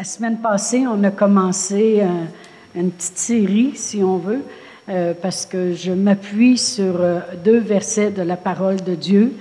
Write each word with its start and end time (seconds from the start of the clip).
La 0.00 0.04
semaine 0.04 0.38
passée, 0.38 0.86
on 0.86 1.04
a 1.04 1.10
commencé 1.10 2.02
une 2.74 2.90
petite 2.90 3.18
série, 3.18 3.72
si 3.74 4.02
on 4.02 4.16
veut, 4.16 4.40
euh, 4.88 5.12
parce 5.12 5.44
que 5.44 5.74
je 5.74 5.92
m'appuie 5.92 6.56
sur 6.56 7.02
euh, 7.02 7.20
deux 7.44 7.58
versets 7.58 8.10
de 8.10 8.22
la 8.22 8.38
parole 8.38 8.76
de 8.80 8.94
Dieu. 8.94 9.34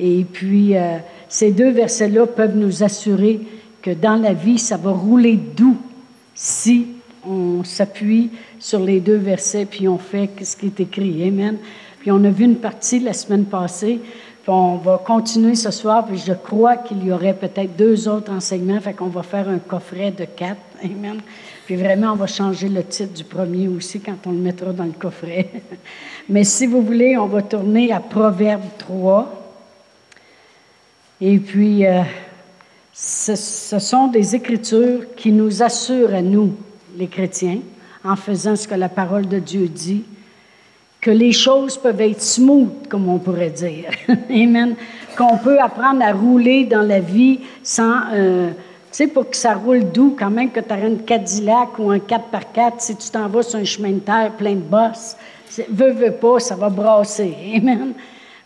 Et 0.00 0.24
puis, 0.24 0.78
euh, 0.78 0.96
ces 1.28 1.52
deux 1.52 1.68
versets-là 1.68 2.26
peuvent 2.26 2.56
nous 2.56 2.82
assurer 2.82 3.40
que 3.82 3.90
dans 3.90 4.16
la 4.16 4.32
vie, 4.32 4.58
ça 4.58 4.78
va 4.78 4.92
rouler 4.92 5.36
doux 5.36 5.76
si 6.34 6.86
on 7.22 7.62
s'appuie 7.62 8.30
sur 8.58 8.80
les 8.80 9.00
deux 9.00 9.18
versets, 9.18 9.66
puis 9.66 9.88
on 9.88 9.98
fait 9.98 10.30
ce 10.42 10.56
qui 10.56 10.68
est 10.68 10.80
écrit. 10.80 11.22
Amen. 11.28 11.58
Puis 12.00 12.10
on 12.10 12.24
a 12.24 12.30
vu 12.30 12.46
une 12.46 12.56
partie 12.56 12.98
la 13.00 13.12
semaine 13.12 13.44
passée, 13.44 14.00
on 14.48 14.76
va 14.76 15.02
continuer 15.04 15.54
ce 15.54 15.70
soir, 15.70 16.06
puis 16.06 16.18
je 16.18 16.32
crois 16.32 16.76
qu'il 16.76 17.04
y 17.04 17.12
aurait 17.12 17.34
peut-être 17.34 17.76
deux 17.76 18.08
autres 18.08 18.32
enseignements, 18.32 18.80
fait 18.80 18.94
qu'on 18.94 19.08
va 19.08 19.22
faire 19.22 19.48
un 19.48 19.58
coffret 19.58 20.10
de 20.10 20.24
quatre. 20.24 20.60
Amen. 20.84 21.20
Puis 21.66 21.76
vraiment, 21.76 22.12
on 22.12 22.16
va 22.16 22.26
changer 22.26 22.68
le 22.68 22.82
titre 22.82 23.12
du 23.12 23.24
premier 23.24 23.68
aussi 23.68 24.00
quand 24.00 24.26
on 24.26 24.32
le 24.32 24.38
mettra 24.38 24.72
dans 24.72 24.84
le 24.84 24.92
coffret. 24.92 25.50
Mais 26.28 26.44
si 26.44 26.66
vous 26.66 26.82
voulez, 26.82 27.16
on 27.16 27.26
va 27.26 27.42
tourner 27.42 27.92
à 27.92 28.00
Proverbe 28.00 28.62
3. 28.78 29.54
Et 31.20 31.38
puis, 31.38 31.84
euh, 31.84 32.02
ce, 32.92 33.34
ce, 33.34 33.78
sont 33.78 34.06
des 34.06 34.34
écritures 34.34 35.14
qui 35.16 35.32
nous 35.32 35.62
assurent 35.62 36.14
à 36.14 36.22
nous, 36.22 36.54
les 36.96 37.08
chrétiens, 37.08 37.58
en 38.04 38.16
faisant 38.16 38.56
ce 38.56 38.68
que 38.68 38.74
la 38.74 38.88
parole 38.88 39.26
de 39.26 39.38
Dieu 39.38 39.68
dit, 39.68 40.04
que 41.08 41.12
les 41.14 41.32
choses 41.32 41.78
peuvent 41.78 42.02
être 42.02 42.20
smooth, 42.20 42.86
comme 42.86 43.08
on 43.08 43.18
pourrait 43.18 43.48
dire. 43.48 43.88
Amen. 44.30 44.74
Qu'on 45.16 45.38
peut 45.38 45.58
apprendre 45.58 46.04
à 46.04 46.12
rouler 46.12 46.66
dans 46.66 46.82
la 46.82 47.00
vie 47.00 47.40
sans... 47.62 48.12
Euh, 48.12 48.50
tu 48.50 48.54
sais, 48.90 49.06
pour 49.06 49.30
que 49.30 49.34
ça 49.34 49.54
roule 49.54 49.90
doux, 49.90 50.14
quand 50.18 50.30
même, 50.30 50.50
que 50.50 50.60
tu 50.60 50.70
as 50.70 50.86
une 50.86 51.02
Cadillac 51.02 51.78
ou 51.78 51.90
un 51.92 51.96
4x4, 51.96 52.72
si 52.76 52.94
tu 52.94 53.08
t'en 53.08 53.26
vas 53.26 53.42
sur 53.42 53.58
un 53.58 53.64
chemin 53.64 53.92
de 53.92 54.00
terre 54.00 54.32
plein 54.36 54.52
de 54.52 54.60
bosses, 54.60 55.16
veux, 55.70 55.92
veux 55.92 56.12
pas, 56.12 56.40
ça 56.40 56.56
va 56.56 56.68
brasser. 56.68 57.34
Amen. 57.56 57.94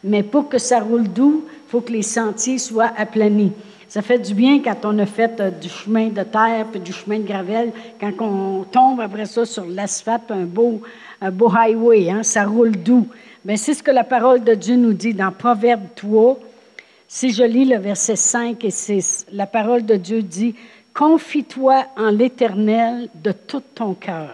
Mais 0.04 0.22
pour 0.22 0.48
que 0.48 0.58
ça 0.58 0.78
roule 0.78 1.08
doux, 1.08 1.44
il 1.48 1.68
faut 1.68 1.80
que 1.80 1.90
les 1.90 2.02
sentiers 2.02 2.58
soient 2.58 2.92
aplanis. 2.96 3.50
Ça 3.92 4.00
fait 4.00 4.18
du 4.18 4.32
bien 4.32 4.62
quand 4.62 4.86
on 4.86 4.98
a 5.00 5.04
fait 5.04 5.38
euh, 5.38 5.50
du 5.50 5.68
chemin 5.68 6.08
de 6.08 6.22
terre 6.22 6.64
puis 6.70 6.80
du 6.80 6.94
chemin 6.94 7.18
de 7.18 7.26
gravel, 7.26 7.72
quand 8.00 8.10
on 8.20 8.64
tombe 8.64 9.00
après 9.00 9.26
ça 9.26 9.44
sur 9.44 9.66
l'asphalte, 9.66 10.30
un 10.30 10.44
beau, 10.44 10.80
un 11.20 11.30
beau 11.30 11.52
highway, 11.54 12.08
hein, 12.08 12.22
ça 12.22 12.46
roule 12.46 12.70
doux. 12.70 13.06
Mais 13.44 13.58
c'est 13.58 13.74
ce 13.74 13.82
que 13.82 13.90
la 13.90 14.04
parole 14.04 14.44
de 14.44 14.54
Dieu 14.54 14.76
nous 14.76 14.94
dit 14.94 15.12
dans 15.12 15.30
Proverbe 15.30 15.88
3, 15.94 16.38
si 17.06 17.32
je 17.32 17.42
lis 17.42 17.66
le 17.66 17.76
verset 17.76 18.16
5 18.16 18.64
et 18.64 18.70
6, 18.70 19.26
la 19.30 19.46
parole 19.46 19.84
de 19.84 19.96
Dieu 19.96 20.22
dit, 20.22 20.54
Confie-toi 20.94 21.84
en 21.98 22.08
l'Éternel 22.08 23.10
de 23.14 23.32
tout 23.32 23.62
ton 23.74 23.92
cœur. 23.92 24.32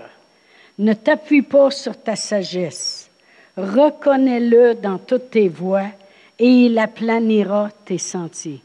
Ne 0.79 0.93
t'appuie 0.93 1.43
pas 1.43 1.73
sur 1.73 2.01
ta 2.01 2.15
sagesse. 2.15 3.11
Reconnais-le 3.57 4.75
dans 4.75 4.99
toutes 4.99 5.31
tes 5.31 5.49
voies 5.49 5.91
et 6.39 6.47
il 6.47 6.79
aplanira 6.79 7.71
tes 7.85 7.99
sentiers. 7.99 8.63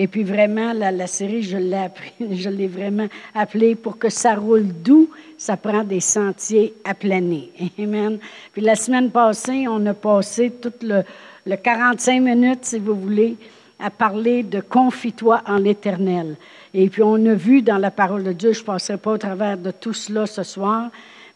Et 0.00 0.06
puis 0.06 0.22
vraiment, 0.22 0.72
la, 0.72 1.06
série, 1.08 1.42
je 1.42 1.58
l'ai, 1.58 2.68
vraiment 2.68 3.08
appelée 3.34 3.74
pour 3.74 3.98
que 3.98 4.08
ça 4.08 4.36
roule 4.36 4.68
doux, 4.68 5.10
ça 5.36 5.56
prend 5.56 5.82
des 5.82 5.98
sentiers 5.98 6.72
aplanés. 6.84 7.50
Amen. 7.80 8.18
Puis 8.52 8.62
la 8.62 8.76
semaine 8.76 9.10
passée, 9.10 9.66
on 9.68 9.84
a 9.86 9.94
passé 9.94 10.52
tout 10.62 10.72
le, 10.82 11.02
le 11.44 11.56
45 11.56 12.22
minutes, 12.22 12.64
si 12.64 12.78
vous 12.78 12.94
voulez, 12.94 13.36
à 13.80 13.90
parler 13.90 14.44
de 14.44 14.60
confie-toi 14.60 15.42
en 15.48 15.56
l'Éternel. 15.56 16.36
Et 16.74 16.88
puis 16.88 17.02
on 17.02 17.26
a 17.26 17.34
vu 17.34 17.62
dans 17.62 17.78
la 17.78 17.90
parole 17.90 18.22
de 18.22 18.32
Dieu, 18.32 18.52
je 18.52 18.60
ne 18.60 18.66
passerai 18.66 18.98
pas 18.98 19.14
au 19.14 19.18
travers 19.18 19.58
de 19.58 19.72
tout 19.72 19.94
cela 19.94 20.26
ce 20.26 20.44
soir, 20.44 20.90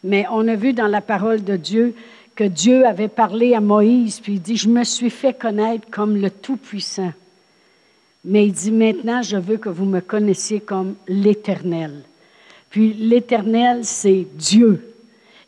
mais 0.05 0.25
on 0.31 0.47
a 0.47 0.55
vu 0.55 0.71
dans 0.71 0.87
la 0.87 1.01
parole 1.01 1.43
de 1.43 1.57
Dieu 1.57 1.95
que 2.33 2.45
Dieu 2.45 2.85
avait 2.85 3.09
parlé 3.09 3.55
à 3.55 3.59
Moïse, 3.59 4.21
puis 4.21 4.33
il 4.33 4.41
dit, 4.41 4.55
je 4.55 4.69
me 4.69 4.85
suis 4.85 5.09
fait 5.09 5.37
connaître 5.37 5.89
comme 5.91 6.15
le 6.15 6.29
Tout-Puissant. 6.29 7.11
Mais 8.25 8.45
il 8.45 8.53
dit, 8.53 8.71
maintenant, 8.71 9.21
je 9.21 9.37
veux 9.37 9.57
que 9.57 9.69
vous 9.69 9.85
me 9.85 9.99
connaissiez 9.99 10.59
comme 10.59 10.95
l'Éternel. 11.07 12.03
Puis 12.69 12.93
l'Éternel, 12.93 13.79
c'est 13.83 14.25
Dieu. 14.35 14.93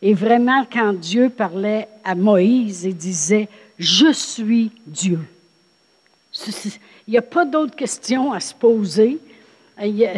Et 0.01 0.13
vraiment, 0.13 0.65
quand 0.71 0.93
Dieu 0.93 1.29
parlait 1.29 1.87
à 2.03 2.15
Moïse, 2.15 2.83
il 2.83 2.95
disait, 2.95 3.47
je 3.79 4.11
suis 4.11 4.71
Dieu. 4.85 5.19
Il 7.07 7.11
n'y 7.11 7.17
a 7.17 7.21
pas 7.21 7.45
d'autres 7.45 7.75
questions 7.75 8.33
à 8.33 8.39
se 8.39 8.53
poser. 8.53 9.19
Il 9.81 10.09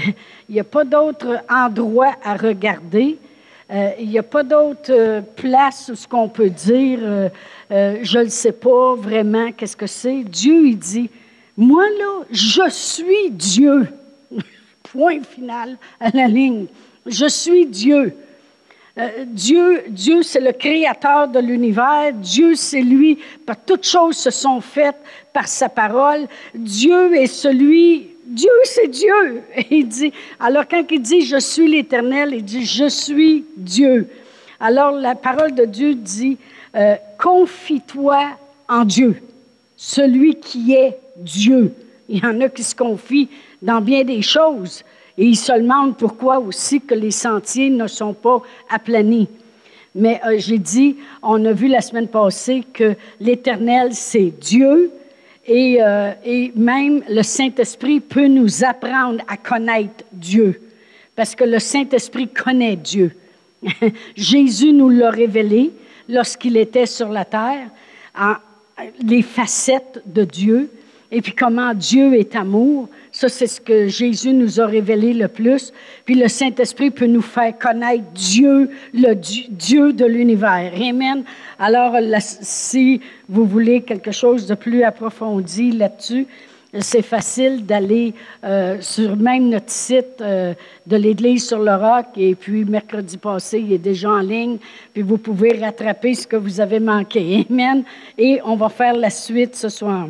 n'y 0.49 0.59
a, 0.59 0.63
pas 0.63 0.83
d'autre 0.83 1.43
endroit 1.49 2.13
à 2.23 2.35
regarder. 2.35 3.17
Euh, 3.71 3.91
il 3.99 4.09
n'y 4.09 4.19
a 4.19 4.23
pas 4.23 4.43
d'autre 4.43 4.91
euh, 4.91 5.21
place 5.21 5.89
où 5.91 5.95
ce 5.95 6.07
qu'on 6.07 6.29
peut 6.29 6.49
dire, 6.49 6.99
euh, 7.01 7.29
je 8.01 8.19
ne 8.19 8.29
sais 8.29 8.53
pas 8.53 8.95
vraiment 8.95 9.51
qu'est-ce 9.51 9.75
que 9.75 9.87
c'est. 9.87 10.23
Dieu, 10.23 10.67
il 10.67 10.77
dit, 10.77 11.09
moi 11.57 11.83
là, 11.97 12.25
je 12.29 12.69
suis 12.69 13.31
Dieu. 13.31 13.87
Point 14.83 15.23
final 15.23 15.77
à 15.99 16.11
la 16.11 16.27
ligne. 16.27 16.67
Je 17.07 17.27
suis 17.27 17.65
Dieu. 17.65 18.13
Euh, 18.97 19.25
Dieu, 19.25 19.83
Dieu 19.89 20.21
c'est 20.21 20.39
le 20.39 20.51
créateur 20.51 21.27
de 21.27 21.39
l'univers. 21.39 22.13
Dieu, 22.13 22.53
c'est 22.53 22.81
lui. 22.81 23.17
Par 23.45 23.57
toutes 23.57 23.87
choses 23.87 24.17
se 24.17 24.29
sont 24.29 24.61
faites 24.61 24.97
par 25.33 25.47
sa 25.47 25.67
parole. 25.67 26.27
Dieu 26.53 27.15
est 27.15 27.27
celui. 27.27 28.09
Dieu, 28.25 28.51
c'est 28.63 28.87
Dieu. 28.87 29.41
il 29.71 29.87
dit. 29.87 30.13
Alors 30.39 30.67
quand 30.67 30.83
il 30.91 31.01
dit 31.01 31.21
je 31.21 31.39
suis 31.39 31.67
l'Éternel, 31.67 32.35
il 32.35 32.45
dit 32.45 32.65
je 32.65 32.87
suis 32.87 33.45
Dieu. 33.55 34.07
Alors 34.59 34.91
la 34.91 35.15
parole 35.15 35.55
de 35.55 35.65
Dieu 35.65 35.95
dit 35.95 36.37
euh, 36.75 36.95
confie-toi 37.17 38.27
en 38.69 38.85
Dieu, 38.85 39.15
celui 39.75 40.35
qui 40.35 40.73
est 40.73 40.97
Dieu. 41.17 41.73
Il 42.09 42.23
y 42.23 42.25
en 42.25 42.39
a 42.41 42.49
qui 42.49 42.63
se 42.63 42.75
confient 42.75 43.29
dans 43.61 43.81
bien 43.81 44.03
des 44.03 44.21
choses. 44.21 44.83
Et 45.17 45.25
il 45.25 45.35
se 45.35 45.51
demande 45.51 45.97
pourquoi 45.97 46.39
aussi 46.39 46.79
que 46.79 46.93
les 46.93 47.11
sentiers 47.11 47.69
ne 47.69 47.87
sont 47.87 48.13
pas 48.13 48.41
aplanis. 48.69 49.27
Mais 49.95 50.21
euh, 50.25 50.35
j'ai 50.37 50.59
dit, 50.59 50.97
on 51.23 51.43
a 51.45 51.53
vu 51.53 51.67
la 51.67 51.81
semaine 51.81 52.07
passée 52.07 52.63
que 52.71 52.95
l'Éternel, 53.19 53.93
c'est 53.93 54.31
Dieu. 54.39 54.91
Et, 55.47 55.77
euh, 55.81 56.11
et 56.23 56.51
même 56.55 57.01
le 57.09 57.23
Saint-Esprit 57.23 57.99
peut 57.99 58.27
nous 58.27 58.63
apprendre 58.63 59.23
à 59.27 59.37
connaître 59.37 60.03
Dieu. 60.11 60.61
Parce 61.15 61.33
que 61.33 61.45
le 61.45 61.57
Saint-Esprit 61.57 62.27
connaît 62.27 62.75
Dieu. 62.75 63.15
Jésus 64.15 64.71
nous 64.71 64.89
l'a 64.89 65.09
révélé 65.09 65.71
lorsqu'il 66.07 66.57
était 66.57 66.85
sur 66.85 67.09
la 67.09 67.25
terre, 67.25 67.69
en, 68.17 68.35
les 69.03 69.23
facettes 69.23 70.01
de 70.05 70.23
Dieu, 70.23 70.69
et 71.11 71.21
puis 71.21 71.33
comment 71.33 71.73
Dieu 71.73 72.13
est 72.15 72.35
amour. 72.35 72.89
Ça, 73.11 73.29
c'est 73.29 73.47
ce 73.47 73.61
que 73.61 73.87
Jésus 73.87 74.33
nous 74.33 74.59
a 74.59 74.65
révélé 74.65 75.13
le 75.13 75.27
plus. 75.27 75.71
Puis 76.05 76.15
le 76.15 76.27
Saint-Esprit 76.27 76.91
peut 76.91 77.07
nous 77.07 77.21
faire 77.21 77.57
connaître 77.57 78.03
Dieu, 78.13 78.69
le 78.93 79.13
Dieu 79.13 79.93
de 79.93 80.05
l'univers. 80.05 80.71
Amen. 80.75 81.23
Alors, 81.57 81.95
si 82.19 83.01
vous 83.29 83.45
voulez 83.45 83.81
quelque 83.81 84.11
chose 84.11 84.47
de 84.47 84.55
plus 84.55 84.83
approfondi 84.83 85.71
là-dessus, 85.71 86.27
c'est 86.79 87.01
facile 87.01 87.65
d'aller 87.65 88.13
euh, 88.43 88.77
sur 88.81 89.15
même 89.15 89.49
notre 89.49 89.69
site 89.69 90.21
euh, 90.21 90.53
de 90.85 90.97
l'Église 90.97 91.47
sur 91.47 91.59
le 91.59 91.73
roc. 91.73 92.07
Et 92.17 92.35
puis, 92.35 92.65
mercredi 92.65 93.17
passé, 93.17 93.59
il 93.59 93.71
est 93.71 93.77
déjà 93.77 94.11
en 94.11 94.19
ligne. 94.19 94.57
Puis, 94.93 95.01
vous 95.01 95.17
pouvez 95.17 95.57
rattraper 95.57 96.13
ce 96.13 96.27
que 96.27 96.35
vous 96.35 96.59
avez 96.59 96.81
manqué. 96.81 97.47
Amen. 97.49 97.83
Et 98.17 98.41
on 98.43 98.57
va 98.57 98.67
faire 98.67 98.93
la 98.93 99.09
suite 99.09 99.55
ce 99.55 99.69
soir. 99.69 100.09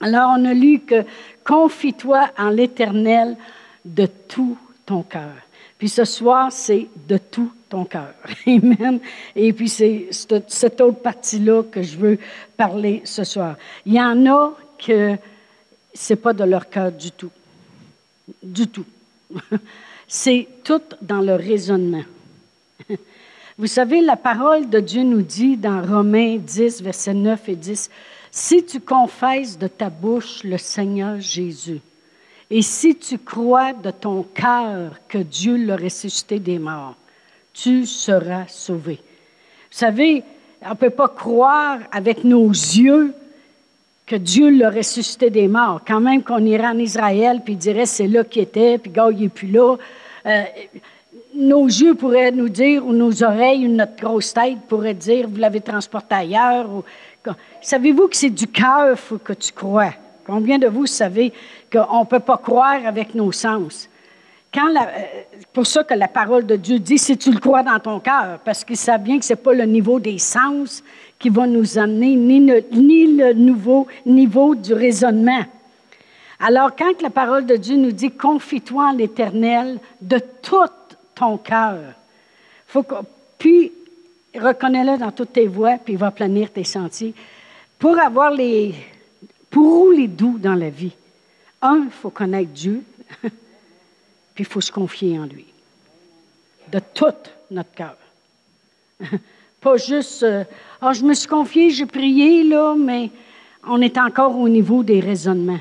Alors, 0.00 0.36
on 0.38 0.44
a 0.44 0.54
lu 0.54 0.80
que 0.80 1.04
confie-toi 1.44 2.30
en 2.38 2.50
l'Éternel 2.50 3.36
de 3.84 4.06
tout 4.06 4.56
ton 4.86 5.02
cœur. 5.02 5.34
Puis 5.78 5.88
ce 5.88 6.04
soir, 6.04 6.50
c'est 6.50 6.88
de 7.08 7.18
tout 7.18 7.52
ton 7.68 7.84
cœur. 7.84 8.14
Amen. 8.46 9.00
Et 9.36 9.52
puis 9.52 9.68
c'est 9.68 10.08
cette 10.48 10.80
autre 10.80 11.00
partie-là 11.00 11.62
que 11.62 11.82
je 11.82 11.96
veux 11.96 12.18
parler 12.56 13.02
ce 13.04 13.24
soir. 13.24 13.56
Il 13.86 13.94
y 13.94 14.00
en 14.00 14.26
a 14.26 14.52
que 14.84 15.16
c'est 15.94 16.16
pas 16.16 16.32
de 16.32 16.44
leur 16.44 16.68
cœur 16.68 16.92
du 16.92 17.12
tout. 17.12 17.30
Du 18.42 18.66
tout. 18.66 18.84
C'est 20.10 20.48
tout 20.64 20.80
dans 21.02 21.20
le 21.20 21.34
raisonnement. 21.34 22.04
Vous 23.58 23.66
savez, 23.66 24.00
la 24.00 24.16
parole 24.16 24.70
de 24.70 24.80
Dieu 24.80 25.02
nous 25.02 25.20
dit 25.20 25.58
dans 25.58 25.82
Romains 25.82 26.38
10, 26.38 26.82
versets 26.82 27.12
9 27.12 27.48
et 27.50 27.56
10, 27.56 27.90
si 28.30 28.64
tu 28.64 28.80
confesses 28.80 29.58
de 29.58 29.68
ta 29.68 29.90
bouche 29.90 30.44
le 30.44 30.58
Seigneur 30.58 31.20
Jésus, 31.20 31.80
et 32.50 32.62
si 32.62 32.96
tu 32.96 33.18
crois 33.18 33.72
de 33.72 33.90
ton 33.90 34.22
cœur 34.22 34.92
que 35.08 35.18
Dieu 35.18 35.56
l'a 35.56 35.76
ressuscité 35.76 36.38
des 36.38 36.58
morts, 36.58 36.96
tu 37.52 37.84
seras 37.84 38.46
sauvé. 38.48 38.94
Vous 38.94 39.78
savez, 39.78 40.22
on 40.62 40.70
ne 40.70 40.74
peut 40.74 40.90
pas 40.90 41.08
croire 41.08 41.80
avec 41.92 42.24
nos 42.24 42.48
yeux 42.48 43.12
que 44.06 44.16
Dieu 44.16 44.48
l'a 44.50 44.70
ressuscité 44.70 45.28
des 45.28 45.46
morts. 45.46 45.82
Quand 45.86 46.00
même 46.00 46.22
qu'on 46.22 46.44
irait 46.44 46.68
en 46.68 46.78
Israël, 46.78 47.42
puis 47.44 47.56
dirait 47.56 47.84
c'est 47.84 48.08
là 48.08 48.24
qu'il 48.24 48.42
était, 48.42 48.78
puis 48.78 48.90
gars, 48.90 49.08
il 49.12 49.20
n'est 49.20 49.28
plus 49.28 49.48
là. 49.48 49.76
Euh, 50.24 50.42
nos 51.34 51.66
yeux 51.66 51.94
pourraient 51.94 52.32
nous 52.32 52.48
dire, 52.48 52.86
ou 52.86 52.92
nos 52.92 53.22
oreilles, 53.22 53.66
ou 53.66 53.70
notre 53.70 53.96
grosse 53.96 54.32
tête 54.32 54.58
pourrait 54.66 54.94
dire, 54.94 55.28
vous 55.28 55.36
l'avez 55.36 55.60
transporté 55.60 56.14
ailleurs. 56.14 56.82
Savez-vous 57.60 58.08
que 58.08 58.16
c'est 58.16 58.30
du 58.30 58.46
cœur 58.46 58.96
que 59.24 59.32
tu 59.32 59.52
crois? 59.52 59.92
Combien 60.26 60.58
de 60.58 60.66
vous 60.66 60.86
savez 60.86 61.32
qu'on 61.72 62.00
ne 62.00 62.04
peut 62.04 62.20
pas 62.20 62.36
croire 62.36 62.84
avec 62.86 63.14
nos 63.14 63.32
sens? 63.32 63.88
La, 64.54 64.82
euh, 64.82 64.86
pour 65.52 65.66
ça 65.66 65.84
que 65.84 65.94
la 65.94 66.08
parole 66.08 66.46
de 66.46 66.56
Dieu 66.56 66.78
dit, 66.78 66.98
si 66.98 67.16
tu 67.16 67.30
le 67.30 67.38
crois 67.38 67.62
dans 67.62 67.78
ton 67.78 68.00
cœur, 68.00 68.38
parce 68.44 68.64
qu'il 68.64 68.76
sait 68.76 68.98
bien 68.98 69.18
que 69.18 69.24
ce 69.24 69.32
n'est 69.32 69.36
pas 69.36 69.54
le 69.54 69.64
niveau 69.64 70.00
des 70.00 70.18
sens 70.18 70.82
qui 71.18 71.28
va 71.28 71.46
nous 71.46 71.78
amener, 71.78 72.16
ni 72.16 72.40
le, 73.06 73.32
nouveau 73.34 73.86
niveau 74.06 74.54
du 74.54 74.72
raisonnement. 74.72 75.44
Alors, 76.40 76.74
quand 76.76 77.02
la 77.02 77.10
parole 77.10 77.46
de 77.46 77.56
Dieu 77.56 77.76
nous 77.76 77.92
dit, 77.92 78.10
confie-toi 78.10 78.88
en 78.88 78.92
l'Éternel 78.92 79.78
de 80.00 80.18
tout 80.42 80.56
ton 81.14 81.36
cœur, 81.36 81.78
faut 82.66 82.84
puis 83.38 83.72
reconnais-le 84.34 84.98
dans 84.98 85.10
toutes 85.10 85.32
tes 85.32 85.46
voies, 85.46 85.78
puis 85.82 85.94
il 85.94 85.98
va 85.98 86.10
planir 86.10 86.50
tes 86.52 86.64
sentiers. 86.64 87.14
Pour 87.78 87.98
avoir 87.98 88.30
les, 88.30 88.74
pour 89.50 89.84
rouler 89.84 90.08
doux 90.08 90.38
dans 90.38 90.54
la 90.54 90.70
vie, 90.70 90.92
un, 91.62 91.84
il 91.84 91.90
faut 91.90 92.10
connaître 92.10 92.50
Dieu. 92.50 92.82
puis 93.22 93.30
il 94.38 94.44
faut 94.44 94.60
se 94.60 94.72
confier 94.72 95.18
en 95.18 95.24
lui. 95.24 95.46
De 96.70 96.80
tout 96.94 97.06
notre 97.50 97.72
cœur. 97.72 97.96
Pas 99.60 99.76
juste, 99.76 100.22
euh, 100.22 100.44
ah, 100.80 100.92
je 100.92 101.04
me 101.04 101.14
suis 101.14 101.28
confié, 101.28 101.70
j'ai 101.70 101.86
prié, 101.86 102.44
là, 102.44 102.74
mais 102.76 103.10
on 103.66 103.80
est 103.80 103.98
encore 103.98 104.36
au 104.36 104.48
niveau 104.48 104.82
des 104.82 105.00
raisonnements. 105.00 105.60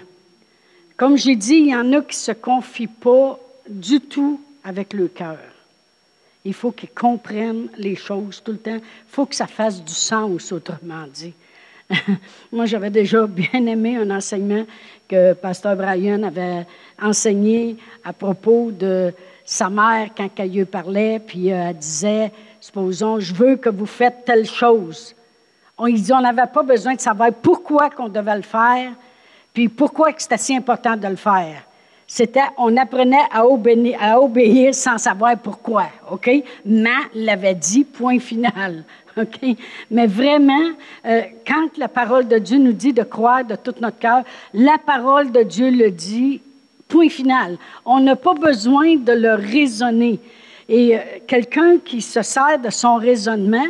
Comme 0.96 1.18
j'ai 1.18 1.36
dit, 1.36 1.56
il 1.56 1.68
y 1.68 1.76
en 1.76 1.94
a 1.94 2.02
qui 2.02 2.10
ne 2.16 2.22
se 2.22 2.32
confient 2.32 2.88
pas 2.88 3.40
du 3.70 4.00
tout 4.02 4.42
avec 4.64 4.94
le 4.94 5.08
cœur. 5.08 5.40
Il 6.46 6.54
faut 6.54 6.72
qu'ils 6.72 6.90
comprennent 6.90 7.70
les 7.78 7.96
choses 7.96 8.42
tout 8.44 8.54
le 8.54 8.58
temps. 8.58 8.76
Il 8.76 9.10
faut 9.10 9.26
que 9.26 9.36
ça 9.36 9.48
fasse 9.48 9.84
du 9.84 9.94
sens, 9.94 10.52
autrement 10.52 11.06
dit. 11.14 11.34
Moi, 12.52 12.66
j'avais 12.66 12.90
déjà 12.90 13.26
bien 13.28 13.66
aimé 13.66 13.98
un 13.98 14.10
enseignement 14.12 14.66
que 15.08 15.34
Pasteur 15.34 15.76
Brian 15.76 16.24
avait 16.24 16.66
enseigné 17.02 17.78
à 18.04 18.14
propos 18.14 18.72
de 18.72 19.14
sa 19.46 19.70
mère 19.70 20.10
quand 20.16 20.30
elle 20.38 20.52
lui 20.52 20.66
parlait, 20.66 21.20
puis 21.26 21.52
euh, 21.52 21.70
elle 21.70 21.78
disait, 21.78 22.32
supposons, 22.60 23.20
je 23.20 23.34
veux 23.34 23.56
que 23.56 23.70
vous 23.70 23.86
faites 23.86 24.26
telle 24.26 24.46
chose. 24.46 25.16
On, 25.78 25.88
on 25.88 26.22
n'avait 26.22 26.52
pas 26.54 26.64
besoin 26.64 26.96
de 26.96 27.00
savoir 27.00 27.32
pourquoi 27.32 27.90
qu'on 27.90 28.10
devait 28.10 28.36
le 28.36 28.42
faire, 28.42 28.92
puis 29.54 29.70
pourquoi 29.70 30.12
c'était 30.18 30.38
si 30.38 30.56
important 30.56 30.98
de 30.98 31.08
le 31.08 31.16
faire. 31.16 31.64
C'était, 32.06 32.42
on 32.58 32.76
apprenait 32.78 33.26
à 33.32 33.46
obéir, 33.46 33.98
à 34.02 34.20
obéir 34.20 34.74
sans 34.74 34.98
savoir 34.98 35.38
pourquoi, 35.38 35.88
OK? 36.10 36.30
Mais 36.66 36.90
l'avait 37.14 37.56
dit, 37.56 37.84
point 37.84 38.20
final. 38.20 38.84
OK? 39.22 39.58
Mais 39.92 40.08
vraiment, 40.08 40.72
euh, 41.06 41.22
quand 41.46 41.78
la 41.78 41.88
parole 41.88 42.28
de 42.28 42.38
Dieu 42.38 42.58
nous 42.58 42.74
dit 42.74 42.94
de 42.94 43.04
croire 43.04 43.44
de 43.44 43.56
tout 43.56 43.74
notre 43.82 44.00
cœur, 44.00 44.24
la 44.54 44.78
parole 44.78 45.32
de 45.32 45.44
Dieu 45.44 45.70
le 45.72 45.92
dit, 45.92 46.42
point 46.88 47.10
final. 47.10 47.58
On 47.86 48.00
n'a 48.00 48.16
pas 48.16 48.34
besoin 48.34 48.96
de 48.96 49.12
le 49.12 49.34
raisonner. 49.34 50.20
Et 50.70 50.96
euh, 50.96 51.00
quelqu'un 51.26 51.78
qui 51.84 52.02
se 52.02 52.22
sert 52.22 52.60
de 52.60 52.70
son 52.70 52.96
raisonnement, 52.96 53.68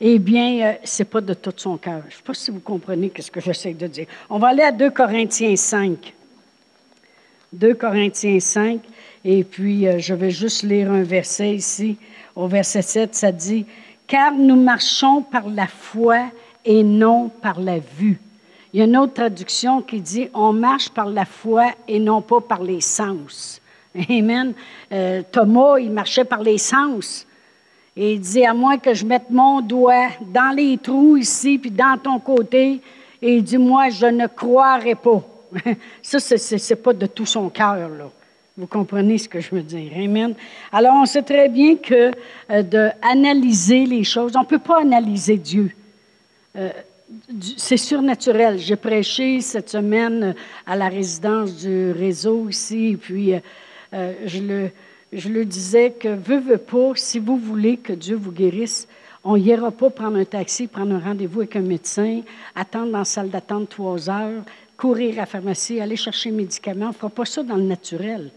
eh 0.00 0.18
bien, 0.18 0.60
euh, 0.60 0.72
ce 0.84 1.02
n'est 1.02 1.08
pas 1.08 1.20
de 1.20 1.34
tout 1.34 1.52
son 1.56 1.76
cœur. 1.76 2.02
Je 2.08 2.14
ne 2.14 2.18
sais 2.18 2.24
pas 2.24 2.34
si 2.34 2.50
vous 2.50 2.60
comprenez 2.60 3.10
ce 3.18 3.30
que 3.30 3.40
j'essaie 3.40 3.74
de 3.74 3.86
dire. 3.86 4.06
On 4.30 4.38
va 4.38 4.48
aller 4.48 4.62
à 4.62 4.72
2 4.72 4.90
Corinthiens 4.90 5.56
5. 5.56 6.12
2 7.52 7.74
Corinthiens 7.74 8.40
5, 8.40 8.80
et 9.24 9.44
puis 9.44 9.86
je 9.98 10.12
vais 10.12 10.32
juste 10.32 10.64
lire 10.64 10.90
un 10.90 11.04
verset 11.04 11.54
ici. 11.54 11.96
Au 12.34 12.48
verset 12.48 12.82
7, 12.82 13.14
ça 13.14 13.30
dit, 13.30 13.64
car 14.06 14.32
nous 14.32 14.56
marchons 14.56 15.22
par 15.22 15.48
la 15.48 15.66
foi 15.66 16.26
et 16.64 16.82
non 16.82 17.28
par 17.28 17.60
la 17.60 17.78
vue. 17.78 18.20
Il 18.72 18.78
y 18.78 18.82
a 18.82 18.86
une 18.86 18.96
autre 18.96 19.14
traduction 19.14 19.82
qui 19.82 20.00
dit 20.00 20.28
on 20.34 20.52
marche 20.52 20.90
par 20.90 21.06
la 21.06 21.24
foi 21.24 21.66
et 21.86 22.00
non 22.00 22.20
pas 22.20 22.40
par 22.40 22.62
les 22.62 22.80
sens. 22.80 23.60
Amen. 24.10 24.52
Euh, 24.92 25.22
Thomas, 25.30 25.78
il 25.78 25.90
marchait 25.90 26.24
par 26.24 26.42
les 26.42 26.58
sens. 26.58 27.26
Et 27.96 28.14
il 28.14 28.20
dit 28.20 28.44
à 28.44 28.52
moins 28.52 28.78
que 28.78 28.92
je 28.92 29.06
mette 29.06 29.30
mon 29.30 29.60
doigt 29.60 30.08
dans 30.20 30.54
les 30.54 30.76
trous 30.78 31.16
ici, 31.16 31.58
puis 31.58 31.70
dans 31.70 31.96
ton 31.96 32.18
côté, 32.18 32.80
et 33.22 33.36
il 33.36 33.44
dit 33.44 33.58
Moi, 33.58 33.90
je 33.90 34.06
ne 34.06 34.26
croirai 34.26 34.96
pas. 34.96 35.22
Ça, 36.02 36.18
ce 36.18 36.54
n'est 36.54 36.80
pas 36.80 36.92
de 36.92 37.06
tout 37.06 37.26
son 37.26 37.48
cœur, 37.48 37.88
là. 37.88 38.10
Vous 38.56 38.68
comprenez 38.68 39.18
ce 39.18 39.28
que 39.28 39.40
je 39.40 39.52
veux 39.52 39.62
dire. 39.62 39.90
Amen? 39.96 40.32
Alors, 40.70 40.94
on 40.94 41.06
sait 41.06 41.22
très 41.22 41.48
bien 41.48 41.74
que 41.74 42.12
euh, 42.50 42.62
d'analyser 42.62 43.84
les 43.84 44.04
choses, 44.04 44.36
on 44.36 44.42
ne 44.42 44.46
peut 44.46 44.60
pas 44.60 44.80
analyser 44.80 45.38
Dieu. 45.38 45.72
Euh, 46.54 46.70
c'est 47.56 47.76
surnaturel. 47.76 48.60
J'ai 48.60 48.76
prêché 48.76 49.40
cette 49.40 49.70
semaine 49.70 50.22
euh, 50.22 50.32
à 50.66 50.76
la 50.76 50.88
résidence 50.88 51.56
du 51.56 51.90
réseau 51.90 52.48
ici, 52.48 52.96
puis 53.00 53.32
je, 53.92 54.40
le, 54.40 54.70
je 55.12 55.28
le 55.28 55.44
disais 55.44 55.90
que, 55.90 56.08
veux, 56.08 56.38
veux 56.38 56.58
pas, 56.58 56.92
si 56.94 57.18
vous 57.18 57.36
voulez 57.36 57.76
que 57.76 57.92
Dieu 57.92 58.14
vous 58.14 58.30
guérisse, 58.30 58.86
on 59.24 59.36
n'ira 59.36 59.72
pas 59.72 59.90
prendre 59.90 60.16
un 60.16 60.24
taxi, 60.24 60.68
prendre 60.68 60.94
un 60.94 61.00
rendez-vous 61.00 61.40
avec 61.40 61.56
un 61.56 61.60
médecin, 61.60 62.20
attendre 62.54 62.92
dans 62.92 62.98
la 62.98 63.04
salle 63.04 63.30
d'attente 63.30 63.68
trois 63.70 64.08
heures, 64.08 64.44
courir 64.76 65.14
à 65.14 65.22
la 65.22 65.26
pharmacie, 65.26 65.80
aller 65.80 65.96
chercher 65.96 66.30
un 66.30 66.34
médicament. 66.34 66.86
On 66.86 66.88
ne 66.90 66.94
fera 66.94 67.10
pas 67.10 67.24
ça 67.24 67.42
dans 67.42 67.56
le 67.56 67.64
naturel. 67.64 68.30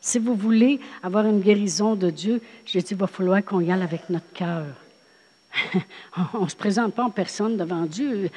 Si 0.00 0.18
vous 0.18 0.34
voulez 0.34 0.80
avoir 1.02 1.26
une 1.26 1.40
guérison 1.40 1.94
de 1.94 2.10
Dieu, 2.10 2.40
j'ai 2.64 2.80
dit, 2.80 2.92
il 2.92 2.96
va 2.96 3.06
falloir 3.06 3.44
qu'on 3.44 3.60
y 3.60 3.70
aille 3.70 3.82
avec 3.82 4.08
notre 4.10 4.32
cœur. 4.32 4.66
on 6.34 6.44
ne 6.44 6.48
se 6.48 6.56
présente 6.56 6.94
pas 6.94 7.04
en 7.04 7.10
personne 7.10 7.56
devant 7.56 7.82
Dieu. 7.82 8.30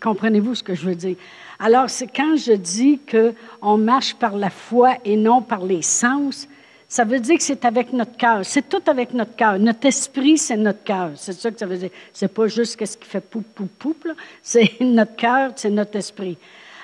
Comprenez-vous 0.00 0.54
ce 0.54 0.62
que 0.62 0.74
je 0.74 0.86
veux 0.86 0.94
dire? 0.94 1.16
Alors, 1.58 1.90
c'est 1.90 2.06
quand 2.06 2.36
je 2.36 2.52
dis 2.52 3.00
qu'on 3.10 3.76
marche 3.76 4.14
par 4.14 4.36
la 4.36 4.50
foi 4.50 4.96
et 5.04 5.16
non 5.16 5.42
par 5.42 5.64
les 5.64 5.82
sens, 5.82 6.48
ça 6.88 7.04
veut 7.04 7.20
dire 7.20 7.38
que 7.38 7.42
c'est 7.42 7.64
avec 7.64 7.92
notre 7.92 8.16
cœur. 8.16 8.44
C'est 8.44 8.68
tout 8.68 8.82
avec 8.86 9.14
notre 9.14 9.34
cœur. 9.34 9.58
Notre 9.58 9.86
esprit, 9.86 10.36
c'est 10.36 10.56
notre 10.56 10.84
cœur. 10.84 11.12
C'est 11.16 11.32
ça 11.32 11.50
que 11.50 11.58
ça 11.58 11.66
veut 11.66 11.78
dire. 11.78 11.90
C'est 12.12 12.32
pas 12.32 12.46
juste 12.48 12.78
ce 12.84 12.96
qui 12.96 13.08
fait 13.08 13.20
poup, 13.20 13.44
poup, 13.54 13.68
poup. 13.78 14.08
C'est 14.42 14.72
notre 14.80 15.16
cœur, 15.16 15.52
c'est 15.56 15.70
notre 15.70 15.96
esprit. 15.96 16.36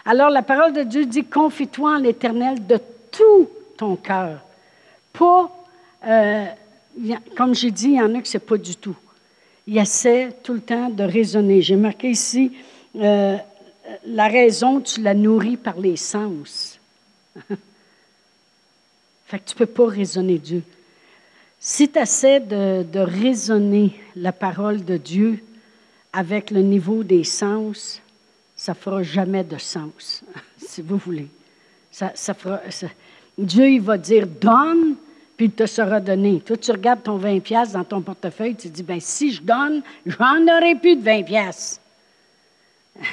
Alors, 0.04 0.30
la 0.30 0.42
parole 0.42 0.72
de 0.72 0.82
Dieu 0.82 1.04
dit 1.04 1.24
Confie-toi 1.24 1.96
en 1.96 1.98
l'Éternel 1.98 2.66
de 2.66 2.78
tout 3.10 3.48
ton 3.78 3.96
cœur. 3.96 4.40
Pas, 5.12 5.50
euh, 6.06 6.44
comme 7.36 7.54
j'ai 7.54 7.70
dit, 7.70 7.86
il 7.86 7.94
y 7.94 8.02
en 8.02 8.14
a 8.14 8.20
que 8.20 8.28
ce 8.28 8.36
n'est 8.36 8.44
pas 8.44 8.58
du 8.58 8.76
tout. 8.76 8.96
Il 9.66 9.78
essaie 9.78 10.30
tout 10.42 10.52
le 10.54 10.60
temps 10.60 10.90
de 10.90 11.04
raisonner. 11.04 11.62
J'ai 11.62 11.76
marqué 11.76 12.10
ici, 12.10 12.52
euh, 12.96 13.36
la 14.06 14.28
raison, 14.28 14.80
tu 14.80 15.00
la 15.00 15.14
nourris 15.14 15.56
par 15.56 15.78
les 15.78 15.96
sens. 15.96 16.78
fait 19.26 19.38
que 19.38 19.44
tu 19.44 19.54
ne 19.54 19.58
peux 19.58 19.66
pas 19.66 19.86
raisonner 19.86 20.38
Dieu. 20.38 20.62
Si 21.60 21.88
tu 21.88 21.98
essaies 21.98 22.40
de, 22.40 22.82
de, 22.82 23.00
raisonner 23.00 23.98
la 24.14 24.32
parole 24.32 24.84
de 24.84 24.96
Dieu 24.96 25.42
avec 26.12 26.50
le 26.50 26.62
niveau 26.62 27.02
des 27.04 27.24
sens, 27.24 28.00
ça 28.56 28.72
ne 28.72 28.76
fera 28.76 29.02
jamais 29.02 29.44
de 29.44 29.58
sens, 29.58 30.22
si 30.56 30.82
vous 30.82 30.96
voulez. 30.96 31.28
Ça, 31.90 32.12
ça 32.14 32.34
fera, 32.34 32.60
Dieu, 33.38 33.70
il 33.70 33.80
va 33.80 33.96
dire 33.96 34.26
donne, 34.26 34.96
puis 35.36 35.46
il 35.46 35.52
te 35.52 35.66
sera 35.66 36.00
donné. 36.00 36.40
Toi, 36.40 36.56
tu 36.56 36.70
regardes 36.72 37.04
ton 37.04 37.16
20 37.16 37.40
pièces 37.40 37.72
dans 37.72 37.84
ton 37.84 38.00
portefeuille, 38.00 38.56
tu 38.56 38.68
dis 38.68 38.82
ben 38.82 38.98
si 39.00 39.32
je 39.32 39.40
donne, 39.40 39.82
j'en 40.04 40.42
aurai 40.48 40.74
plus 40.74 40.96
de 40.96 41.02
20 41.02 41.22
pièces. 41.22 41.80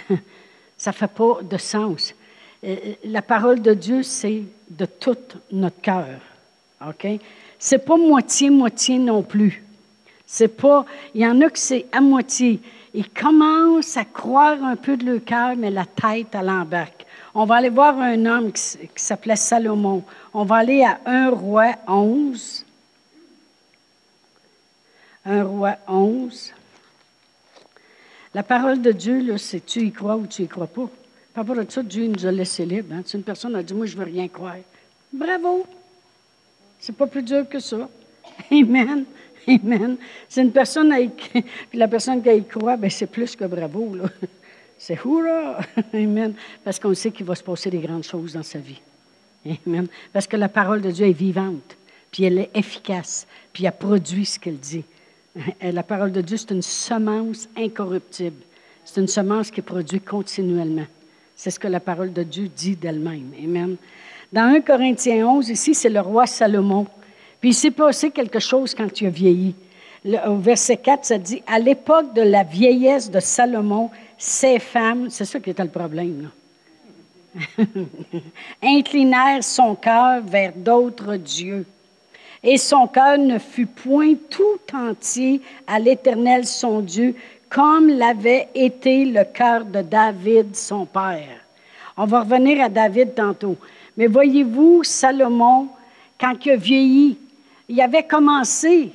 Ça 0.77 0.91
fait 0.91 1.07
pas 1.07 1.39
de 1.41 1.57
sens. 1.57 2.13
Euh, 2.63 2.75
euh, 2.85 2.93
la 3.05 3.21
parole 3.21 3.61
de 3.61 3.73
Dieu, 3.73 4.03
c'est 4.03 4.43
de 4.69 4.85
tout 4.85 5.17
notre 5.51 5.79
cœur. 5.81 6.19
OK? 6.85 7.07
C'est 7.59 7.85
pas 7.85 7.95
moitié-moitié 7.95 8.97
non 8.97 9.21
plus. 9.21 9.63
C'est 10.25 10.49
pas. 10.49 10.85
Il 11.13 11.21
y 11.21 11.27
en 11.27 11.39
a 11.41 11.49
que 11.49 11.59
c'est 11.59 11.85
à 11.91 12.01
moitié. 12.01 12.59
Ils 12.93 13.09
commencent 13.09 13.97
à 13.97 14.05
croire 14.05 14.63
un 14.63 14.75
peu 14.75 14.97
de 14.97 15.05
leur 15.05 15.23
cœur, 15.23 15.55
mais 15.55 15.69
la 15.69 15.85
tête, 15.85 16.33
à 16.33 16.41
l'embarque. 16.41 17.04
On 17.37 17.43
va 17.43 17.55
aller 17.55 17.69
voir 17.69 17.99
un 17.99 18.25
homme 18.25 18.53
qui, 18.53 18.61
s'appelait 18.95 19.35
Salomon. 19.35 20.05
On 20.33 20.45
va 20.45 20.55
aller 20.55 20.83
à 20.83 21.01
1 21.05 21.31
roi 21.31 21.73
11. 21.85 22.65
1 25.25 25.43
roi 25.43 25.75
11. 25.85 26.53
La 28.33 28.41
parole 28.41 28.81
de 28.81 28.93
Dieu, 28.93 29.19
là, 29.19 29.37
c'est 29.37 29.65
tu 29.65 29.81
y 29.81 29.91
crois 29.91 30.15
ou 30.15 30.27
tu 30.27 30.43
y 30.43 30.47
crois 30.47 30.67
pas? 30.67 30.89
Par 31.33 31.45
rapport 31.45 31.61
à 31.61 31.69
ça, 31.69 31.83
Dieu 31.83 32.07
nous 32.07 32.25
a 32.25 32.31
laissé 32.31 32.65
libre. 32.65 32.95
Hein. 32.95 33.03
une 33.13 33.23
personne 33.23 33.53
a 33.57 33.63
dit, 33.63 33.73
moi, 33.73 33.85
je 33.85 33.97
veux 33.97 34.05
rien 34.05 34.29
croire. 34.29 34.55
Bravo! 35.11 35.65
C'est 36.79 36.95
pas 36.95 37.07
plus 37.07 37.23
dur 37.23 37.49
que 37.49 37.59
ça. 37.59 37.89
Amen. 38.51 39.03
Amen. 39.45 39.97
C'est 40.29 40.41
une 40.41 40.53
personne 40.53 40.89
à 40.93 40.99
puis 41.29 41.43
la 41.73 41.89
personne 41.89 42.23
qui 42.23 42.29
y 42.29 42.45
croit, 42.45 42.77
ben 42.77 42.89
c'est 42.89 43.07
plus 43.07 43.35
que 43.35 43.43
bravo. 43.43 43.93
Là. 43.95 44.05
C'est 44.77 44.99
hurrah! 45.05 45.59
Amen. 45.93 46.33
Parce 46.63 46.79
qu'on 46.79 46.93
sait 46.93 47.11
qu'il 47.11 47.25
va 47.25 47.35
se 47.35 47.43
passer 47.43 47.69
des 47.69 47.79
grandes 47.79 48.03
choses 48.03 48.33
dans 48.33 48.43
sa 48.43 48.59
vie. 48.59 48.81
Amen. 49.65 49.87
Parce 50.11 50.27
que 50.27 50.37
la 50.37 50.49
parole 50.49 50.81
de 50.81 50.91
Dieu 50.91 51.07
est 51.07 51.13
vivante. 51.13 51.77
puis 52.11 52.23
elle 52.23 52.39
est 52.39 52.51
efficace, 52.55 53.27
puis 53.51 53.65
elle 53.65 53.71
produit 53.73 54.25
ce 54.25 54.39
qu'elle 54.39 54.57
dit. 54.57 54.83
La 55.61 55.83
parole 55.83 56.11
de 56.11 56.21
Dieu, 56.21 56.37
c'est 56.37 56.51
une 56.51 56.61
semence 56.61 57.49
incorruptible. 57.57 58.41
C'est 58.85 59.01
une 59.01 59.07
semence 59.07 59.51
qui 59.51 59.61
produit 59.61 59.99
continuellement. 59.99 60.85
C'est 61.35 61.51
ce 61.51 61.59
que 61.59 61.67
la 61.67 61.79
parole 61.79 62.13
de 62.13 62.23
Dieu 62.23 62.47
dit 62.47 62.75
d'elle-même. 62.75 63.33
Amen. 63.43 63.75
Dans 64.31 64.53
1 64.55 64.61
Corinthiens 64.61 65.27
11, 65.27 65.49
ici, 65.49 65.73
c'est 65.73 65.89
le 65.89 65.99
roi 65.99 66.25
Salomon. 66.25 66.87
Puis 67.41 67.49
il 67.49 67.53
s'est 67.53 67.71
passé 67.71 68.11
quelque 68.11 68.39
chose 68.39 68.73
quand 68.73 68.91
tu 68.91 69.05
as 69.05 69.09
vieilli. 69.09 69.55
au 70.27 70.37
verset 70.37 70.77
4, 70.77 71.05
ça 71.05 71.17
dit 71.17 71.43
À 71.47 71.59
l'époque 71.59 72.13
de 72.13 72.21
la 72.21 72.43
vieillesse 72.43 73.11
de 73.11 73.19
Salomon, 73.19 73.89
ces 74.17 74.59
femmes, 74.59 75.09
c'est 75.09 75.25
ça 75.25 75.39
qui 75.39 75.49
était 75.49 75.63
le 75.63 75.69
problème, 75.69 76.29
inclinèrent 78.63 79.43
son 79.43 79.75
cœur 79.75 80.21
vers 80.21 80.53
d'autres 80.55 81.15
dieux. 81.15 81.65
Et 82.43 82.57
son 82.57 82.87
cœur 82.87 83.17
ne 83.17 83.39
fut 83.39 83.65
point 83.65 84.13
tout 84.29 84.75
entier 84.75 85.41
à 85.65 85.79
l'Éternel 85.79 86.45
son 86.45 86.81
Dieu, 86.81 87.15
comme 87.49 87.89
l'avait 87.89 88.49
été 88.53 89.05
le 89.05 89.23
cœur 89.23 89.65
de 89.65 89.81
David, 89.81 90.55
son 90.55 90.85
père. 90.85 91.39
On 91.97 92.05
va 92.05 92.21
revenir 92.21 92.63
à 92.63 92.69
David 92.69 93.15
tantôt. 93.15 93.57
Mais 93.97 94.07
voyez-vous, 94.07 94.83
Salomon, 94.83 95.69
quand 96.19 96.33
il 96.45 96.51
a 96.51 96.55
vieilli, 96.55 97.17
il 97.67 97.81
avait 97.81 98.03
commencé 98.03 98.91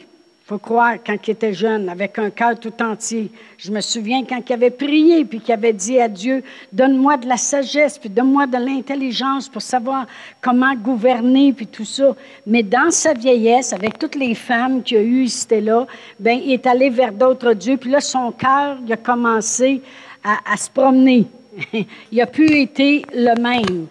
faut 0.50 0.58
croire, 0.58 0.96
quand 1.06 1.14
il 1.28 1.30
était 1.30 1.54
jeune, 1.54 1.88
avec 1.88 2.18
un 2.18 2.28
cœur 2.28 2.58
tout 2.58 2.72
entier. 2.82 3.30
Je 3.56 3.70
me 3.70 3.80
souviens 3.80 4.24
quand 4.24 4.40
il 4.48 4.52
avait 4.52 4.72
prié, 4.72 5.24
puis 5.24 5.38
qu'il 5.38 5.54
avait 5.54 5.72
dit 5.72 6.00
à 6.00 6.08
Dieu, 6.08 6.42
donne-moi 6.72 7.18
de 7.18 7.28
la 7.28 7.36
sagesse, 7.36 7.96
puis 7.98 8.08
donne-moi 8.08 8.48
de 8.48 8.56
l'intelligence 8.56 9.48
pour 9.48 9.62
savoir 9.62 10.06
comment 10.40 10.74
gouverner, 10.74 11.52
puis 11.52 11.68
tout 11.68 11.84
ça. 11.84 12.16
Mais 12.48 12.64
dans 12.64 12.90
sa 12.90 13.12
vieillesse, 13.12 13.72
avec 13.72 13.96
toutes 13.96 14.16
les 14.16 14.34
femmes 14.34 14.82
qu'il 14.82 14.96
a 14.96 15.02
eues, 15.02 15.28
c'était 15.28 15.60
là, 15.60 15.86
ben, 16.18 16.40
il 16.44 16.50
est 16.50 16.66
allé 16.66 16.90
vers 16.90 17.12
d'autres 17.12 17.52
dieux, 17.52 17.76
puis 17.76 17.92
là, 17.92 18.00
son 18.00 18.32
cœur, 18.32 18.76
il 18.84 18.92
a 18.92 18.96
commencé 18.96 19.80
à, 20.24 20.56
se 20.56 20.68
promener. 20.68 21.26
il 22.10 22.20
a 22.20 22.26
pu 22.26 22.60
être 22.60 23.04
le 23.14 23.40
même, 23.40 23.86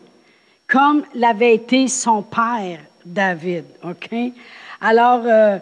comme 0.67 1.03
l'avait 1.15 1.55
été 1.55 1.87
son 1.87 2.21
père, 2.21 2.79
David. 3.05 3.63
OK? 3.81 4.33
Alors, 4.81 5.23
euh, 5.25 5.57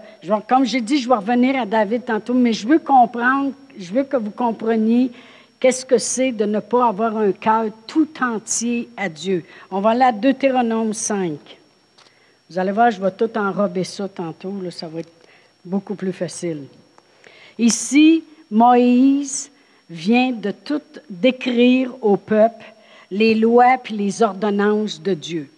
comme 0.47 0.65
j'ai 0.65 0.81
dit, 0.81 0.99
je 0.99 1.07
vais 1.07 1.15
revenir 1.15 1.59
à 1.59 1.65
David 1.65 2.05
tantôt, 2.05 2.33
mais 2.33 2.53
je 2.53 2.67
veux 2.67 2.79
comprendre, 2.79 3.51
je 3.77 3.91
veux 3.91 4.03
que 4.03 4.17
vous 4.17 4.31
compreniez 4.31 5.11
qu'est-ce 5.59 5.85
que 5.85 5.97
c'est 5.97 6.31
de 6.31 6.45
ne 6.45 6.59
pas 6.59 6.87
avoir 6.87 7.17
un 7.17 7.31
cœur 7.31 7.65
tout 7.87 8.09
entier 8.21 8.89
à 8.95 9.09
Dieu. 9.09 9.43
On 9.71 9.81
va 9.81 9.91
aller 9.91 10.03
à 10.03 10.11
Deutéronome 10.11 10.93
5. 10.93 11.31
Vous 12.49 12.59
allez 12.59 12.71
voir, 12.71 12.91
je 12.91 13.01
vais 13.01 13.11
tout 13.11 13.35
enrober 13.37 13.83
ça 13.83 14.07
tantôt, 14.07 14.53
là, 14.61 14.69
ça 14.69 14.87
va 14.87 14.99
être 14.99 15.11
beaucoup 15.65 15.95
plus 15.95 16.13
facile. 16.13 16.65
Ici, 17.57 18.23
Moïse 18.51 19.49
vient 19.89 20.31
de 20.31 20.51
tout 20.51 20.81
décrire 21.09 21.91
au 22.01 22.17
peuple 22.17 22.65
les 23.09 23.33
lois 23.33 23.77
puis 23.83 23.95
les 23.95 24.21
ordonnances 24.21 25.01
de 25.01 25.13
Dieu. 25.13 25.49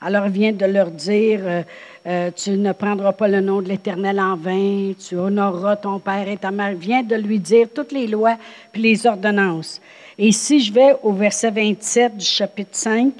Alors, 0.00 0.26
il 0.26 0.32
vient 0.32 0.52
de 0.52 0.66
leur 0.66 0.90
dire, 0.90 1.40
euh, 1.44 1.62
euh, 2.04 2.30
tu 2.34 2.50
ne 2.50 2.72
prendras 2.72 3.12
pas 3.12 3.28
le 3.28 3.40
nom 3.40 3.62
de 3.62 3.68
l'Éternel 3.68 4.18
en 4.18 4.34
vain, 4.34 4.92
tu 4.98 5.16
honoreras 5.16 5.76
ton 5.76 6.00
père 6.00 6.28
et 6.28 6.36
ta 6.36 6.50
mère. 6.50 6.74
Vient 6.74 7.02
de 7.02 7.14
lui 7.14 7.38
dire 7.38 7.68
toutes 7.72 7.92
les 7.92 8.08
lois 8.08 8.36
puis 8.72 8.82
les 8.82 9.06
ordonnances. 9.06 9.80
Et 10.18 10.32
si 10.32 10.60
je 10.60 10.72
vais 10.72 10.96
au 11.02 11.12
verset 11.12 11.50
27 11.50 12.16
du 12.16 12.24
chapitre 12.24 12.70
5, 12.72 13.12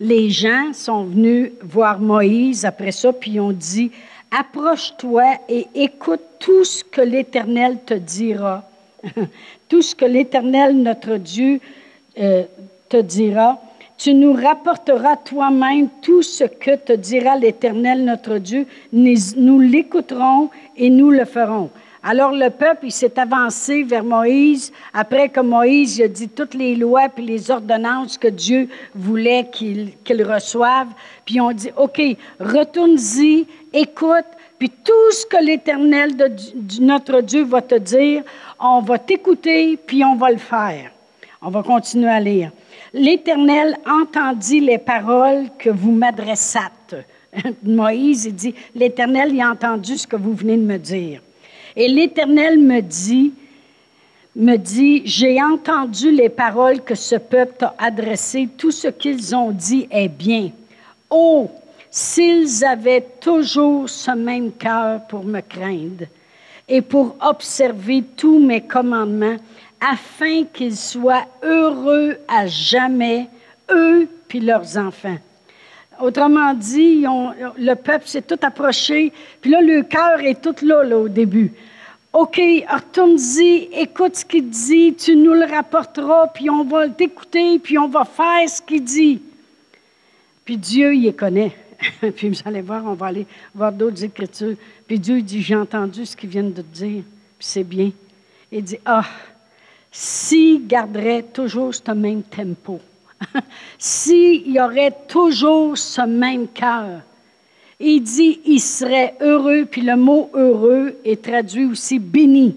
les 0.00 0.30
gens 0.30 0.72
sont 0.72 1.04
venus 1.04 1.52
voir 1.62 2.00
Moïse 2.00 2.64
après 2.64 2.92
ça, 2.92 3.12
puis 3.12 3.32
ils 3.32 3.40
ont 3.40 3.52
dit, 3.52 3.90
approche-toi 4.30 5.24
et 5.48 5.66
écoute 5.74 6.22
tout 6.38 6.64
ce 6.64 6.82
que 6.82 7.00
l'Éternel 7.00 7.78
te 7.84 7.94
dira, 7.94 8.64
tout 9.68 9.82
ce 9.82 9.94
que 9.94 10.04
l'Éternel, 10.04 10.76
notre 10.76 11.16
Dieu, 11.16 11.60
euh, 12.18 12.44
te 12.88 12.96
dira 12.96 13.60
tu 13.96 14.14
nous 14.14 14.32
rapporteras 14.32 15.16
toi-même 15.16 15.88
tout 16.02 16.22
ce 16.22 16.44
que 16.44 16.76
te 16.76 16.92
dira 16.92 17.36
l'Éternel 17.36 18.04
notre 18.04 18.38
Dieu. 18.38 18.66
Nous 18.92 19.60
l'écouterons 19.60 20.50
et 20.76 20.90
nous 20.90 21.10
le 21.10 21.24
ferons. 21.24 21.70
Alors 22.06 22.32
le 22.32 22.50
peuple, 22.50 22.86
il 22.86 22.92
s'est 22.92 23.18
avancé 23.18 23.82
vers 23.82 24.04
Moïse 24.04 24.72
après 24.92 25.30
que 25.30 25.40
Moïse 25.40 26.02
a 26.02 26.08
dit 26.08 26.28
toutes 26.28 26.52
les 26.52 26.74
lois 26.74 27.08
puis 27.08 27.24
les 27.24 27.50
ordonnances 27.50 28.18
que 28.18 28.28
Dieu 28.28 28.68
voulait 28.94 29.48
qu'il 29.50 30.22
reçoive. 30.22 30.88
Puis 31.24 31.40
on 31.40 31.52
dit, 31.52 31.70
OK, 31.78 32.02
retourne-y, 32.38 33.46
écoute, 33.72 34.26
puis 34.58 34.68
tout 34.68 35.10
ce 35.12 35.24
que 35.24 35.42
l'Éternel 35.42 36.10
notre 36.80 37.22
Dieu 37.22 37.44
va 37.44 37.62
te 37.62 37.76
dire, 37.76 38.22
on 38.60 38.80
va 38.80 38.98
t'écouter, 38.98 39.78
puis 39.78 40.04
on 40.04 40.16
va 40.16 40.30
le 40.30 40.36
faire. 40.36 40.90
On 41.40 41.48
va 41.48 41.62
continuer 41.62 42.10
à 42.10 42.20
lire. 42.20 42.50
L'Éternel 42.92 43.76
entendit 43.86 44.60
les 44.60 44.78
paroles 44.78 45.48
que 45.58 45.70
vous 45.70 45.92
m'adressâtes. 45.92 46.94
Moïse 47.64 48.32
dit, 48.32 48.54
l'Éternel 48.74 49.38
a 49.40 49.50
entendu 49.50 49.98
ce 49.98 50.06
que 50.06 50.16
vous 50.16 50.34
venez 50.34 50.56
de 50.56 50.62
me 50.62 50.78
dire. 50.78 51.20
Et 51.76 51.88
l'Éternel 51.88 52.58
me 52.58 52.80
dit, 52.80 53.32
me 54.36 54.56
dit, 54.56 55.02
j'ai 55.04 55.42
entendu 55.42 56.10
les 56.10 56.28
paroles 56.28 56.82
que 56.82 56.94
ce 56.94 57.16
peuple 57.16 57.54
t'a 57.58 57.74
adressées, 57.78 58.48
tout 58.56 58.70
ce 58.70 58.88
qu'ils 58.88 59.34
ont 59.34 59.50
dit 59.50 59.86
est 59.90 60.08
bien. 60.08 60.50
Oh, 61.10 61.50
s'ils 61.90 62.64
avaient 62.64 63.06
toujours 63.20 63.88
ce 63.88 64.10
même 64.10 64.52
cœur 64.52 65.00
pour 65.08 65.24
me 65.24 65.40
craindre 65.40 66.06
et 66.68 66.80
pour 66.80 67.16
observer 67.20 68.02
tous 68.16 68.38
mes 68.38 68.62
commandements, 68.62 69.36
afin 69.84 70.44
qu'ils 70.44 70.76
soient 70.76 71.26
heureux 71.42 72.16
à 72.26 72.46
jamais, 72.46 73.28
eux 73.70 74.08
puis 74.28 74.40
leurs 74.40 74.78
enfants. 74.78 75.18
Autrement 76.00 76.54
dit, 76.54 77.04
le 77.58 77.74
peuple 77.74 78.08
s'est 78.08 78.22
tout 78.22 78.38
approché, 78.42 79.12
puis 79.40 79.50
là, 79.50 79.60
le 79.60 79.82
cœur 79.82 80.20
est 80.20 80.40
tout 80.40 80.64
là, 80.64 80.82
là 80.82 80.98
au 80.98 81.08
début. 81.08 81.52
OK, 82.12 82.36
retourne-y, 82.36 83.68
écoute 83.72 84.16
ce 84.16 84.24
qu'il 84.24 84.48
dit, 84.48 84.94
tu 84.94 85.16
nous 85.16 85.34
le 85.34 85.44
rapporteras, 85.44 86.28
puis 86.28 86.48
on 86.48 86.64
va 86.64 86.88
t'écouter, 86.88 87.58
puis 87.58 87.76
on 87.76 87.88
va 87.88 88.04
faire 88.04 88.48
ce 88.48 88.62
qu'il 88.62 88.82
dit. 88.82 89.20
Puis 90.44 90.56
Dieu, 90.56 90.94
il 90.94 91.02
les 91.02 91.12
connaît. 91.12 91.56
puis 92.16 92.28
vous 92.28 92.40
allez 92.44 92.60
voir, 92.60 92.84
on 92.86 92.94
va 92.94 93.06
aller 93.06 93.26
voir 93.54 93.72
d'autres 93.72 94.02
écritures. 94.04 94.56
Puis 94.86 94.98
Dieu 94.98 95.20
dit, 95.20 95.42
j'ai 95.42 95.56
entendu 95.56 96.06
ce 96.06 96.16
qu'ils 96.16 96.30
viennent 96.30 96.52
de 96.52 96.62
te 96.62 96.74
dire, 96.74 97.02
puis 97.38 97.46
c'est 97.46 97.64
bien. 97.64 97.90
Il 98.50 98.62
dit, 98.62 98.78
ah, 98.84 99.04
s'il 99.96 100.66
garderait 100.66 101.22
toujours 101.22 101.72
ce 101.72 101.92
même 101.92 102.24
tempo, 102.24 102.80
s'il 103.78 104.50
y 104.50 104.60
aurait 104.60 104.92
toujours 105.06 105.78
ce 105.78 106.00
même 106.00 106.48
cœur, 106.48 107.00
il 107.78 108.00
dit, 108.00 108.40
il 108.44 108.60
serait 108.60 109.14
heureux, 109.20 109.66
puis 109.70 109.82
le 109.82 109.94
mot 109.96 110.30
heureux 110.34 110.96
est 111.04 111.22
traduit 111.22 111.66
aussi 111.66 112.00
béni. 112.00 112.56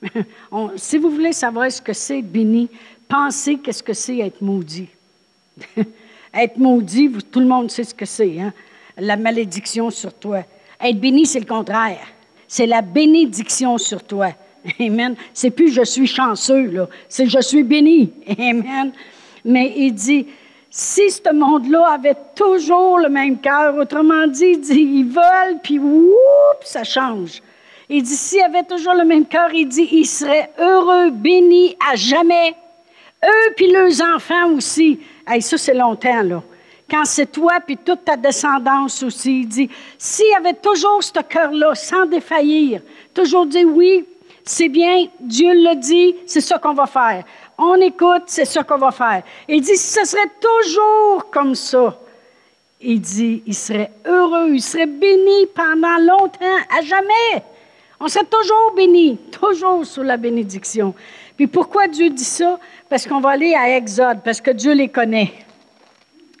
si 0.76 0.98
vous 0.98 1.10
voulez 1.10 1.32
savoir 1.32 1.72
ce 1.72 1.82
que 1.82 1.92
c'est 1.92 2.22
béni, 2.22 2.68
pensez 3.08 3.56
qu'est-ce 3.58 3.82
que 3.82 3.92
c'est 3.92 4.18
être 4.18 4.40
maudit. 4.40 4.88
être 6.34 6.56
maudit, 6.56 7.10
tout 7.32 7.40
le 7.40 7.46
monde 7.46 7.68
sait 7.68 7.84
ce 7.84 7.94
que 7.94 8.06
c'est, 8.06 8.38
hein? 8.38 8.52
la 8.96 9.16
malédiction 9.16 9.90
sur 9.90 10.14
toi. 10.14 10.44
Être 10.80 11.00
béni, 11.00 11.26
c'est 11.26 11.40
le 11.40 11.46
contraire. 11.46 12.06
C'est 12.46 12.66
la 12.66 12.80
bénédiction 12.80 13.76
sur 13.76 14.04
toi. 14.04 14.28
Amen. 14.80 15.16
C'est 15.32 15.50
plus 15.50 15.72
je 15.72 15.84
suis 15.84 16.06
chanceux, 16.06 16.66
là. 16.66 16.88
C'est 17.08 17.26
je 17.26 17.40
suis 17.40 17.62
béni. 17.62 18.12
Amen. 18.38 18.92
Mais 19.44 19.72
il 19.76 19.92
dit, 19.92 20.26
si 20.70 21.10
ce 21.10 21.32
monde-là 21.32 21.92
avait 21.92 22.16
toujours 22.34 22.98
le 22.98 23.08
même 23.08 23.38
cœur, 23.38 23.76
autrement 23.76 24.26
dit, 24.26 24.52
il 24.52 24.60
dit, 24.60 24.80
ils 24.80 25.08
veulent, 25.08 25.58
puis 25.62 25.78
oups, 25.78 26.14
ça 26.62 26.84
change. 26.84 27.40
Il 27.88 28.02
dit, 28.02 28.16
s'ils 28.16 28.42
avaient 28.42 28.64
toujours 28.64 28.94
le 28.94 29.04
même 29.04 29.26
cœur, 29.26 29.48
il 29.54 29.66
dit, 29.68 29.88
ils 29.92 30.06
seraient 30.06 30.50
heureux, 30.58 31.10
bénis 31.10 31.76
à 31.90 31.94
jamais. 31.94 32.54
Eux, 33.24 33.52
puis 33.56 33.70
leurs 33.70 34.02
enfants 34.14 34.50
aussi. 34.54 35.00
Hey, 35.26 35.40
ça, 35.40 35.56
c'est 35.56 35.74
longtemps, 35.74 36.22
là. 36.22 36.42
Quand 36.90 37.04
c'est 37.04 37.32
toi, 37.32 37.54
puis 37.64 37.76
toute 37.76 38.04
ta 38.04 38.16
descendance 38.16 39.02
aussi, 39.02 39.40
il 39.40 39.48
dit, 39.48 39.70
s'il 39.98 40.32
avait 40.36 40.54
toujours 40.54 41.02
ce 41.02 41.20
cœur-là, 41.20 41.74
sans 41.74 42.06
défaillir, 42.06 42.80
toujours 43.12 43.46
dire 43.46 43.66
oui, 43.66 44.04
c'est 44.48 44.68
bien, 44.68 45.06
Dieu 45.18 45.52
le 45.52 45.74
dit, 45.74 46.14
c'est 46.24 46.40
ça 46.40 46.58
qu'on 46.58 46.72
va 46.72 46.86
faire. 46.86 47.24
On 47.58 47.74
écoute, 47.80 48.22
c'est 48.26 48.44
ça 48.44 48.62
qu'on 48.62 48.78
va 48.78 48.92
faire. 48.92 49.22
Il 49.48 49.60
dit, 49.60 49.76
ce 49.76 50.04
serait 50.04 50.30
toujours 50.40 51.28
comme 51.30 51.56
ça, 51.56 51.98
il 52.80 53.00
dit, 53.00 53.42
il 53.44 53.54
serait 53.54 53.90
heureux, 54.04 54.50
il 54.52 54.62
serait 54.62 54.86
béni 54.86 55.46
pendant 55.52 55.98
longtemps, 55.98 56.56
à 56.78 56.80
jamais. 56.80 57.42
On 57.98 58.06
serait 58.06 58.26
toujours 58.26 58.72
béni, 58.76 59.18
toujours 59.32 59.84
sous 59.84 60.02
la 60.02 60.16
bénédiction. 60.16 60.94
Puis 61.36 61.48
pourquoi 61.48 61.88
Dieu 61.88 62.10
dit 62.10 62.24
ça? 62.24 62.60
Parce 62.88 63.04
qu'on 63.04 63.20
va 63.20 63.30
aller 63.30 63.54
à 63.54 63.76
Exode, 63.76 64.20
parce 64.24 64.40
que 64.40 64.52
Dieu 64.52 64.74
les 64.74 64.88
connaît. 64.88 65.32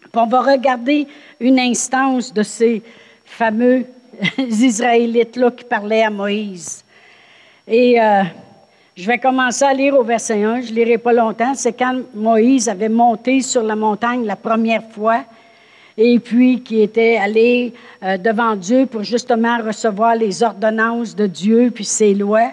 Puis 0.00 0.10
on 0.14 0.26
va 0.26 0.42
regarder 0.42 1.08
une 1.40 1.58
instance 1.58 2.32
de 2.32 2.44
ces 2.44 2.82
fameux 3.24 3.84
Israélites-là 4.38 5.50
qui 5.50 5.64
parlaient 5.64 6.04
à 6.04 6.10
Moïse. 6.10 6.84
Et 7.68 8.00
euh, 8.00 8.22
je 8.94 9.04
vais 9.08 9.18
commencer 9.18 9.64
à 9.64 9.74
lire 9.74 9.98
au 9.98 10.04
verset 10.04 10.44
1. 10.44 10.60
Je 10.60 10.70
ne 10.70 10.76
lirai 10.76 10.98
pas 10.98 11.12
longtemps. 11.12 11.52
C'est 11.54 11.72
quand 11.72 12.00
Moïse 12.14 12.68
avait 12.68 12.88
monté 12.88 13.40
sur 13.40 13.64
la 13.64 13.74
montagne 13.74 14.24
la 14.24 14.36
première 14.36 14.84
fois 14.90 15.24
et 15.98 16.20
puis 16.20 16.62
qui 16.62 16.80
était 16.80 17.16
allé 17.16 17.74
euh, 18.04 18.18
devant 18.18 18.54
Dieu 18.54 18.86
pour 18.86 19.02
justement 19.02 19.58
recevoir 19.58 20.14
les 20.14 20.44
ordonnances 20.44 21.16
de 21.16 21.26
Dieu 21.26 21.72
puis 21.74 21.84
ses 21.84 22.14
lois. 22.14 22.52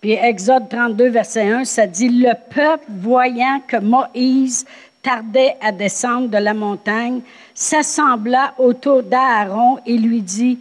Puis 0.00 0.12
Exode 0.12 0.68
32, 0.68 1.10
verset 1.10 1.48
1, 1.48 1.64
ça 1.64 1.86
dit, 1.86 2.08
Le 2.08 2.32
peuple, 2.52 2.86
voyant 2.88 3.60
que 3.68 3.76
Moïse 3.76 4.66
tardait 5.00 5.56
à 5.60 5.70
descendre 5.70 6.28
de 6.28 6.38
la 6.38 6.54
montagne, 6.54 7.20
s'assembla 7.54 8.54
autour 8.58 9.04
d'Aaron 9.04 9.78
et 9.86 9.96
lui 9.96 10.22
dit, 10.22 10.58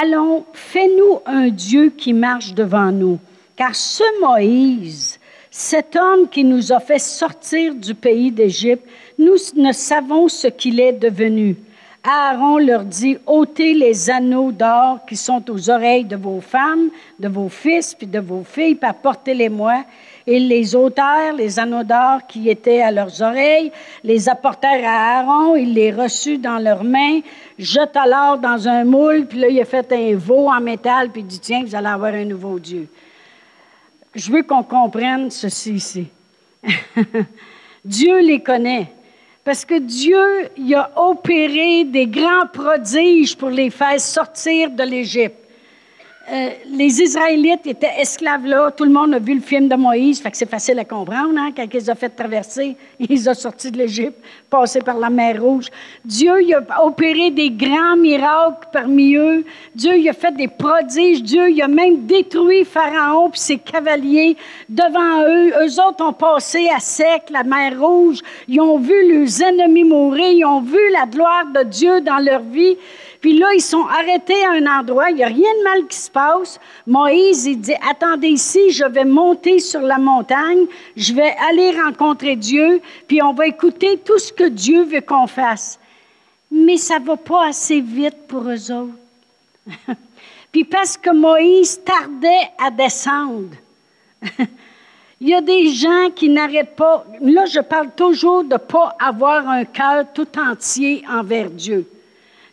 Allons, 0.00 0.44
fais-nous 0.52 1.20
un 1.24 1.48
Dieu 1.48 1.90
qui 1.96 2.12
marche 2.12 2.52
devant 2.52 2.90
nous. 2.90 3.20
Car 3.54 3.76
ce 3.76 4.02
Moïse, 4.20 5.20
cet 5.50 5.94
homme 5.94 6.28
qui 6.28 6.42
nous 6.42 6.72
a 6.72 6.80
fait 6.80 6.98
sortir 6.98 7.76
du 7.76 7.94
pays 7.94 8.32
d'Égypte, 8.32 8.84
nous 9.18 9.36
ne 9.54 9.70
savons 9.70 10.26
ce 10.26 10.48
qu'il 10.48 10.80
est 10.80 10.94
devenu. 10.94 11.56
Aaron 12.06 12.58
leur 12.58 12.84
dit, 12.84 13.16
ôtez 13.24 13.72
les 13.72 14.10
anneaux 14.10 14.52
d'or 14.52 14.98
qui 15.08 15.16
sont 15.16 15.50
aux 15.50 15.70
oreilles 15.70 16.04
de 16.04 16.16
vos 16.16 16.42
femmes, 16.42 16.90
de 17.18 17.28
vos 17.28 17.48
fils, 17.48 17.94
puis 17.94 18.06
de 18.06 18.20
vos 18.20 18.44
filles, 18.44 18.74
puis 18.74 18.90
apportez-les-moi. 18.90 19.84
Et 20.26 20.38
les 20.38 20.76
ôtèrent, 20.76 21.32
les 21.34 21.58
anneaux 21.58 21.82
d'or 21.82 22.26
qui 22.28 22.50
étaient 22.50 22.82
à 22.82 22.90
leurs 22.90 23.22
oreilles, 23.22 23.72
les 24.02 24.28
apportèrent 24.28 24.86
à 24.86 25.20
Aaron, 25.20 25.56
il 25.56 25.72
les 25.72 25.92
reçut 25.92 26.36
dans 26.36 26.58
leurs 26.58 26.84
mains, 26.84 27.20
jeta 27.58 28.06
l'or 28.06 28.36
dans 28.36 28.68
un 28.68 28.84
moule, 28.84 29.24
puis 29.24 29.38
là, 29.38 29.48
il 29.48 29.58
a 29.58 29.64
fait 29.64 29.90
un 29.90 30.14
veau 30.14 30.50
en 30.50 30.60
métal, 30.60 31.08
puis 31.08 31.22
il 31.22 31.26
dit, 31.26 31.40
tiens, 31.40 31.64
vous 31.64 31.74
allez 31.74 31.88
avoir 31.88 32.12
un 32.12 32.26
nouveau 32.26 32.58
Dieu. 32.58 32.86
Je 34.14 34.30
veux 34.30 34.42
qu'on 34.42 34.62
comprenne 34.62 35.30
ceci 35.30 35.72
ici. 35.72 36.06
Dieu 37.84 38.20
les 38.20 38.40
connaît. 38.40 38.90
Parce 39.44 39.66
que 39.66 39.78
Dieu 39.78 40.48
il 40.56 40.74
a 40.74 40.90
opéré 40.96 41.84
des 41.84 42.06
grands 42.06 42.46
prodiges 42.50 43.36
pour 43.36 43.50
les 43.50 43.70
faire 43.70 44.00
sortir 44.00 44.70
de 44.70 44.82
l'Égypte. 44.82 45.43
Euh, 46.30 46.50
les 46.70 47.02
Israélites 47.02 47.66
étaient 47.66 48.00
esclaves 48.00 48.46
là. 48.46 48.70
Tout 48.70 48.84
le 48.84 48.90
monde 48.90 49.12
a 49.12 49.18
vu 49.18 49.34
le 49.34 49.42
film 49.42 49.68
de 49.68 49.76
Moïse, 49.76 50.22
fait 50.22 50.30
que 50.30 50.36
c'est 50.38 50.48
facile 50.48 50.78
à 50.78 50.84
comprendre. 50.84 51.34
Hein, 51.36 51.50
quand 51.54 51.66
ils 51.72 51.90
ont 51.90 51.94
fait 51.94 52.08
traverser, 52.08 52.76
ils 52.98 53.28
ont 53.28 53.34
sortis 53.34 53.70
de 53.70 53.76
l'Égypte, 53.76 54.18
passés 54.48 54.80
par 54.80 54.96
la 54.96 55.10
mer 55.10 55.42
Rouge. 55.42 55.66
Dieu 56.02 56.42
il 56.42 56.54
a 56.54 56.84
opéré 56.84 57.30
des 57.30 57.50
grands 57.50 57.96
miracles 57.96 58.68
parmi 58.72 59.14
eux. 59.16 59.44
Dieu 59.74 59.98
il 59.98 60.08
a 60.08 60.14
fait 60.14 60.34
des 60.34 60.48
prodiges. 60.48 61.22
Dieu 61.22 61.50
il 61.50 61.60
a 61.60 61.68
même 61.68 62.06
détruit 62.06 62.64
Pharaon 62.64 63.28
et 63.28 63.36
ses 63.36 63.58
cavaliers 63.58 64.36
devant 64.68 65.22
eux. 65.28 65.52
Eux 65.62 65.80
autres 65.86 66.06
ont 66.06 66.14
passé 66.14 66.70
à 66.74 66.80
sec 66.80 67.24
la 67.30 67.44
mer 67.44 67.78
Rouge. 67.78 68.20
Ils 68.48 68.62
ont 68.62 68.78
vu 68.78 69.12
leurs 69.12 69.42
ennemis 69.42 69.84
mourir. 69.84 70.30
Ils 70.30 70.44
ont 70.46 70.62
vu 70.62 70.90
la 70.90 71.04
gloire 71.04 71.44
de 71.54 71.64
Dieu 71.64 72.00
dans 72.00 72.18
leur 72.18 72.40
vie. 72.40 72.78
Puis 73.24 73.38
là, 73.38 73.46
ils 73.54 73.62
sont 73.62 73.86
arrêtés 73.86 74.44
à 74.44 74.50
un 74.50 74.80
endroit, 74.80 75.08
il 75.08 75.16
n'y 75.16 75.24
a 75.24 75.28
rien 75.28 75.50
de 75.58 75.64
mal 75.64 75.86
qui 75.86 75.96
se 75.96 76.10
passe. 76.10 76.60
Moïse, 76.86 77.46
il 77.46 77.58
dit, 77.58 77.72
attendez 77.88 78.28
ici, 78.28 78.70
je 78.70 78.84
vais 78.84 79.06
monter 79.06 79.60
sur 79.60 79.80
la 79.80 79.96
montagne, 79.96 80.66
je 80.94 81.14
vais 81.14 81.34
aller 81.48 81.70
rencontrer 81.70 82.36
Dieu, 82.36 82.82
puis 83.08 83.22
on 83.22 83.32
va 83.32 83.46
écouter 83.46 83.98
tout 84.04 84.18
ce 84.18 84.30
que 84.30 84.46
Dieu 84.46 84.82
veut 84.84 85.00
qu'on 85.00 85.26
fasse. 85.26 85.80
Mais 86.50 86.76
ça 86.76 86.98
ne 86.98 87.06
va 87.06 87.16
pas 87.16 87.46
assez 87.46 87.80
vite 87.80 88.26
pour 88.28 88.42
eux 88.42 88.70
autres. 88.70 88.92
puis 90.52 90.64
parce 90.64 90.98
que 90.98 91.08
Moïse 91.08 91.80
tardait 91.82 92.50
à 92.62 92.70
descendre. 92.70 93.56
Il 95.22 95.30
y 95.30 95.34
a 95.34 95.40
des 95.40 95.68
gens 95.68 96.10
qui 96.14 96.28
n'arrêtent 96.28 96.76
pas. 96.76 97.06
Là, 97.22 97.46
je 97.46 97.60
parle 97.60 97.88
toujours 97.96 98.44
de 98.44 98.52
ne 98.52 98.58
pas 98.58 98.94
avoir 99.00 99.48
un 99.48 99.64
cœur 99.64 100.04
tout 100.12 100.28
entier 100.38 101.02
envers 101.08 101.48
Dieu. 101.48 101.88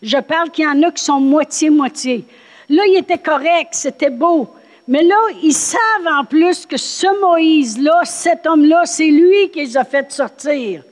Je 0.02 0.18
parle 0.18 0.50
qu'il 0.50 0.66
y 0.66 0.68
en 0.68 0.82
a 0.84 0.92
qui 0.92 1.04
sont 1.04 1.20
moitié-moitié. 1.20 2.26
Là, 2.70 2.84
il 2.88 2.98
était 2.98 3.18
correct, 3.18 3.70
c'était 3.72 4.10
beau. 4.10 4.48
Mais 4.88 5.04
là, 5.04 5.18
ils 5.44 5.54
savent 5.54 6.08
en 6.08 6.26
plus 6.26 6.66
que 6.66 6.78
ce 6.78 7.08
Moïse-là, 7.22 8.02
cet 8.04 8.48
homme-là, 8.48 8.86
c'est 8.86 9.08
lui 9.08 9.50
qui 9.52 9.60
les 9.60 9.78
a 9.78 9.84
fait 9.84 10.12
sortir. 10.12 10.84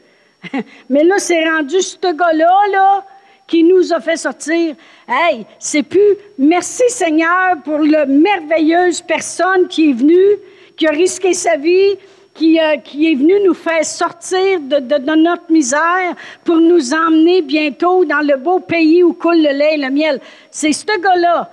Mais 0.89 1.03
là, 1.03 1.17
c'est 1.17 1.43
rendu 1.43 1.81
ce 1.81 1.97
gars-là, 1.97 2.57
là, 2.71 3.05
qui 3.47 3.63
nous 3.63 3.91
a 3.91 3.99
fait 3.99 4.17
sortir. 4.17 4.75
Hey, 5.07 5.45
c'est 5.57 5.83
plus 5.83 6.15
merci 6.37 6.83
Seigneur 6.87 7.57
pour 7.63 7.79
la 7.79 8.05
merveilleuse 8.05 9.01
personne 9.01 9.67
qui 9.67 9.89
est 9.89 9.93
venue, 9.93 10.37
qui 10.77 10.87
a 10.87 10.91
risqué 10.91 11.33
sa 11.33 11.57
vie, 11.57 11.97
euh, 12.41 12.77
qui, 12.77 13.11
est 13.11 13.15
venu 13.15 13.33
nous 13.45 13.53
faire 13.53 13.85
sortir 13.85 14.59
de, 14.59 15.15
notre 15.15 15.51
misère 15.51 16.15
pour 16.43 16.57
nous 16.57 16.93
emmener 16.93 17.41
bientôt 17.41 18.05
dans 18.05 18.25
le 18.25 18.37
beau 18.37 18.59
pays 18.59 19.03
où 19.03 19.13
coule 19.13 19.37
le 19.37 19.57
lait 19.57 19.75
et 19.75 19.77
le 19.77 19.89
miel. 19.89 20.19
C'est 20.51 20.71
ce 20.71 20.85
gars-là. 20.85 21.49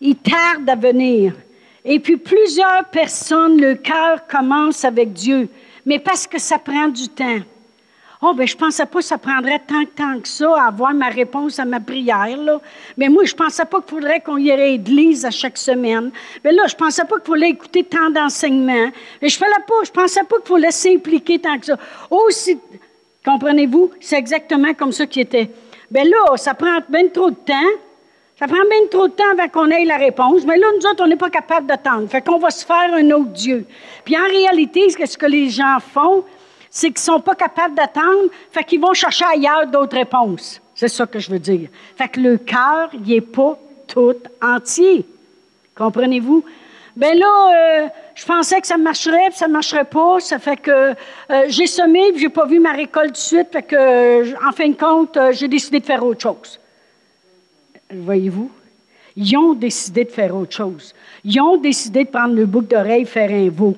Il 0.00 0.16
tarde 0.16 0.68
à 0.68 0.76
venir. 0.76 1.34
Et 1.84 1.98
puis 1.98 2.16
plusieurs 2.16 2.84
personnes, 2.86 3.60
le 3.60 3.74
cœur 3.74 4.26
commence 4.26 4.84
avec 4.84 5.12
Dieu, 5.12 5.48
mais 5.86 5.98
parce 5.98 6.26
que 6.26 6.38
ça 6.38 6.58
prend 6.58 6.88
du 6.88 7.08
temps. 7.08 7.40
Oh, 8.20 8.32
ben 8.34 8.48
je 8.48 8.54
ne 8.54 8.58
pensais 8.58 8.84
pas 8.84 8.98
que 8.98 9.04
ça 9.04 9.16
prendrait 9.16 9.60
tant, 9.60 9.84
tant 9.94 10.18
que 10.18 10.26
ça 10.26 10.52
à 10.60 10.66
avoir 10.66 10.92
ma 10.92 11.08
réponse 11.08 11.60
à 11.60 11.64
ma 11.64 11.78
prière. 11.78 12.36
Là. 12.36 12.60
Mais 12.96 13.08
moi, 13.08 13.24
je 13.24 13.32
ne 13.32 13.38
pensais 13.38 13.64
pas 13.64 13.80
qu'il 13.80 13.90
faudrait 13.90 14.20
qu'on 14.20 14.38
y 14.38 14.50
ait 14.50 14.74
église 14.74 15.24
à 15.24 15.30
chaque 15.30 15.56
semaine. 15.56 16.10
Mais 16.42 16.50
là, 16.50 16.64
je 16.66 16.74
ne 16.74 16.78
pensais 16.78 17.04
pas 17.04 17.20
qu'il 17.20 17.32
fallait 17.32 17.50
écouter 17.50 17.84
tant 17.84 18.10
d'enseignements. 18.10 18.90
Mais 19.22 19.28
je 19.28 19.38
ne 19.38 19.84
je 19.84 19.92
pensais 19.92 20.24
pas 20.24 20.36
qu'il 20.38 20.48
fallait 20.48 20.72
s'impliquer 20.72 21.38
tant 21.38 21.56
que 21.60 21.66
ça. 21.66 21.78
Aussi, 22.10 22.58
comprenez-vous, 23.24 23.92
c'est 24.00 24.18
exactement 24.18 24.74
comme 24.74 24.90
ça 24.90 25.06
qui 25.06 25.20
était. 25.20 25.48
Bien 25.88 26.04
là, 26.04 26.36
ça 26.36 26.54
prend 26.54 26.80
bien 26.88 27.06
trop 27.08 27.30
de 27.30 27.36
temps. 27.36 27.70
Ça 28.36 28.46
prend 28.46 28.56
bien 28.68 28.86
trop 28.90 29.06
de 29.06 29.12
temps 29.12 29.30
avant 29.32 29.48
qu'on 29.48 29.70
ait 29.70 29.84
la 29.84 29.96
réponse. 29.96 30.44
Mais 30.44 30.56
là, 30.56 30.66
nous 30.76 30.86
autres, 30.88 31.04
on 31.04 31.08
n'est 31.08 31.16
pas 31.16 31.30
capable 31.30 31.68
d'attendre. 31.68 32.08
Fait 32.08 32.22
qu'on 32.22 32.38
va 32.38 32.50
se 32.50 32.66
faire 32.66 32.94
un 32.94 33.10
autre 33.12 33.30
Dieu. 33.30 33.64
Puis 34.04 34.16
en 34.16 34.26
réalité, 34.28 34.88
ce 34.90 35.16
que 35.16 35.26
les 35.26 35.50
gens 35.50 35.78
font, 35.80 36.24
c'est 36.70 36.88
qu'ils 36.88 37.10
ne 37.10 37.16
sont 37.16 37.20
pas 37.20 37.34
capables 37.34 37.74
d'attendre, 37.74 38.28
fait 38.50 38.64
qu'ils 38.64 38.80
vont 38.80 38.94
chercher 38.94 39.24
ailleurs 39.24 39.66
d'autres 39.66 39.96
réponses. 39.96 40.60
C'est 40.74 40.88
ça 40.88 41.06
que 41.06 41.18
je 41.18 41.30
veux 41.30 41.38
dire. 41.38 41.68
Fait 41.96 42.08
que 42.08 42.20
le 42.20 42.38
cœur, 42.38 42.90
il 42.92 43.14
n'est 43.14 43.20
pas 43.20 43.58
tout 43.86 44.16
entier. 44.40 45.04
Comprenez-vous? 45.74 46.44
Ben 46.96 47.16
là, 47.16 47.26
euh, 47.26 47.88
je 48.14 48.24
pensais 48.24 48.60
que 48.60 48.66
ça 48.66 48.76
marcherait, 48.76 49.28
puis 49.28 49.38
ça 49.38 49.46
ne 49.46 49.52
marcherait 49.52 49.84
pas. 49.84 50.18
Ça 50.20 50.38
fait 50.38 50.56
que 50.56 50.70
euh, 50.70 50.94
j'ai 51.46 51.66
semé, 51.66 52.10
puis 52.12 52.20
j'ai 52.22 52.28
pas 52.28 52.46
vu 52.46 52.58
ma 52.58 52.72
récolte 52.72 53.12
de 53.12 53.16
suite. 53.16 53.48
Fait 53.52 53.62
que, 53.62 54.48
en 54.48 54.52
fin 54.52 54.68
de 54.68 54.74
compte, 54.74 55.16
euh, 55.16 55.32
j'ai 55.32 55.48
décidé 55.48 55.80
de 55.80 55.84
faire 55.84 56.04
autre 56.04 56.20
chose. 56.20 56.58
Voyez-vous? 57.92 58.50
Ils 59.16 59.36
ont 59.36 59.54
décidé 59.54 60.04
de 60.04 60.10
faire 60.10 60.34
autre 60.36 60.54
chose. 60.54 60.94
Ils 61.24 61.40
ont 61.40 61.56
décidé 61.56 62.04
de 62.04 62.10
prendre 62.10 62.34
le 62.34 62.46
bouc 62.46 62.68
d'oreille, 62.68 63.04
faire 63.04 63.30
un 63.30 63.48
veau 63.48 63.76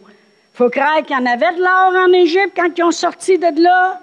faut 0.61 0.69
croire 0.69 1.03
qu'il 1.07 1.17
y 1.17 1.19
en 1.19 1.25
avait 1.25 1.55
de 1.55 1.63
l'or 1.63 2.07
en 2.07 2.13
Égypte 2.13 2.53
quand 2.55 2.69
ils 2.77 2.83
ont 2.83 2.91
sorti 2.91 3.39
de 3.39 3.63
là. 3.63 3.99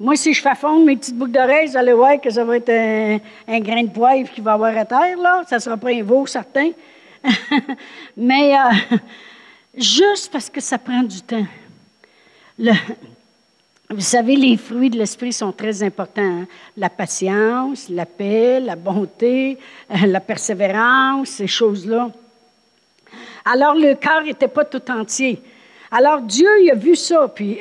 Moi, 0.00 0.16
si 0.16 0.34
je 0.34 0.42
fais 0.42 0.56
fondre 0.56 0.84
mes 0.84 0.96
petites 0.96 1.16
boucles 1.16 1.30
d'oreilles, 1.30 1.68
vous 1.68 1.76
allez 1.76 1.92
voir 1.92 2.20
que 2.20 2.28
ça 2.28 2.42
va 2.42 2.56
être 2.56 2.70
un, 3.46 3.60
grain 3.60 3.84
de 3.84 3.90
poivre 3.90 4.28
qui 4.32 4.40
va 4.40 4.54
avoir 4.54 4.76
à 4.76 4.84
terre, 4.84 5.16
là. 5.16 5.44
Ça 5.48 5.56
ne 5.56 5.60
sera 5.60 5.76
pas 5.76 5.90
un 5.90 6.02
veau, 6.02 6.26
certain. 6.26 6.70
Mais 8.16 8.56
euh, 8.56 8.96
juste 9.76 10.32
parce 10.32 10.50
que 10.50 10.60
ça 10.60 10.76
prend 10.76 11.04
du 11.04 11.22
temps. 11.22 11.46
vous 12.58 14.00
savez, 14.00 14.34
les 14.34 14.56
fruits 14.56 14.90
de 14.90 14.98
l'esprit 14.98 15.32
sont 15.32 15.52
très 15.52 15.84
importants. 15.84 16.40
Hein. 16.40 16.46
La 16.76 16.90
patience, 16.90 17.88
la 17.88 18.06
paix, 18.06 18.58
la 18.58 18.74
bonté, 18.74 19.56
euh, 19.92 20.06
la 20.06 20.18
persévérance, 20.18 21.28
ces 21.28 21.46
choses-là. 21.46 22.10
Alors, 23.44 23.76
le 23.76 23.94
cœur 23.94 24.24
n'était 24.24 24.48
pas 24.48 24.64
tout 24.64 24.90
entier. 24.90 25.40
Alors 25.90 26.20
Dieu, 26.20 26.48
il 26.62 26.70
a 26.70 26.74
vu 26.74 26.94
ça. 26.94 27.28
Puis 27.28 27.58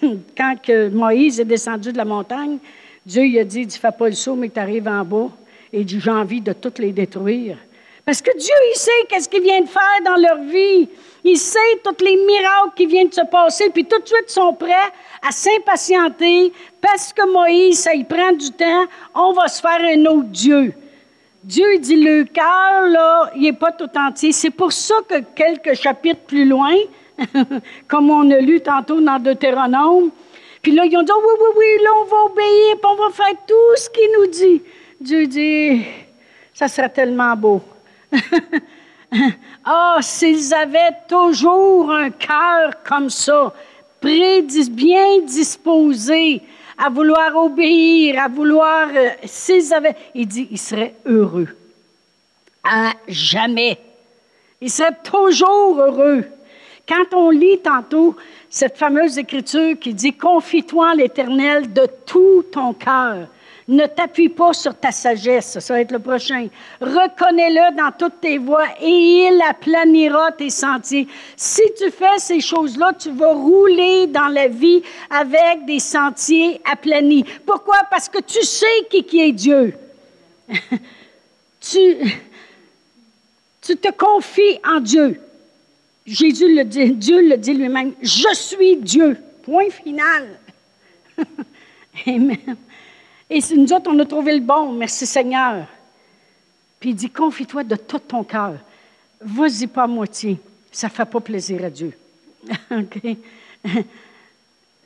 quand 0.36 0.56
que 0.62 0.88
Moïse 0.88 1.40
est 1.40 1.44
descendu 1.44 1.92
de 1.92 1.98
la 1.98 2.04
montagne, 2.04 2.58
Dieu 3.04 3.24
il 3.24 3.38
a 3.38 3.44
dit, 3.44 3.66
tu 3.66 3.78
fais 3.78 3.92
pas 3.92 4.08
le 4.08 4.14
saut, 4.14 4.36
mais 4.36 4.48
tu 4.48 4.60
arrives 4.60 4.88
en 4.88 5.04
bas. 5.04 5.30
Et 5.72 5.80
il 5.80 5.88
j'ai 5.88 6.10
envie 6.10 6.40
de 6.40 6.52
toutes 6.52 6.78
les 6.78 6.92
détruire. 6.92 7.56
Parce 8.04 8.20
que 8.20 8.36
Dieu, 8.36 8.54
il 8.72 8.76
sait 8.76 8.90
qu'est-ce 9.08 9.28
qu'il 9.28 9.42
vient 9.42 9.60
de 9.60 9.68
faire 9.68 9.82
dans 10.04 10.20
leur 10.20 10.42
vie. 10.42 10.88
Il 11.24 11.38
sait 11.38 11.58
tous 11.84 12.04
les 12.04 12.16
miracles 12.16 12.74
qui 12.74 12.86
viennent 12.86 13.08
de 13.08 13.14
se 13.14 13.24
passer, 13.30 13.70
puis 13.70 13.84
tout 13.84 14.00
de 14.00 14.06
suite, 14.06 14.24
ils 14.28 14.32
sont 14.32 14.52
prêts 14.54 14.90
à 15.26 15.30
s'impatienter 15.30 16.52
parce 16.80 17.12
que 17.12 17.30
Moïse, 17.32 17.78
ça 17.78 17.94
il 17.94 18.04
prend 18.04 18.32
du 18.32 18.50
temps, 18.50 18.86
on 19.14 19.32
va 19.32 19.46
se 19.46 19.60
faire 19.60 19.80
un 19.80 20.04
autre 20.06 20.28
Dieu. 20.28 20.74
Dieu 21.44 21.78
dit, 21.78 21.96
le 21.96 22.24
cœur, 22.24 22.88
là, 22.88 23.30
il 23.36 23.42
n'est 23.42 23.52
pas 23.52 23.72
tout 23.72 23.90
entier. 23.96 24.32
C'est 24.32 24.50
pour 24.50 24.72
ça 24.72 24.94
que 25.08 25.20
quelques 25.34 25.74
chapitres 25.74 26.20
plus 26.26 26.44
loin, 26.44 26.74
comme 27.88 28.10
on 28.10 28.30
a 28.30 28.38
lu 28.38 28.60
tantôt 28.60 29.00
dans 29.00 29.18
Deutéronome. 29.18 30.10
Puis 30.62 30.72
là, 30.72 30.84
ils 30.84 30.96
ont 30.96 31.02
dit, 31.02 31.12
oui, 31.12 31.32
oui, 31.40 31.48
oui, 31.58 31.82
là, 31.82 31.90
on 32.00 32.04
va 32.04 32.16
obéir, 32.24 32.76
puis 32.76 32.90
on 32.90 32.94
va 32.94 33.10
faire 33.10 33.34
tout 33.46 33.76
ce 33.76 33.90
qu'il 33.90 34.08
nous 34.18 34.26
dit. 34.30 34.62
Dieu 35.00 35.26
dit, 35.26 35.84
Ça 36.54 36.68
serait 36.68 36.90
tellement 36.90 37.36
beau. 37.36 37.62
Ah, 39.64 39.96
oh, 39.98 40.00
s'ils 40.00 40.54
avaient 40.54 40.96
toujours 41.06 41.92
un 41.92 42.08
cœur 42.08 42.82
comme 42.82 43.10
ça, 43.10 43.52
bien 44.00 45.20
disposé 45.20 46.40
à 46.78 46.88
vouloir 46.88 47.36
obéir, 47.36 48.20
à 48.20 48.28
vouloir, 48.28 48.88
euh, 48.94 49.10
s'ils 49.24 49.72
avaient, 49.72 49.94
il 50.14 50.26
dit, 50.26 50.48
ils 50.50 50.58
seraient 50.58 50.94
heureux. 51.06 51.48
À 52.64 52.92
jamais. 53.06 53.78
Ils 54.60 54.70
seraient 54.70 54.96
toujours 55.04 55.80
heureux. 55.80 56.24
Quand 56.88 57.14
on 57.14 57.30
lit 57.30 57.58
tantôt 57.58 58.16
cette 58.50 58.76
fameuse 58.76 59.18
écriture 59.18 59.78
qui 59.78 59.94
dit 59.94 60.12
Confie-toi 60.12 60.90
en 60.90 60.94
l'Éternel 60.94 61.72
de 61.72 61.86
tout 62.06 62.44
ton 62.50 62.72
cœur. 62.74 63.28
Ne 63.68 63.86
t'appuie 63.86 64.28
pas 64.28 64.52
sur 64.52 64.74
ta 64.74 64.90
sagesse, 64.90 65.58
ça 65.60 65.74
va 65.74 65.80
être 65.80 65.92
le 65.92 66.00
prochain. 66.00 66.48
Reconnais-le 66.80 67.76
dans 67.76 67.92
toutes 67.96 68.20
tes 68.20 68.36
voies 68.36 68.66
et 68.80 69.28
il 69.28 69.40
aplanira 69.48 70.32
tes 70.32 70.50
sentiers. 70.50 71.06
Si 71.36 71.62
tu 71.78 71.90
fais 71.92 72.18
ces 72.18 72.40
choses-là, 72.40 72.92
tu 72.98 73.12
vas 73.12 73.32
rouler 73.32 74.08
dans 74.08 74.26
la 74.26 74.48
vie 74.48 74.82
avec 75.08 75.64
des 75.64 75.78
sentiers 75.78 76.60
aplanis. 76.70 77.24
Pourquoi? 77.46 77.76
Parce 77.88 78.08
que 78.08 78.20
tu 78.20 78.42
sais 78.42 78.86
qui, 78.90 79.04
qui 79.04 79.20
est 79.20 79.32
Dieu. 79.32 79.74
tu, 81.60 81.96
tu 83.60 83.76
te 83.76 83.92
confies 83.92 84.58
en 84.66 84.80
Dieu. 84.80 85.20
Jésus 86.06 86.54
le 86.54 86.64
dit, 86.64 86.92
Dieu 86.92 87.28
le 87.28 87.36
dit 87.36 87.54
lui-même, 87.54 87.92
je 88.02 88.34
suis 88.34 88.76
Dieu. 88.76 89.16
Point 89.42 89.70
final. 89.70 90.28
Amen. 92.06 92.56
Et 93.30 93.40
nous 93.56 93.72
autres, 93.72 93.90
on 93.90 93.98
a 93.98 94.04
trouvé 94.04 94.34
le 94.34 94.40
bon, 94.40 94.72
merci 94.72 95.06
Seigneur. 95.06 95.66
Puis 96.78 96.90
il 96.90 96.96
dit, 96.96 97.10
confie-toi 97.10 97.64
de 97.64 97.76
tout 97.76 97.98
ton 98.00 98.24
cœur. 98.24 98.54
Vas-y 99.20 99.66
pas 99.68 99.84
à 99.84 99.86
moitié. 99.86 100.38
Ça 100.70 100.88
ne 100.88 100.92
fait 100.92 101.04
pas 101.04 101.20
plaisir 101.20 101.64
à 101.64 101.70
Dieu. 101.70 101.92
OK? 102.70 103.16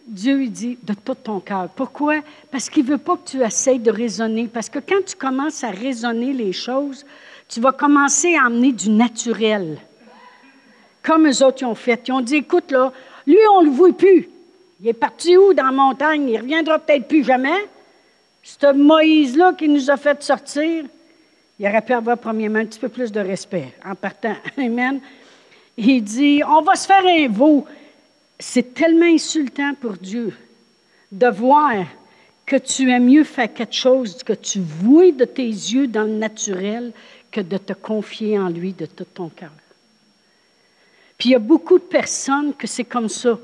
Dieu, 0.06 0.42
il 0.42 0.52
dit 0.52 0.78
de 0.82 0.94
tout 0.94 1.14
ton 1.14 1.40
cœur. 1.40 1.68
Pourquoi? 1.74 2.20
Parce 2.50 2.70
qu'il 2.70 2.84
ne 2.84 2.90
veut 2.90 2.98
pas 2.98 3.16
que 3.16 3.30
tu 3.30 3.42
essayes 3.42 3.80
de 3.80 3.90
raisonner. 3.90 4.46
Parce 4.46 4.68
que 4.68 4.78
quand 4.78 5.04
tu 5.04 5.16
commences 5.16 5.64
à 5.64 5.70
raisonner 5.70 6.32
les 6.32 6.52
choses, 6.52 7.04
tu 7.48 7.60
vas 7.60 7.72
commencer 7.72 8.36
à 8.36 8.46
amener 8.46 8.72
du 8.72 8.90
naturel. 8.90 9.78
Comme 11.06 11.28
eux 11.28 11.44
autres 11.44 11.64
ont 11.64 11.76
fait. 11.76 12.02
Ils 12.08 12.12
ont 12.12 12.20
dit, 12.20 12.36
écoute, 12.36 12.72
là, 12.72 12.92
lui, 13.28 13.38
on 13.54 13.60
ne 13.62 13.66
le 13.66 13.72
voit 13.72 13.92
plus. 13.92 14.28
Il 14.80 14.88
est 14.88 14.92
parti 14.92 15.36
où 15.36 15.54
dans 15.54 15.66
la 15.66 15.70
montagne? 15.70 16.28
Il 16.28 16.34
ne 16.34 16.40
reviendra 16.40 16.80
peut-être 16.80 17.06
plus 17.06 17.22
jamais. 17.22 17.68
Ce 18.42 18.72
Moïse-là 18.72 19.52
qui 19.52 19.68
nous 19.68 19.88
a 19.88 19.96
fait 19.96 20.20
sortir, 20.20 20.84
il 21.58 21.66
aurait 21.66 21.82
pu 21.82 21.92
avoir 21.92 22.18
premièrement 22.18 22.58
un 22.58 22.66
petit 22.66 22.80
peu 22.80 22.88
plus 22.88 23.12
de 23.12 23.20
respect 23.20 23.72
en 23.84 23.94
partant. 23.94 24.34
Amen. 24.58 25.00
Il 25.76 26.02
dit, 26.02 26.42
on 26.44 26.62
va 26.62 26.74
se 26.74 26.86
faire 26.88 27.06
un 27.06 27.28
veau. 27.28 27.64
C'est 28.38 28.74
tellement 28.74 29.06
insultant 29.06 29.74
pour 29.80 29.92
Dieu 29.92 30.34
de 31.12 31.28
voir 31.28 31.72
que 32.44 32.56
tu 32.56 32.90
aimes 32.90 33.06
mieux 33.06 33.24
faire 33.24 33.52
quelque 33.52 33.74
chose 33.74 34.24
que 34.24 34.32
tu 34.32 34.60
vois 34.60 35.12
de 35.12 35.24
tes 35.24 35.46
yeux 35.46 35.86
dans 35.86 36.02
le 36.02 36.16
naturel 36.16 36.92
que 37.30 37.40
de 37.40 37.58
te 37.58 37.74
confier 37.74 38.38
en 38.38 38.48
lui 38.48 38.72
de 38.72 38.86
tout 38.86 39.06
ton 39.14 39.28
cœur. 39.28 39.52
Puis 41.18 41.30
il 41.30 41.32
y 41.32 41.34
a 41.34 41.40
beaucoup 41.40 41.78
de 41.78 41.84
personnes 41.84 42.54
que 42.54 42.66
c'est 42.66 42.84
comme 42.84 43.08
ça. 43.08 43.38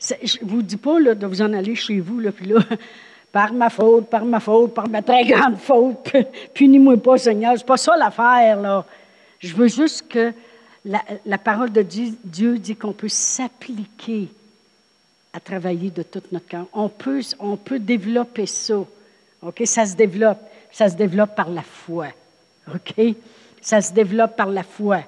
Je 0.00 0.38
ne 0.42 0.48
vous 0.48 0.62
dis 0.62 0.76
pas 0.76 0.98
là, 1.00 1.14
de 1.14 1.26
vous 1.26 1.42
en 1.42 1.52
aller 1.52 1.74
chez 1.74 2.00
vous, 2.00 2.20
là, 2.20 2.32
puis 2.32 2.46
là, 2.46 2.60
par 3.32 3.52
ma 3.52 3.68
faute, 3.68 4.08
par 4.08 4.24
ma 4.24 4.40
faute, 4.40 4.74
par 4.74 4.88
ma 4.88 5.02
très 5.02 5.24
grande 5.24 5.58
faute. 5.58 6.12
Punis-moi 6.54 6.96
pas, 6.96 7.18
Seigneur. 7.18 7.54
C'est 7.56 7.66
pas 7.66 7.76
ça 7.76 7.96
l'affaire, 7.96 8.60
là. 8.60 8.84
Je 9.40 9.54
veux 9.54 9.68
juste 9.68 10.08
que 10.08 10.32
la, 10.84 11.38
parole 11.38 11.70
de 11.70 11.82
Dieu, 11.82 12.58
dit 12.58 12.76
qu'on 12.76 12.92
peut 12.92 13.08
s'appliquer 13.08 14.28
à 15.32 15.40
travailler 15.40 15.90
de 15.90 16.02
tout 16.02 16.22
notre 16.32 16.48
cœur. 16.48 16.66
On 16.72 16.88
peut, 16.88 17.20
on 17.38 17.56
peut 17.56 17.78
développer 17.78 18.46
ça. 18.46 18.78
OK? 19.42 19.62
Ça 19.64 19.86
se 19.86 19.94
développe. 19.94 20.40
Ça 20.72 20.88
se 20.88 20.96
développe 20.96 21.36
par 21.36 21.50
la 21.50 21.62
foi. 21.62 22.08
OK? 22.74 23.14
Ça 23.60 23.80
se 23.80 23.92
développe 23.92 24.36
par 24.36 24.48
la 24.48 24.62
foi. 24.62 25.02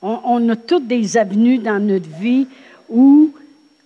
On, 0.00 0.48
a 0.48 0.56
toutes 0.56 0.86
des 0.86 1.16
avenues 1.16 1.58
dans 1.58 1.84
notre 1.84 2.08
vie 2.08 2.46
où 2.88 3.34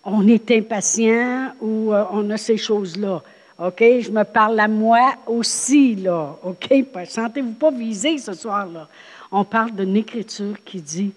on 0.05 0.27
est 0.29 0.51
impatient, 0.51 1.53
où 1.61 1.93
euh, 1.93 2.05
on 2.11 2.29
a 2.31 2.37
ces 2.37 2.59
choses-là. 2.59 3.23
OK? 3.59 3.79
Je 3.79 4.11
me 4.11 4.25
parle 4.25 4.61
à 4.61 4.69
moi 4.69 5.15
aussi, 5.27 5.95
là. 5.95 6.37
OK? 6.43 6.69
Sentez-vous 7.09 7.53
pas 7.53 7.71
visé 7.71 8.19
ce 8.19 8.35
soir-là. 8.35 8.89
On 9.31 9.45
parle 9.45 9.73
d'une 9.73 9.97
écriture 9.97 10.57
qui 10.65 10.81
dit 10.81 11.13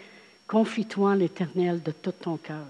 Confie-toi 0.47 1.11
en 1.11 1.15
l'Éternel 1.15 1.81
de 1.81 1.91
tout 1.91 2.13
ton 2.13 2.37
cœur. 2.37 2.67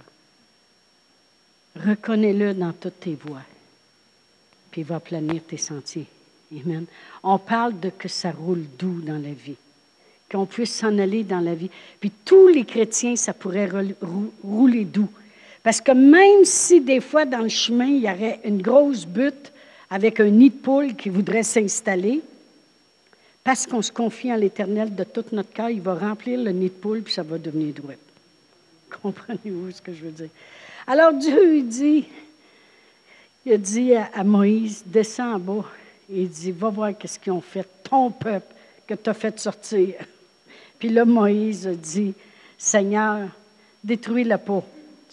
Reconnais-le 1.76 2.54
dans 2.54 2.72
toutes 2.72 3.02
tes 3.02 3.16
voies. 3.16 3.44
Puis 4.72 4.82
il 4.82 4.88
va 4.88 5.00
planir 5.00 5.42
tes 5.44 5.58
sentiers. 5.58 6.08
Amen. 6.52 6.86
On 7.22 7.38
parle 7.38 7.80
de 7.80 7.90
que 7.90 8.08
ça 8.08 8.32
roule 8.32 8.66
doux 8.80 9.02
dans 9.02 9.22
la 9.22 9.34
vie. 9.34 9.58
Qu'on 10.32 10.46
puisse 10.46 10.74
s'en 10.74 10.98
aller 10.98 11.24
dans 11.24 11.40
la 11.40 11.54
vie. 11.54 11.70
Puis 12.00 12.12
tous 12.24 12.48
les 12.48 12.66
chrétiens, 12.66 13.16
ça 13.16 13.34
pourrait 13.34 13.70
rouler 14.44 14.86
doux. 14.86 15.10
Parce 15.62 15.82
que 15.82 15.92
même 15.92 16.46
si 16.46 16.82
des 16.82 17.00
fois 17.00 17.26
dans 17.26 17.42
le 17.42 17.50
chemin, 17.50 17.86
il 17.86 18.04
y 18.04 18.10
aurait 18.10 18.40
une 18.44 18.62
grosse 18.62 19.06
butte, 19.06 19.52
avec 19.90 20.20
un 20.20 20.30
nid 20.30 20.50
de 20.50 20.56
poule 20.56 20.96
qui 20.96 21.10
voudrait 21.10 21.44
s'installer, 21.44 22.22
parce 23.44 23.68
qu'on 23.68 23.82
se 23.82 23.92
confie 23.92 24.32
en 24.34 24.36
l'Éternel 24.36 24.94
de 24.94 25.04
tout 25.04 25.26
notre 25.32 25.54
cœur, 25.54 25.70
il 25.70 25.82
va 25.82 25.94
remplir 25.94 26.40
le 26.40 26.52
nid 26.52 26.70
de 26.70 26.74
poule, 26.74 27.02
puis 27.02 27.14
ça 27.14 27.24
va 27.24 27.38
devenir 27.38 27.74
douette. 27.74 28.00
Comprenez-vous 29.02 29.72
ce 29.72 29.82
que 29.82 29.94
je 29.94 30.04
veux 30.04 30.12
dire? 30.12 30.30
Alors 30.88 31.14
Dieu, 31.14 31.58
il 31.58 31.68
dit, 31.68 32.06
il 33.46 33.54
a 33.54 33.58
dit 33.58 33.94
à, 33.96 34.24
Moïse, 34.24 34.84
descends 34.86 35.36
en 35.36 35.40
bas. 35.40 35.66
il 36.10 36.30
dit, 36.30 36.52
va 36.52 36.70
voir 36.70 36.98
qu'est-ce 36.98 37.20
qu'ils 37.20 37.34
ont 37.34 37.42
fait, 37.42 37.68
ton 37.84 38.12
peuple 38.12 38.54
que 38.88 38.96
tu 38.96 39.10
as 39.10 39.14
fait 39.14 39.40
sortir. 39.40 39.94
Puis 40.80 40.90
là, 40.90 41.06
Moïse 41.06 41.68
dit, 41.68 42.14
Seigneur, 42.58 43.30
détruis 43.84 44.24
la 44.24 44.38
peau 44.38 44.64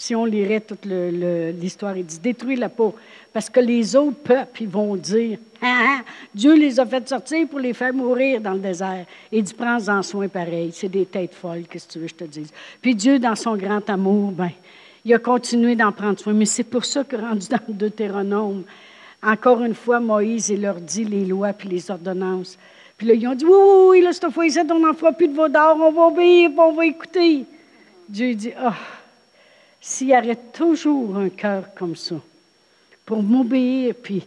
si 0.02 0.16
on 0.16 0.24
lirait 0.24 0.60
toute 0.60 0.84
l'histoire, 0.84 1.96
il 1.96 2.04
dit 2.04 2.18
détruis 2.18 2.56
la 2.56 2.68
peau. 2.68 2.94
Parce 3.32 3.48
que 3.48 3.60
les 3.60 3.94
autres 3.94 4.16
peuples, 4.16 4.62
ils 4.62 4.68
vont 4.68 4.96
dire 4.96 5.38
ah, 5.60 5.98
ah, 5.98 6.00
Dieu 6.34 6.54
les 6.56 6.80
a 6.80 6.86
fait 6.86 7.08
sortir 7.08 7.46
pour 7.46 7.60
les 7.60 7.72
faire 7.72 7.94
mourir 7.94 8.40
dans 8.40 8.54
le 8.54 8.58
désert. 8.58 9.06
Et 9.30 9.40
dit 9.40 9.54
prends-en 9.54 10.02
soin 10.02 10.26
pareil. 10.26 10.70
C'est 10.72 10.88
des 10.88 11.06
têtes 11.06 11.34
folles, 11.34 11.64
qu'est-ce 11.70 11.86
que 11.86 11.92
tu 11.92 11.98
veux 12.00 12.06
que 12.06 12.10
je 12.10 12.16
te 12.16 12.24
dise? 12.24 12.52
Puis 12.80 12.96
Dieu, 12.96 13.20
dans 13.20 13.36
son 13.36 13.56
grand 13.56 13.88
amour, 13.88 14.32
ben, 14.32 14.50
il 15.04 15.14
a 15.14 15.18
continué 15.18 15.76
d'en 15.76 15.92
prendre 15.92 16.18
soin. 16.18 16.32
Mais 16.32 16.46
c'est 16.46 16.64
pour 16.64 16.84
ça 16.84 17.04
que, 17.04 17.14
rendu 17.14 17.46
dans 17.46 17.60
le 17.68 17.74
Deutéronome, 17.74 18.64
encore 19.22 19.62
une 19.62 19.74
fois, 19.74 20.00
Moïse, 20.00 20.48
il 20.48 20.62
leur 20.62 20.80
dit 20.80 21.04
les 21.04 21.24
lois 21.24 21.52
puis 21.52 21.68
les 21.68 21.92
ordonnances. 21.92 22.58
Puis 23.02 23.08
là, 23.08 23.14
ils 23.14 23.26
ont 23.26 23.34
dit 23.34 23.44
Oui, 23.44 23.88
oui, 23.88 24.00
là, 24.00 24.12
cette 24.12 24.30
fois 24.30 24.44
on 24.70 24.78
n'en 24.78 24.94
fera 24.94 25.10
plus 25.10 25.26
de 25.26 25.48
d'or, 25.48 25.76
on 25.80 25.90
va 25.90 26.02
obéir, 26.02 26.50
on 26.56 26.70
va 26.70 26.86
écouter. 26.86 27.44
Dieu 28.08 28.32
dit 28.36 28.52
Ah. 28.56 28.72
Oh, 28.72 28.84
s'il 29.80 30.06
y 30.06 30.14
avait 30.14 30.36
toujours 30.36 31.16
un 31.16 31.28
cœur 31.28 31.64
comme 31.74 31.96
ça, 31.96 32.14
pour 33.04 33.20
m'obéir 33.20 33.96
puis 34.00 34.22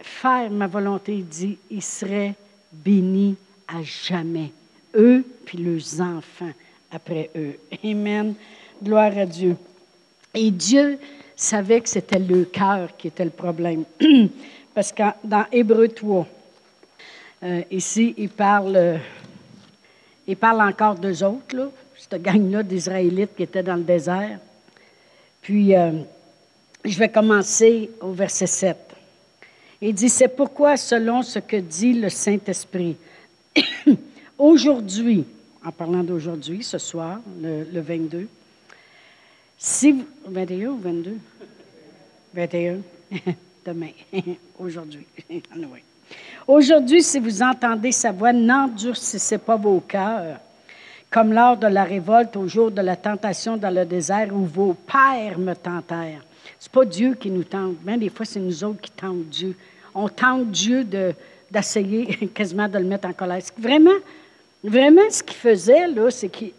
faire 0.00 0.50
ma 0.50 0.66
volonté, 0.66 1.16
il 1.16 1.26
dit, 1.26 1.58
il 1.70 1.82
serait 1.82 2.32
béni 2.72 3.36
à 3.66 3.82
jamais. 3.82 4.52
Eux 4.96 5.22
puis 5.44 5.58
leurs 5.58 6.00
enfants 6.00 6.54
après 6.90 7.28
eux. 7.36 7.58
Amen. 7.84 8.32
Gloire 8.82 9.18
à 9.18 9.26
Dieu. 9.26 9.54
Et 10.32 10.50
Dieu 10.50 10.98
savait 11.36 11.82
que 11.82 11.90
c'était 11.90 12.18
le 12.18 12.46
cœur 12.46 12.88
qui 12.96 13.08
était 13.08 13.24
le 13.24 13.30
problème. 13.30 13.84
Parce 14.74 14.92
que 14.92 15.02
dans 15.22 15.44
Hébreu 15.52 15.88
3, 15.88 16.26
euh, 17.42 17.62
ici, 17.70 18.14
il 18.16 18.28
parle, 18.30 18.98
il 20.26 20.36
parle 20.36 20.60
encore 20.62 20.96
d'eux 20.96 21.22
autres, 21.22 21.56
là, 21.56 21.68
cette 21.96 22.20
gang-là 22.22 22.62
d'Israélites 22.62 23.36
qui 23.36 23.44
étaient 23.44 23.62
dans 23.62 23.76
le 23.76 23.82
désert. 23.82 24.38
Puis, 25.40 25.74
euh, 25.74 25.92
je 26.84 26.98
vais 26.98 27.08
commencer 27.08 27.90
au 28.00 28.12
verset 28.12 28.46
7. 28.46 28.76
Il 29.80 29.94
dit, 29.94 30.08
c'est 30.08 30.28
pourquoi, 30.28 30.76
selon 30.76 31.22
ce 31.22 31.38
que 31.38 31.56
dit 31.56 31.92
le 31.92 32.08
Saint-Esprit, 32.08 32.96
aujourd'hui, 34.38 35.24
en 35.64 35.70
parlant 35.70 36.02
d'aujourd'hui, 36.02 36.62
ce 36.62 36.78
soir, 36.78 37.20
le, 37.40 37.80
22, 37.80 38.28
si 39.56 39.92
vous, 39.92 40.06
21 40.26 40.70
ou 40.70 40.78
22? 40.78 41.16
21, 42.34 42.78
demain, 43.64 43.90
aujourd'hui. 44.58 45.06
Aujourd'hui, 46.48 47.02
si 47.02 47.18
vous 47.18 47.42
entendez 47.42 47.92
sa 47.92 48.10
voix, 48.10 48.32
n'endurcissez 48.32 49.38
pas 49.38 49.56
vos 49.56 49.80
cœurs 49.80 50.38
comme 51.10 51.32
lors 51.32 51.56
de 51.56 51.66
la 51.66 51.84
révolte 51.84 52.36
au 52.36 52.48
jour 52.48 52.70
de 52.70 52.82
la 52.82 52.96
tentation 52.96 53.56
dans 53.56 53.70
le 53.70 53.84
désert 53.84 54.28
où 54.34 54.44
vos 54.44 54.74
pères 54.74 55.38
me 55.38 55.54
tentèrent. 55.54 56.22
Ce 56.58 56.66
n'est 56.66 56.72
pas 56.72 56.84
Dieu 56.84 57.14
qui 57.14 57.30
nous 57.30 57.44
tente, 57.44 57.76
mais 57.84 57.96
des 57.96 58.10
fois, 58.10 58.26
c'est 58.26 58.40
nous 58.40 58.64
autres 58.64 58.80
qui 58.80 58.90
tentons 58.90 59.24
Dieu. 59.30 59.56
On 59.94 60.08
tente 60.08 60.50
Dieu 60.50 60.84
d'essayer 60.84 62.06
quasiment 62.34 62.68
de 62.68 62.78
le 62.78 62.84
mettre 62.84 63.08
en 63.08 63.12
colère. 63.12 63.40
Vraiment, 63.56 63.98
Vraiment, 64.62 65.08
ce 65.08 65.22
qu'il 65.22 65.36
faisait, 65.36 65.86
là, 65.86 66.10
c'est 66.10 66.28
qu'il, 66.28 66.52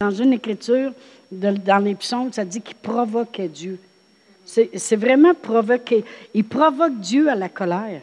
dans 0.00 0.10
une 0.10 0.32
écriture, 0.32 0.92
dans 1.30 1.84
les 1.84 1.94
psaumes, 1.94 2.32
ça 2.32 2.44
dit 2.44 2.60
qu'il 2.60 2.76
provoquait 2.76 3.48
Dieu. 3.48 3.78
C'est 4.44 4.96
vraiment 4.96 5.34
provoquer. 5.34 6.04
Il 6.34 6.44
provoque 6.44 6.98
Dieu 6.98 7.28
à 7.28 7.34
la 7.34 7.48
colère. 7.48 8.02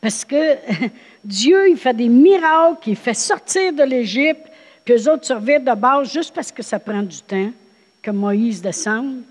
Parce 0.00 0.24
que 0.24 0.56
Dieu, 1.24 1.70
il 1.70 1.76
fait 1.76 1.94
des 1.94 2.08
miracles, 2.08 2.88
il 2.88 2.96
fait 2.96 3.14
sortir 3.14 3.72
de 3.72 3.82
l'Égypte, 3.82 4.46
puis 4.84 4.94
eux 4.94 5.10
autres 5.10 5.26
survivent 5.26 5.64
de 5.64 5.74
base 5.74 6.12
juste 6.12 6.34
parce 6.34 6.50
que 6.50 6.62
ça 6.62 6.78
prend 6.78 7.02
du 7.02 7.20
temps, 7.20 7.50
que 8.02 8.10
Moïse 8.10 8.62
descende. 8.62 9.22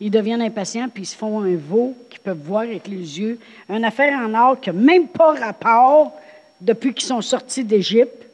Ils 0.00 0.10
deviennent 0.10 0.42
impatients, 0.42 0.88
puis 0.88 1.02
ils 1.02 1.06
se 1.06 1.16
font 1.16 1.40
un 1.40 1.56
veau 1.56 1.94
qu'ils 2.08 2.20
peuvent 2.20 2.38
voir 2.38 2.62
avec 2.62 2.86
les 2.86 3.18
yeux. 3.20 3.38
Une 3.68 3.84
affaire 3.84 4.16
en 4.18 4.32
or 4.34 4.60
qui 4.60 4.70
n'a 4.70 4.74
même 4.74 5.08
pas 5.08 5.34
rapport 5.34 6.12
depuis 6.60 6.94
qu'ils 6.94 7.06
sont 7.06 7.20
sortis 7.20 7.64
d'Égypte. 7.64 8.26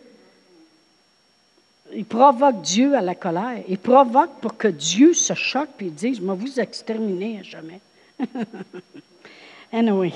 Ils 1.94 2.04
provoquent 2.04 2.62
Dieu 2.62 2.94
à 2.94 3.00
la 3.00 3.14
colère. 3.14 3.62
Ils 3.68 3.78
provoquent 3.78 4.40
pour 4.40 4.56
que 4.56 4.68
Dieu 4.68 5.14
se 5.14 5.32
choque 5.34 5.70
et 5.80 5.90
dise 5.90 6.18
Je 6.18 6.22
vais 6.22 6.34
vous 6.34 6.60
exterminer 6.60 7.40
à 7.40 7.42
jamais. 7.42 7.80
anyway. 9.72 10.12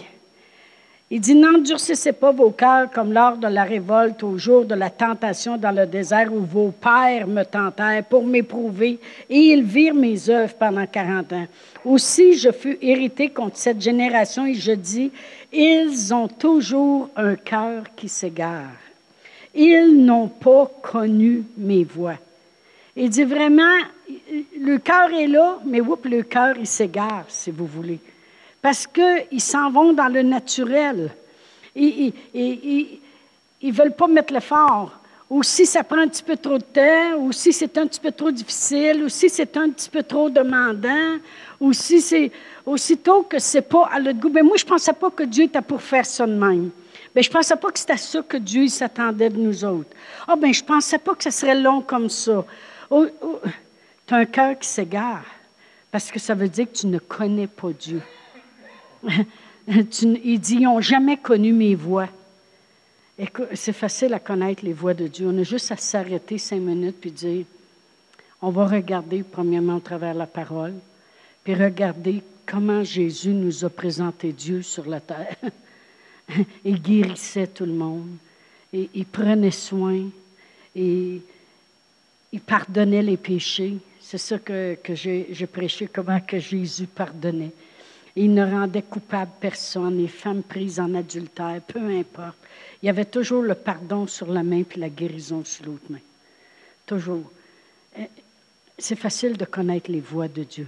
Il 1.11 1.23
dit, 1.23 1.35
n'endurcissez 1.35 2.13
pas 2.13 2.33
vos 2.33 2.51
cœurs 2.51 2.91
comme 2.91 3.15
lors 3.15 3.39
de 3.39 3.47
la 3.47 3.65
révolte 3.65 4.23
au 4.23 4.37
jour 4.37 4.67
de 4.67 4.75
la 4.75 4.91
tentation 4.91 5.57
dans 5.57 5.71
le 5.71 5.87
désert 5.87 6.31
où 6.31 6.41
vos 6.41 6.71
pères 6.71 7.27
me 7.27 7.45
tentèrent 7.45 8.05
pour 8.05 8.27
m'éprouver 8.27 8.99
et 9.31 9.39
ils 9.39 9.63
virent 9.63 9.95
mes 9.95 10.29
œuvres 10.29 10.53
pendant 10.53 10.87
quarante 10.87 11.33
ans. 11.33 11.47
Aussi 11.87 12.35
je 12.35 12.51
fus 12.51 12.77
irrité 12.83 13.31
contre 13.31 13.57
cette 13.57 13.81
génération 13.81 14.45
et 14.45 14.53
je 14.53 14.73
dis, 14.73 15.11
ils 15.51 16.13
ont 16.13 16.29
toujours 16.29 17.09
un 17.17 17.37
cœur 17.37 17.85
qui 17.97 18.11
s'égare. 18.11 18.77
Ils 19.55 20.05
n'ont 20.05 20.29
pas 20.29 20.71
connu 20.83 21.45
mes 21.57 21.85
voies. 21.85 22.19
Il 22.95 23.09
dit 23.09 23.25
vraiment, 23.25 23.79
le 24.61 24.77
cœur 24.77 25.11
est 25.15 25.27
là, 25.27 25.59
mais 25.65 25.81
oups, 25.81 26.07
le 26.07 26.23
cœur, 26.23 26.57
il 26.59 26.67
s'égare, 26.67 27.25
si 27.29 27.51
vous 27.51 27.67
voulez 27.67 27.99
parce 28.63 28.87
qu'ils 28.87 29.41
s'en 29.41 29.71
vont 29.71 29.93
dans 29.93 30.09
le 30.09 30.23
naturel. 30.23 31.11
Ils 31.75 32.13
ne 33.63 33.73
veulent 33.73 33.95
pas 33.95 34.09
mettre 34.09 34.33
l'effort. 34.33 34.93
Ou 35.31 35.43
si 35.43 35.67
ça 35.67 35.85
prend 35.85 35.99
un 35.99 36.09
petit 36.09 36.23
peu 36.23 36.37
trop 36.37 36.57
de 36.57 36.65
temps, 36.65 37.19
ou 37.19 37.33
si 37.33 37.53
c'est 37.53 37.77
un 37.77 37.87
petit 37.87 38.01
peu 38.01 38.11
trop 38.11 38.31
difficile, 38.31 39.05
ou 39.05 39.11
si 39.11 39.29
c'est 39.29 39.57
un 39.59 39.69
petit 39.69 39.91
peu 39.91 40.03
trop 40.03 40.31
demandant, 40.31 41.19
ou 41.61 41.75
si 41.75 42.01
c'est 42.01 42.33
aussitôt 42.65 43.25
que 43.25 43.39
c'est 43.39 43.63
pas 43.63 43.91
à 43.93 43.99
l'autre 43.99 44.19
goût. 44.19 44.31
Mais 44.33 44.43
moi, 44.43 44.57
je 44.57 44.65
ne 44.65 44.71
pensais 44.71 44.95
pas 44.95 45.11
que 45.11 45.25
Dieu 45.25 45.45
était 45.45 45.61
pour 45.61 45.83
faire 45.83 46.07
ça 46.07 46.27
de 46.27 46.33
même. 46.33 46.71
Mais 47.15 47.23
je 47.23 47.29
ne 47.29 47.35
pensais 47.35 47.57
pas 47.57 47.71
que 47.71 47.79
c'était 47.79 47.99
ça 47.99 48.23
que 48.23 48.39
Dieu 48.39 48.69
s'attendait 48.69 49.29
de 49.29 49.37
nous 49.37 49.65
autres. 49.65 49.91
Ah, 50.27 50.35
ben, 50.35 50.53
je 50.53 50.63
ne 50.63 50.67
pensais 50.67 50.99
pas 50.99 51.15
que 51.15 51.25
ça 51.25 51.31
serait 51.31 51.61
long 51.61 51.83
comme 51.83 52.09
ça. 52.09 52.45
Tu 52.91 54.15
as 54.15 54.17
un 54.17 54.25
cœur 54.25 54.59
qui 54.59 54.67
s'égare, 54.67 55.25
parce 55.91 56.11
que 56.11 56.19
ça 56.19 56.35
veut 56.35 56.49
dire 56.49 56.67
que 56.73 56.79
tu 56.79 56.87
ne 56.87 56.99
connais 56.99 57.49
pas 57.49 57.69
Dieu. 57.79 58.01
il 59.69 60.41
dit, 60.41 60.55
ils 60.55 60.63
n'ont 60.63 60.81
jamais 60.81 61.17
connu 61.17 61.53
mes 61.53 61.75
voix. 61.75 62.09
C'est 63.55 63.73
facile 63.73 64.15
à 64.15 64.21
connaître 64.21 64.65
les 64.65 64.73
voix 64.73 64.95
de 64.95 65.09
Dieu. 65.09 65.27
On 65.29 65.39
a 65.39 65.43
juste 65.43 65.73
à 65.73 65.77
s'arrêter 65.77 66.39
cinq 66.39 66.61
minutes 66.61 66.97
puis 67.01 67.11
dire, 67.11 67.45
on 68.41 68.51
va 68.51 68.67
regarder 68.67 69.25
premièrement 69.25 69.77
au 69.77 69.81
travers 69.81 70.15
la 70.15 70.27
parole, 70.27 70.75
puis 71.43 71.55
regarder 71.55 72.23
comment 72.47 72.85
Jésus 72.85 73.31
nous 73.31 73.65
a 73.65 73.71
présenté 73.71 74.33
Dieu 74.33 74.63
sur 74.63 74.89
la 74.89 75.01
terre. 75.01 75.37
il 76.65 76.81
guérissait 76.81 77.49
tout 77.49 77.67
le 77.67 77.73
monde, 77.73 78.17
et 78.73 78.89
il 78.95 79.07
prenait 79.07 79.51
soin, 79.51 80.09
et 80.77 81.21
il 82.33 82.41
pardonnait 82.41 83.03
les 83.03 83.17
péchés. 83.17 83.79
C'est 84.01 84.19
ça 84.19 84.39
que, 84.39 84.77
que 84.83 84.95
j'ai 84.95 85.49
prêché, 85.53 85.89
comment 85.93 86.21
que 86.21 86.39
Jésus 86.39 86.87
pardonnait. 86.87 87.53
Il 88.21 88.35
ne 88.35 88.45
rendait 88.45 88.83
coupable 88.83 89.31
personne, 89.39 89.97
les 89.97 90.09
femmes 90.09 90.43
prises 90.43 90.81
en 90.81 90.93
adultère, 90.95 91.61
peu 91.65 91.79
importe. 91.79 92.37
Il 92.83 92.87
y 92.87 92.89
avait 92.89 93.05
toujours 93.05 93.43
le 93.43 93.55
pardon 93.55 94.09
sur 94.09 94.27
la 94.27 94.43
main 94.43 94.65
puis 94.65 94.81
la 94.81 94.89
guérison 94.89 95.45
sur 95.45 95.67
l'autre 95.67 95.85
main. 95.89 96.01
Toujours. 96.85 97.31
Euh, 97.97 98.03
c'est 98.77 98.97
facile 98.97 99.37
de 99.37 99.45
connaître 99.45 99.89
les 99.89 100.01
voies 100.01 100.27
de 100.27 100.43
Dieu. 100.43 100.67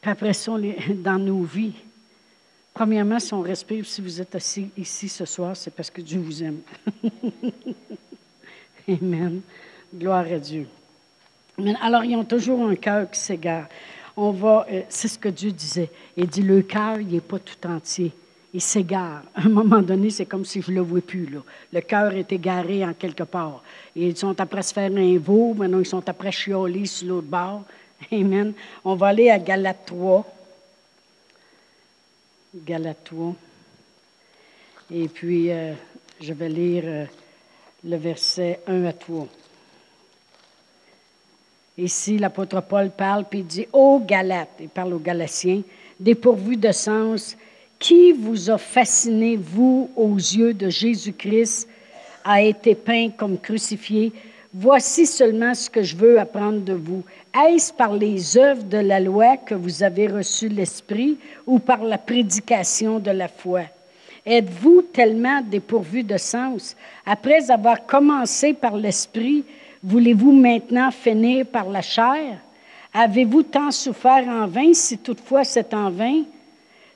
Puis 0.00 0.10
après 0.12 0.32
ça, 0.34 0.52
dans 0.94 1.18
nos 1.18 1.42
vies, 1.42 1.74
premièrement, 2.72 3.18
si 3.18 3.34
on 3.34 3.40
respire, 3.40 3.84
si 3.84 4.00
vous 4.00 4.20
êtes 4.20 4.36
assis 4.36 4.70
ici 4.76 5.08
ce 5.08 5.24
soir, 5.24 5.56
c'est 5.56 5.74
parce 5.74 5.90
que 5.90 6.00
Dieu 6.00 6.20
vous 6.20 6.44
aime. 6.44 6.60
Amen. 8.88 9.40
Gloire 9.92 10.26
à 10.26 10.38
Dieu. 10.38 10.68
Alors, 11.80 12.04
ils 12.04 12.14
ont 12.14 12.24
toujours 12.24 12.68
un 12.68 12.76
cœur 12.76 13.10
qui 13.10 13.18
s'égare 13.18 13.66
on 14.16 14.30
va, 14.32 14.66
euh, 14.70 14.82
c'est 14.88 15.08
ce 15.08 15.18
que 15.18 15.28
Dieu 15.28 15.52
disait. 15.52 15.90
Il 16.16 16.26
dit, 16.26 16.42
le 16.42 16.62
cœur, 16.62 17.00
il 17.00 17.08
n'est 17.08 17.20
pas 17.20 17.38
tout 17.38 17.66
entier. 17.66 18.12
Il 18.54 18.60
s'égare. 18.60 19.22
À 19.34 19.46
un 19.46 19.48
moment 19.48 19.80
donné, 19.80 20.10
c'est 20.10 20.26
comme 20.26 20.44
si 20.44 20.60
je 20.60 20.70
ne 20.70 20.76
le 20.76 20.82
vois 20.82 21.00
plus. 21.00 21.26
Là. 21.26 21.40
Le 21.72 21.80
cœur 21.80 22.12
est 22.12 22.30
égaré 22.32 22.84
en 22.84 22.92
quelque 22.92 23.22
part. 23.22 23.62
ils 23.96 24.16
sont 24.16 24.38
après 24.38 24.62
se 24.62 24.74
faire 24.74 24.90
un 24.94 25.18
veau, 25.18 25.54
maintenant 25.54 25.78
ils 25.78 25.86
sont 25.86 26.06
après 26.06 26.32
chioler 26.32 26.84
sur 26.84 27.08
l'autre 27.08 27.28
bord. 27.28 27.62
Amen. 28.12 28.52
On 28.84 28.94
va 28.94 29.08
aller 29.08 29.30
à 29.30 29.38
Galate 29.38 29.86
3. 29.86 30.26
Galate 32.54 33.04
3. 33.04 33.34
Et 34.94 35.08
puis, 35.08 35.50
euh, 35.50 35.72
je 36.20 36.34
vais 36.34 36.50
lire 36.50 36.82
euh, 36.84 37.04
le 37.84 37.96
verset 37.96 38.60
1 38.66 38.84
à 38.84 38.92
3. 38.92 39.26
Ici, 41.78 42.18
l'apôtre 42.18 42.60
Paul 42.60 42.90
parle, 42.90 43.24
puis 43.24 43.40
il 43.40 43.46
dit 43.46 43.66
Ô 43.72 43.98
Galates, 43.98 44.58
il 44.60 44.68
parle 44.68 44.92
aux 44.92 44.98
Galatiens, 44.98 45.62
dépourvus 45.98 46.56
de 46.56 46.70
sens, 46.70 47.36
qui 47.78 48.12
vous 48.12 48.50
a 48.50 48.58
fasciné, 48.58 49.36
vous, 49.36 49.90
aux 49.96 50.16
yeux 50.16 50.52
de 50.52 50.68
Jésus-Christ, 50.68 51.68
a 52.24 52.42
été 52.42 52.74
peint 52.74 53.08
comme 53.10 53.38
crucifié? 53.38 54.12
Voici 54.54 55.06
seulement 55.06 55.54
ce 55.54 55.70
que 55.70 55.82
je 55.82 55.96
veux 55.96 56.20
apprendre 56.20 56.60
de 56.60 56.74
vous. 56.74 57.02
Est-ce 57.34 57.72
par 57.72 57.94
les 57.94 58.36
œuvres 58.36 58.64
de 58.64 58.76
la 58.76 59.00
loi 59.00 59.38
que 59.38 59.54
vous 59.54 59.82
avez 59.82 60.08
reçu 60.08 60.48
l'Esprit 60.48 61.16
ou 61.46 61.58
par 61.58 61.82
la 61.82 61.96
prédication 61.96 62.98
de 62.98 63.10
la 63.10 63.28
foi? 63.28 63.62
Êtes-vous 64.26 64.82
tellement 64.92 65.40
dépourvus 65.40 66.04
de 66.04 66.18
sens? 66.18 66.76
Après 67.06 67.50
avoir 67.50 67.86
commencé 67.86 68.52
par 68.52 68.76
l'Esprit, 68.76 69.42
Voulez-vous 69.84 70.30
maintenant 70.30 70.92
finir 70.92 71.44
par 71.46 71.68
la 71.68 71.82
chair? 71.82 72.38
Avez-vous 72.94 73.42
tant 73.42 73.70
souffert 73.70 74.28
en 74.28 74.46
vain, 74.46 74.72
si 74.72 74.98
toutefois 74.98 75.42
c'est 75.42 75.74
en 75.74 75.90
vain? 75.90 76.22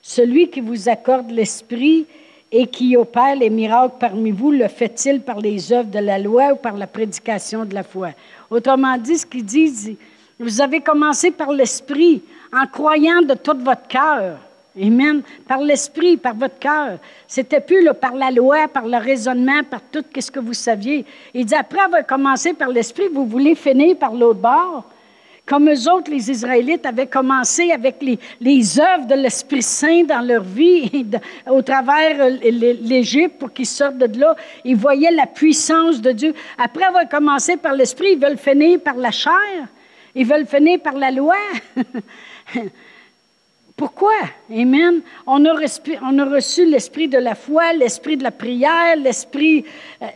Celui 0.01 0.49
qui 0.51 0.61
vous 0.61 0.89
accorde 0.89 1.33
l'Esprit 1.33 2.07
et 2.53 2.69
qui 2.69 2.97
opère 2.97 3.35
les 3.35 3.51
miracles 3.51 3.97
parmi 3.99 4.31
vous, 4.31 4.53
le 4.53 4.69
fait-il 4.69 5.21
par 5.21 5.41
les 5.41 5.73
œuvres 5.73 5.91
de 5.91 5.99
la 5.99 6.19
loi 6.19 6.53
ou 6.53 6.57
par 6.57 6.77
la 6.77 6.87
prédication 6.87 7.65
de 7.65 7.75
la 7.75 7.83
foi? 7.83 8.11
Autrement 8.51 8.97
dit, 8.99 9.19
ce 9.19 9.27
qu'il 9.27 9.45
dit, 9.45 9.97
vous 10.39 10.61
avez 10.61 10.81
commencé 10.81 11.33
par 11.33 11.51
l'Esprit 11.51 12.23
en 12.53 12.67
croyant 12.69 13.23
de 13.23 13.35
tout 13.35 13.59
votre 13.59 13.89
cœur. 13.89 14.39
Amen. 14.81 15.23
Par 15.49 15.61
l'esprit, 15.61 16.17
par 16.17 16.35
votre 16.35 16.59
cœur. 16.59 16.99
C'était 17.27 17.61
plus 17.61 17.89
par 17.99 18.15
la 18.15 18.31
loi, 18.31 18.69
par 18.69 18.87
le 18.87 18.99
raisonnement, 18.99 19.63
par 19.65 19.81
tout 19.81 20.05
ce 20.19 20.31
que 20.31 20.41
vous 20.41 20.53
saviez. 20.53 21.05
Il 21.33 21.47
dit, 21.47 21.55
après 21.55 21.81
avoir 21.81 22.05
commencé 22.07 22.53
par 22.53 22.69
l'esprit, 22.69 23.09
vous 23.13 23.27
voulez 23.27 23.55
finir 23.55 23.97
par 23.97 24.13
l'autre 24.13 24.41
bord. 24.41 24.85
Comme 25.47 25.71
eux 25.71 25.89
autres, 25.89 26.11
les 26.11 26.29
Israélites 26.29 26.85
avaient 26.85 27.07
commencé 27.07 27.71
avec 27.71 28.03
les, 28.03 28.19
les 28.41 28.81
œuvres 28.81 29.07
de 29.07 29.15
l'Esprit 29.15 29.63
Saint 29.63 30.03
dans 30.03 30.21
leur 30.21 30.43
vie, 30.43 31.07
au 31.47 31.63
travers 31.63 32.21
euh, 32.21 32.31
l'Égypte, 32.83 33.39
pour 33.39 33.53
qu'ils 33.53 33.67
sortent 33.67 33.99
de 33.99 34.19
là. 34.19 34.35
Ils 34.65 34.75
voyaient 34.75 35.13
la 35.13 35.27
puissance 35.27 36.03
de 36.03 36.11
Dieu. 36.11 36.35
Après 36.59 36.85
avoir 36.85 37.09
commencé 37.09 37.57
par 37.57 37.75
l'Esprit, 37.75 38.15
ils 38.15 38.19
veulent 38.19 38.37
finir 38.37 38.81
par 38.81 38.97
la 38.97 39.13
chair. 39.13 39.69
Ils 40.17 40.27
veulent 40.27 40.47
finir 40.47 40.81
par 40.81 40.95
la 40.95 41.13
loi. 41.13 41.37
Pourquoi? 43.77 44.15
Amen. 44.51 45.03
On 45.27 45.45
a, 45.45 45.53
reçu 45.53 46.65
l'esprit 46.65 47.09
de 47.09 47.19
la 47.19 47.35
foi, 47.35 47.75
l'esprit 47.75 48.17
de 48.17 48.23
la 48.23 48.31
prière, 48.31 48.97
l'esprit, 48.97 49.67
euh, 50.01 50.07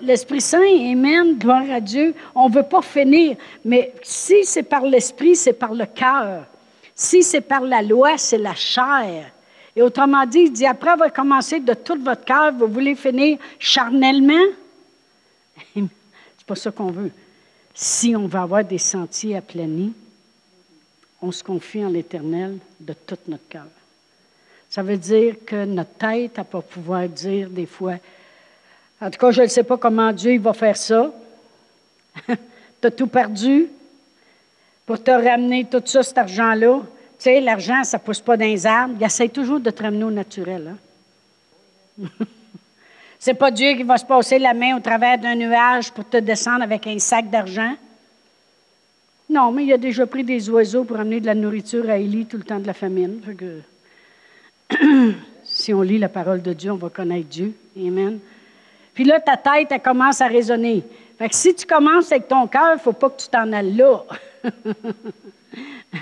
l'Esprit 0.00 0.40
Saint. 0.40 0.62
Amen. 0.62 1.36
Gloire 1.36 1.70
à 1.70 1.80
Dieu. 1.80 2.14
On 2.34 2.48
ne 2.48 2.54
veut 2.54 2.62
pas 2.62 2.80
finir. 2.80 3.36
Mais 3.62 3.92
si 4.02 4.44
c'est 4.44 4.62
par 4.62 4.82
l'esprit, 4.82 5.36
c'est 5.36 5.52
par 5.52 5.74
le 5.74 5.84
cœur. 5.84 6.46
Si 6.94 7.22
c'est 7.22 7.42
par 7.42 7.60
la 7.60 7.82
loi, 7.82 8.16
c'est 8.16 8.38
la 8.38 8.54
chair. 8.54 9.30
Et 9.76 9.82
autrement 9.82 10.24
dit, 10.24 10.40
il 10.40 10.52
dit, 10.52 10.66
après 10.66 10.90
avoir 10.90 11.12
commencé 11.12 11.60
de 11.60 11.74
tout 11.74 11.98
votre 12.00 12.24
cœur, 12.24 12.52
vous 12.52 12.66
voulez 12.66 12.94
finir 12.94 13.38
charnellement? 13.58 14.46
c'est 15.74 16.46
pas 16.46 16.56
ça 16.56 16.70
qu'on 16.70 16.90
veut. 16.90 17.10
Si 17.74 18.16
on 18.16 18.26
veut 18.26 18.40
avoir 18.40 18.64
des 18.64 18.78
sentiers 18.78 19.36
aplanis, 19.36 19.92
on 21.22 21.30
se 21.30 21.44
confie 21.44 21.84
en 21.84 21.90
l'Éternel 21.90 22.58
de 22.80 22.92
tout 22.92 23.18
notre 23.28 23.48
cœur. 23.48 23.66
Ça 24.68 24.82
veut 24.82 24.96
dire 24.96 25.36
que 25.44 25.64
notre 25.64 25.94
tête 25.94 26.36
n'a 26.36 26.44
pas 26.44 26.62
pouvoir 26.62 27.08
dire 27.08 27.48
des 27.50 27.66
fois 27.66 27.96
En 29.00 29.10
tout 29.10 29.18
cas, 29.18 29.30
je 29.30 29.42
ne 29.42 29.46
sais 29.46 29.64
pas 29.64 29.76
comment 29.76 30.12
Dieu 30.12 30.38
va 30.38 30.52
faire 30.52 30.76
ça. 30.76 31.12
tu 32.26 32.86
as 32.86 32.90
tout 32.90 33.08
perdu 33.08 33.68
pour 34.86 35.02
te 35.02 35.10
ramener 35.10 35.66
tout 35.66 35.82
ça, 35.84 36.02
cet 36.02 36.18
argent-là. 36.18 36.80
Tu 37.18 37.24
sais, 37.24 37.40
l'argent, 37.40 37.84
ça 37.84 37.98
ne 37.98 38.02
pousse 38.02 38.20
pas 38.20 38.36
dans 38.36 38.44
les 38.44 38.66
arbres. 38.66 38.94
Il 38.98 39.04
essaie 39.04 39.28
toujours 39.28 39.60
de 39.60 39.70
te 39.70 39.82
ramener 39.82 40.04
au 40.04 40.10
naturel. 40.10 40.74
Hein? 42.00 42.08
C'est 43.18 43.34
pas 43.34 43.50
Dieu 43.50 43.74
qui 43.74 43.82
va 43.82 43.98
se 43.98 44.04
passer 44.04 44.38
la 44.38 44.54
main 44.54 44.76
au 44.76 44.80
travers 44.80 45.18
d'un 45.18 45.34
nuage 45.34 45.92
pour 45.92 46.08
te 46.08 46.16
descendre 46.16 46.62
avec 46.62 46.86
un 46.86 46.98
sac 46.98 47.28
d'argent. 47.28 47.74
Non, 49.30 49.52
mais 49.52 49.64
il 49.64 49.72
a 49.72 49.78
déjà 49.78 50.06
pris 50.06 50.24
des 50.24 50.50
oiseaux 50.50 50.82
pour 50.82 50.98
amener 50.98 51.20
de 51.20 51.26
la 51.26 51.36
nourriture 51.36 51.88
à 51.88 51.98
Élie 51.98 52.26
tout 52.26 52.36
le 52.36 52.42
temps 52.42 52.58
de 52.58 52.66
la 52.66 52.74
famine. 52.74 53.20
si 55.44 55.72
on 55.72 55.82
lit 55.82 55.98
la 55.98 56.08
parole 56.08 56.42
de 56.42 56.52
Dieu, 56.52 56.72
on 56.72 56.76
va 56.76 56.88
connaître 56.88 57.28
Dieu. 57.28 57.52
Amen. 57.78 58.18
Puis 58.92 59.04
là, 59.04 59.20
ta 59.20 59.36
tête, 59.36 59.68
elle 59.70 59.80
commence 59.80 60.20
à 60.20 60.26
résonner. 60.26 60.82
Fait 61.16 61.28
que 61.28 61.36
si 61.36 61.54
tu 61.54 61.64
commences 61.64 62.10
avec 62.10 62.26
ton 62.26 62.48
cœur, 62.48 62.72
il 62.72 62.76
ne 62.76 62.80
faut 62.80 62.92
pas 62.92 63.08
que 63.08 63.22
tu 63.22 63.28
t'en 63.28 63.52
ailles 63.52 63.76
là. 63.76 64.02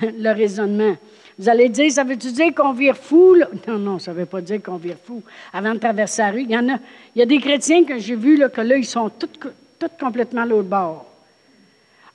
le 0.02 0.32
raisonnement. 0.32 0.96
Vous 1.38 1.48
allez 1.48 1.68
dire, 1.68 1.90
ça 1.92 2.04
veut-tu 2.04 2.32
dire 2.32 2.54
qu'on 2.54 2.72
vire 2.72 2.96
fou? 2.96 3.36
Non, 3.66 3.78
non, 3.78 3.98
ça 3.98 4.12
ne 4.12 4.18
veut 4.18 4.26
pas 4.26 4.40
dire 4.40 4.62
qu'on 4.62 4.76
vire 4.76 4.96
fou. 5.04 5.22
Avant 5.52 5.74
de 5.74 5.78
traverser 5.78 6.22
la 6.22 6.30
rue, 6.30 6.42
il 6.42 6.50
y 6.50 6.56
en 6.56 6.68
a, 6.68 6.78
il 7.14 7.18
y 7.18 7.22
a 7.22 7.26
des 7.26 7.38
chrétiens 7.38 7.84
que 7.84 7.98
j'ai 7.98 8.16
vus, 8.16 8.36
là, 8.36 8.48
que 8.48 8.60
là, 8.60 8.76
ils 8.76 8.86
sont 8.86 9.10
tous, 9.10 9.28
complètement 10.00 10.42
à 10.42 10.46
l'autre 10.46 10.68
bord. 10.68 11.07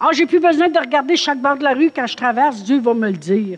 Ah, 0.06 0.10
j'ai 0.12 0.26
plus 0.26 0.42
besoin 0.42 0.68
de 0.68 0.78
regarder 0.78 1.16
chaque 1.16 1.40
bord 1.40 1.56
de 1.56 1.64
la 1.64 1.74
rue 1.74 1.90
quand 1.90 2.06
je 2.06 2.18
traverse, 2.18 2.62
Dieu 2.62 2.82
va 2.82 2.94
me 2.94 3.10
le 3.10 3.16
dire. 3.16 3.58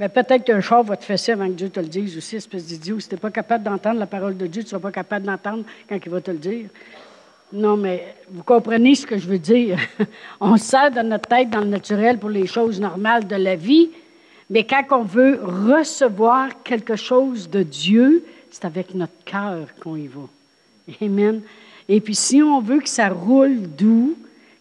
Mais 0.00 0.08
peut-être 0.08 0.42
qu'un 0.42 0.62
char 0.62 0.82
va 0.82 0.96
te 0.96 1.04
fesser 1.04 1.32
avant 1.32 1.46
que 1.48 1.52
Dieu 1.52 1.68
te 1.68 1.80
le 1.80 1.86
dise 1.86 2.16
aussi, 2.16 2.36
espèce 2.36 2.64
d'idiot. 2.64 2.98
Si 2.98 3.10
tu 3.10 3.14
n'es 3.14 3.20
pas 3.20 3.30
capable 3.30 3.62
d'entendre 3.62 4.00
la 4.00 4.06
parole 4.06 4.38
de 4.38 4.46
Dieu, 4.46 4.62
tu 4.62 4.68
ne 4.68 4.70
seras 4.70 4.80
pas 4.80 4.90
capable 4.90 5.26
d'entendre 5.26 5.64
quand 5.86 5.98
il 6.02 6.10
va 6.10 6.22
te 6.22 6.30
le 6.30 6.38
dire. 6.38 6.70
Non, 7.52 7.76
mais 7.76 8.14
vous 8.30 8.42
comprenez 8.42 8.94
ce 8.94 9.06
que 9.06 9.18
je 9.18 9.28
veux 9.28 9.38
dire. 9.38 9.78
on 10.40 10.56
sert 10.56 10.90
de 10.90 11.00
notre 11.00 11.28
tête 11.28 11.50
dans 11.50 11.60
le 11.60 11.66
naturel 11.66 12.16
pour 12.16 12.30
les 12.30 12.46
choses 12.46 12.80
normales 12.80 13.26
de 13.26 13.36
la 13.36 13.54
vie, 13.54 13.90
mais 14.48 14.64
quand 14.64 14.84
on 14.92 15.02
veut 15.02 15.40
recevoir 15.42 16.62
quelque 16.62 16.96
chose 16.96 17.50
de 17.50 17.62
Dieu, 17.62 18.24
c'est 18.50 18.64
avec 18.64 18.94
notre 18.94 19.22
cœur 19.26 19.66
qu'on 19.82 19.96
y 19.96 20.06
va. 20.06 20.22
Amen. 21.02 21.42
Et 21.86 22.00
puis 22.00 22.14
si 22.14 22.42
on 22.42 22.62
veut 22.62 22.80
que 22.80 22.88
ça 22.88 23.10
roule 23.10 23.60
doux, 23.60 24.16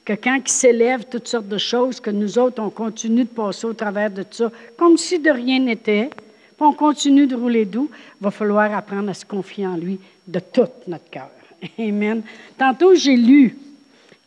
que 0.06 0.14
quand 0.14 0.36
il 0.36 0.52
s'élève 0.52 1.06
toutes 1.10 1.28
sortes 1.28 1.48
de 1.48 1.58
choses, 1.58 2.00
que 2.00 2.10
nous 2.10 2.38
autres, 2.38 2.62
on 2.62 2.70
continue 2.70 3.24
de 3.24 3.30
passer 3.30 3.66
au 3.66 3.74
travers 3.74 4.12
de 4.12 4.26
ça, 4.30 4.52
comme 4.78 4.98
si 4.98 5.20
de 5.20 5.30
rien 5.30 5.60
n'était, 5.60 6.10
puis 6.10 6.66
on 6.66 6.74
continue 6.74 7.26
de 7.26 7.36
rouler 7.36 7.66
doux, 7.66 7.90
il 8.20 8.24
va 8.24 8.32
falloir 8.32 8.74
apprendre 8.74 9.10
à 9.10 9.14
se 9.14 9.26
confier 9.26 9.66
en 9.66 9.78
lui 9.78 10.00
de 10.28 10.40
tout 10.40 10.68
notre 10.88 11.10
cœur. 11.10 11.30
Amen. 11.80 12.22
Tantôt, 12.58 12.96
j'ai 12.96 13.16
lu 13.16 13.58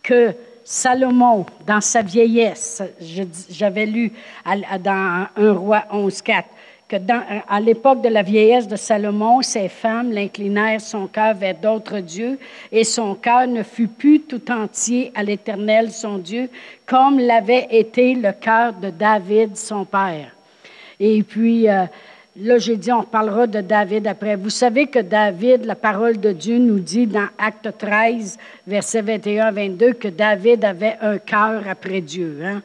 que 0.02 0.32
Salomon, 0.64 1.46
dans 1.66 1.80
sa 1.80 2.02
vieillesse, 2.02 2.82
j'avais 3.50 3.86
lu 3.86 4.12
dans 4.80 5.28
1 5.36 5.52
roi 5.52 5.84
11.4, 5.92 6.44
que 6.88 6.96
dans, 6.96 7.22
à 7.48 7.60
l'époque 7.60 8.02
de 8.02 8.08
la 8.08 8.22
vieillesse 8.22 8.68
de 8.68 8.76
Salomon, 8.76 9.42
ses 9.42 9.68
femmes 9.68 10.12
l'inclinèrent 10.12 10.80
son 10.80 11.08
cœur 11.08 11.34
vers 11.34 11.56
d'autres 11.56 11.98
dieux, 11.98 12.38
et 12.70 12.84
son 12.84 13.14
cœur 13.14 13.46
ne 13.46 13.62
fut 13.62 13.88
plus 13.88 14.20
tout 14.20 14.50
entier 14.50 15.10
à 15.14 15.22
l'Éternel, 15.22 15.90
son 15.90 16.18
Dieu, 16.18 16.48
comme 16.84 17.18
l'avait 17.18 17.66
été 17.70 18.14
le 18.14 18.32
cœur 18.32 18.72
de 18.74 18.90
David, 18.90 19.56
son 19.56 19.84
père. 19.84 20.30
Et 21.00 21.22
puis, 21.22 21.68
euh, 21.68 21.84
Là, 22.38 22.58
j'ai 22.58 22.76
dit, 22.76 22.92
on 22.92 23.02
parlera 23.02 23.46
de 23.46 23.62
David 23.62 24.06
après. 24.06 24.36
Vous 24.36 24.50
savez 24.50 24.88
que 24.88 24.98
David, 24.98 25.64
la 25.64 25.74
parole 25.74 26.20
de 26.20 26.32
Dieu 26.32 26.58
nous 26.58 26.80
dit 26.80 27.06
dans 27.06 27.28
Acte 27.38 27.78
13, 27.78 28.36
versets 28.66 29.00
21 29.00 29.52
22, 29.52 29.94
que 29.94 30.08
David 30.08 30.62
avait 30.62 30.98
un 31.00 31.16
cœur 31.16 31.62
après 31.66 32.02
Dieu. 32.02 32.40
Hein? 32.44 32.62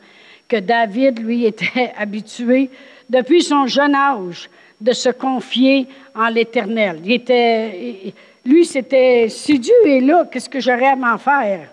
Que 0.50 0.58
David, 0.58 1.20
lui, 1.20 1.46
était 1.46 1.94
habitué 1.98 2.70
depuis 3.12 3.44
son 3.44 3.68
jeune 3.68 3.94
âge 3.94 4.50
de 4.80 4.94
se 4.94 5.10
confier 5.10 5.86
en 6.16 6.30
l'Éternel. 6.30 7.02
Il 7.04 7.12
était, 7.12 8.14
lui, 8.46 8.66
c'était, 8.66 9.28
si 9.30 9.60
Dieu 9.60 9.76
est 9.86 10.00
là, 10.00 10.26
qu'est-ce 10.32 10.50
que 10.50 10.62
j'aurais 10.62 10.88
à 10.88 10.96
m'en 10.96 11.18
faire? 11.18 11.70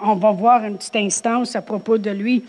On 0.00 0.14
va 0.14 0.30
voir 0.30 0.64
une 0.64 0.76
petite 0.76 0.96
instance 0.96 1.56
à 1.56 1.62
propos 1.62 1.96
de 1.96 2.10
lui 2.10 2.44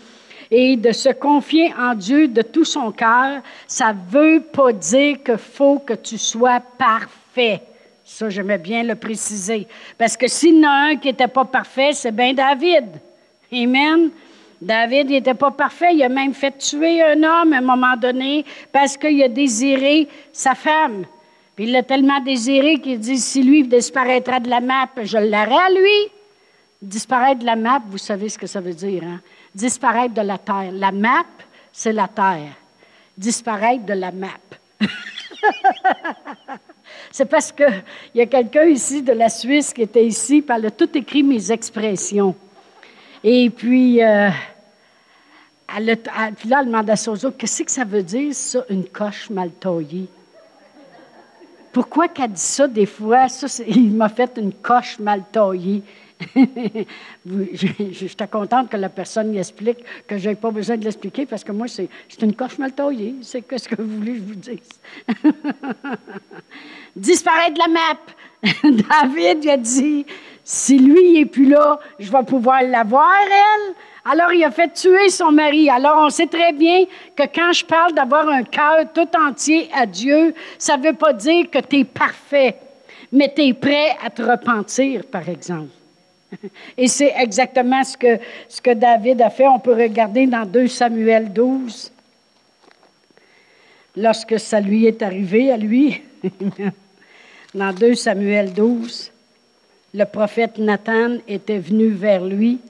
et 0.50 0.76
de 0.76 0.92
se 0.92 1.08
confier 1.08 1.72
en 1.78 1.94
Dieu 1.94 2.28
de 2.28 2.42
tout 2.42 2.66
son 2.66 2.92
cœur, 2.92 3.40
ça 3.66 3.94
ne 3.94 3.98
veut 4.10 4.40
pas 4.40 4.72
dire 4.72 5.22
qu'il 5.24 5.38
faut 5.38 5.78
que 5.78 5.94
tu 5.94 6.18
sois 6.18 6.60
parfait. 6.78 7.62
Ça, 8.04 8.28
j'aimais 8.28 8.58
bien 8.58 8.82
le 8.82 8.96
préciser. 8.96 9.66
Parce 9.96 10.14
que 10.16 10.28
s'il 10.28 10.60
y 10.60 10.66
en 10.66 10.68
a 10.68 10.90
un 10.90 10.96
qui 10.96 11.08
n'était 11.08 11.26
pas 11.26 11.46
parfait, 11.46 11.92
c'est 11.94 12.14
bien 12.14 12.34
David. 12.34 12.84
Amen. 13.50 14.10
David 14.64 15.10
n'était 15.10 15.34
pas 15.34 15.50
parfait. 15.50 15.94
Il 15.94 16.02
a 16.02 16.08
même 16.08 16.32
fait 16.32 16.56
tuer 16.56 17.02
un 17.02 17.22
homme 17.22 17.52
à 17.52 17.58
un 17.58 17.60
moment 17.60 17.96
donné 17.96 18.44
parce 18.72 18.96
qu'il 18.96 19.22
a 19.22 19.28
désiré 19.28 20.08
sa 20.32 20.54
femme. 20.54 21.04
Puis 21.54 21.66
il 21.66 21.72
l'a 21.72 21.82
tellement 21.82 22.20
désiré 22.20 22.78
qu'il 22.78 22.98
dit 22.98 23.18
si 23.18 23.42
lui 23.42 23.62
disparaîtra 23.64 24.40
de 24.40 24.48
la 24.48 24.60
map, 24.60 24.88
je 25.02 25.18
l'aurai 25.18 25.62
à 25.66 25.70
lui. 25.70 26.10
Disparaître 26.80 27.40
de 27.40 27.46
la 27.46 27.56
map, 27.56 27.80
vous 27.88 27.98
savez 27.98 28.28
ce 28.28 28.38
que 28.38 28.46
ça 28.46 28.60
veut 28.60 28.74
dire. 28.74 29.02
Hein? 29.04 29.20
disparaître 29.54 30.14
de 30.14 30.22
la 30.22 30.38
terre. 30.38 30.72
La 30.72 30.90
map, 30.92 31.24
c'est 31.72 31.92
la 31.92 32.08
terre. 32.08 32.52
Disparaître 33.16 33.84
de 33.84 33.92
la 33.92 34.10
map. 34.10 34.28
c'est 37.10 37.26
parce 37.26 37.52
qu'il 37.52 37.84
y 38.14 38.20
a 38.20 38.26
quelqu'un 38.26 38.64
ici 38.64 39.02
de 39.02 39.12
la 39.12 39.28
Suisse 39.28 39.72
qui 39.72 39.82
était 39.82 40.04
ici, 40.04 40.42
puis 40.42 40.56
elle 40.56 40.66
a 40.66 40.70
tout 40.70 40.90
écrit 40.96 41.22
mes 41.22 41.52
expressions. 41.52 42.34
Et 43.22 43.48
puis, 43.50 44.02
euh, 44.02 44.30
elle 45.76 45.90
a, 45.90 45.96
puis 46.32 46.48
là, 46.48 46.60
elle 46.60 46.66
demande 46.66 46.90
à 46.90 46.96
Sozo, 46.96 47.30
qu'est-ce 47.32 47.62
que 47.62 47.70
ça 47.70 47.84
veut 47.84 48.02
dire, 48.02 48.34
ça, 48.34 48.64
une 48.68 48.84
coche 48.84 49.30
mal 49.30 49.50
taillée? 49.52 50.08
Pourquoi 51.72 52.08
qu'elle 52.08 52.30
dit 52.30 52.40
ça 52.40 52.68
des 52.68 52.86
fois? 52.86 53.28
Ça, 53.28 53.46
il 53.66 53.92
m'a 53.92 54.08
fait 54.08 54.32
une 54.36 54.52
coche 54.52 54.98
mal 54.98 55.22
taillée. 55.32 55.82
J'étais 57.24 58.28
contente 58.28 58.70
que 58.70 58.76
la 58.76 58.88
personne 58.88 59.34
y 59.34 59.38
explique, 59.38 59.84
que 60.06 60.16
je 60.16 60.30
n'ai 60.30 60.36
pas 60.36 60.52
besoin 60.52 60.76
de 60.76 60.84
l'expliquer 60.84 61.26
parce 61.26 61.42
que 61.42 61.50
moi, 61.50 61.66
c'est 61.66 61.88
une 62.22 62.34
coche 62.34 62.58
mal 62.58 62.72
taillée. 62.72 63.16
C'est 63.22 63.44
ce 63.58 63.68
que 63.68 63.82
vous 63.82 63.96
voulez 63.96 64.12
que 64.12 64.18
je 64.18 64.22
vous 64.22 64.34
dise? 64.34 64.68
Disparaître 66.96 67.54
de 67.54 67.58
la 67.58 67.68
map. 67.68 67.98
David 68.62 69.48
a 69.48 69.56
dit 69.56 70.06
si 70.44 70.78
lui 70.78 71.14
n'est 71.14 71.26
plus 71.26 71.48
là, 71.48 71.80
je 71.98 72.12
vais 72.12 72.22
pouvoir 72.22 72.62
l'avoir, 72.62 73.16
elle. 73.24 73.74
Alors, 74.04 74.32
il 74.34 74.44
a 74.44 74.50
fait 74.50 74.72
tuer 74.72 75.08
son 75.08 75.32
mari. 75.32 75.70
Alors, 75.70 76.04
on 76.04 76.10
sait 76.10 76.26
très 76.26 76.52
bien 76.52 76.84
que 77.16 77.22
quand 77.34 77.52
je 77.52 77.64
parle 77.64 77.94
d'avoir 77.94 78.28
un 78.28 78.42
cœur 78.42 78.84
tout 78.92 79.08
entier 79.16 79.70
à 79.74 79.86
Dieu, 79.86 80.34
ça 80.58 80.76
ne 80.76 80.88
veut 80.88 80.92
pas 80.94 81.14
dire 81.14 81.50
que 81.50 81.58
tu 81.58 81.80
es 81.80 81.84
parfait, 81.84 82.56
mais 83.10 83.32
tu 83.34 83.42
es 83.42 83.54
prêt 83.54 83.96
à 84.04 84.10
te 84.10 84.20
repentir, 84.20 85.04
par 85.06 85.26
exemple. 85.26 85.70
Et 86.76 86.86
c'est 86.86 87.14
exactement 87.16 87.82
ce 87.82 87.96
que, 87.96 88.18
ce 88.46 88.60
que 88.60 88.74
David 88.74 89.22
a 89.22 89.30
fait. 89.30 89.46
On 89.46 89.58
peut 89.58 89.74
regarder 89.74 90.26
dans 90.26 90.44
2 90.44 90.68
Samuel 90.68 91.32
12, 91.32 91.90
lorsque 93.96 94.38
ça 94.38 94.60
lui 94.60 94.84
est 94.84 95.00
arrivé 95.00 95.50
à 95.50 95.56
lui. 95.56 96.02
dans 97.54 97.72
2 97.72 97.94
Samuel 97.94 98.52
12, 98.52 99.10
le 99.94 100.04
prophète 100.04 100.58
Nathan 100.58 101.16
était 101.26 101.58
venu 101.58 101.88
vers 101.88 102.22
lui. 102.22 102.60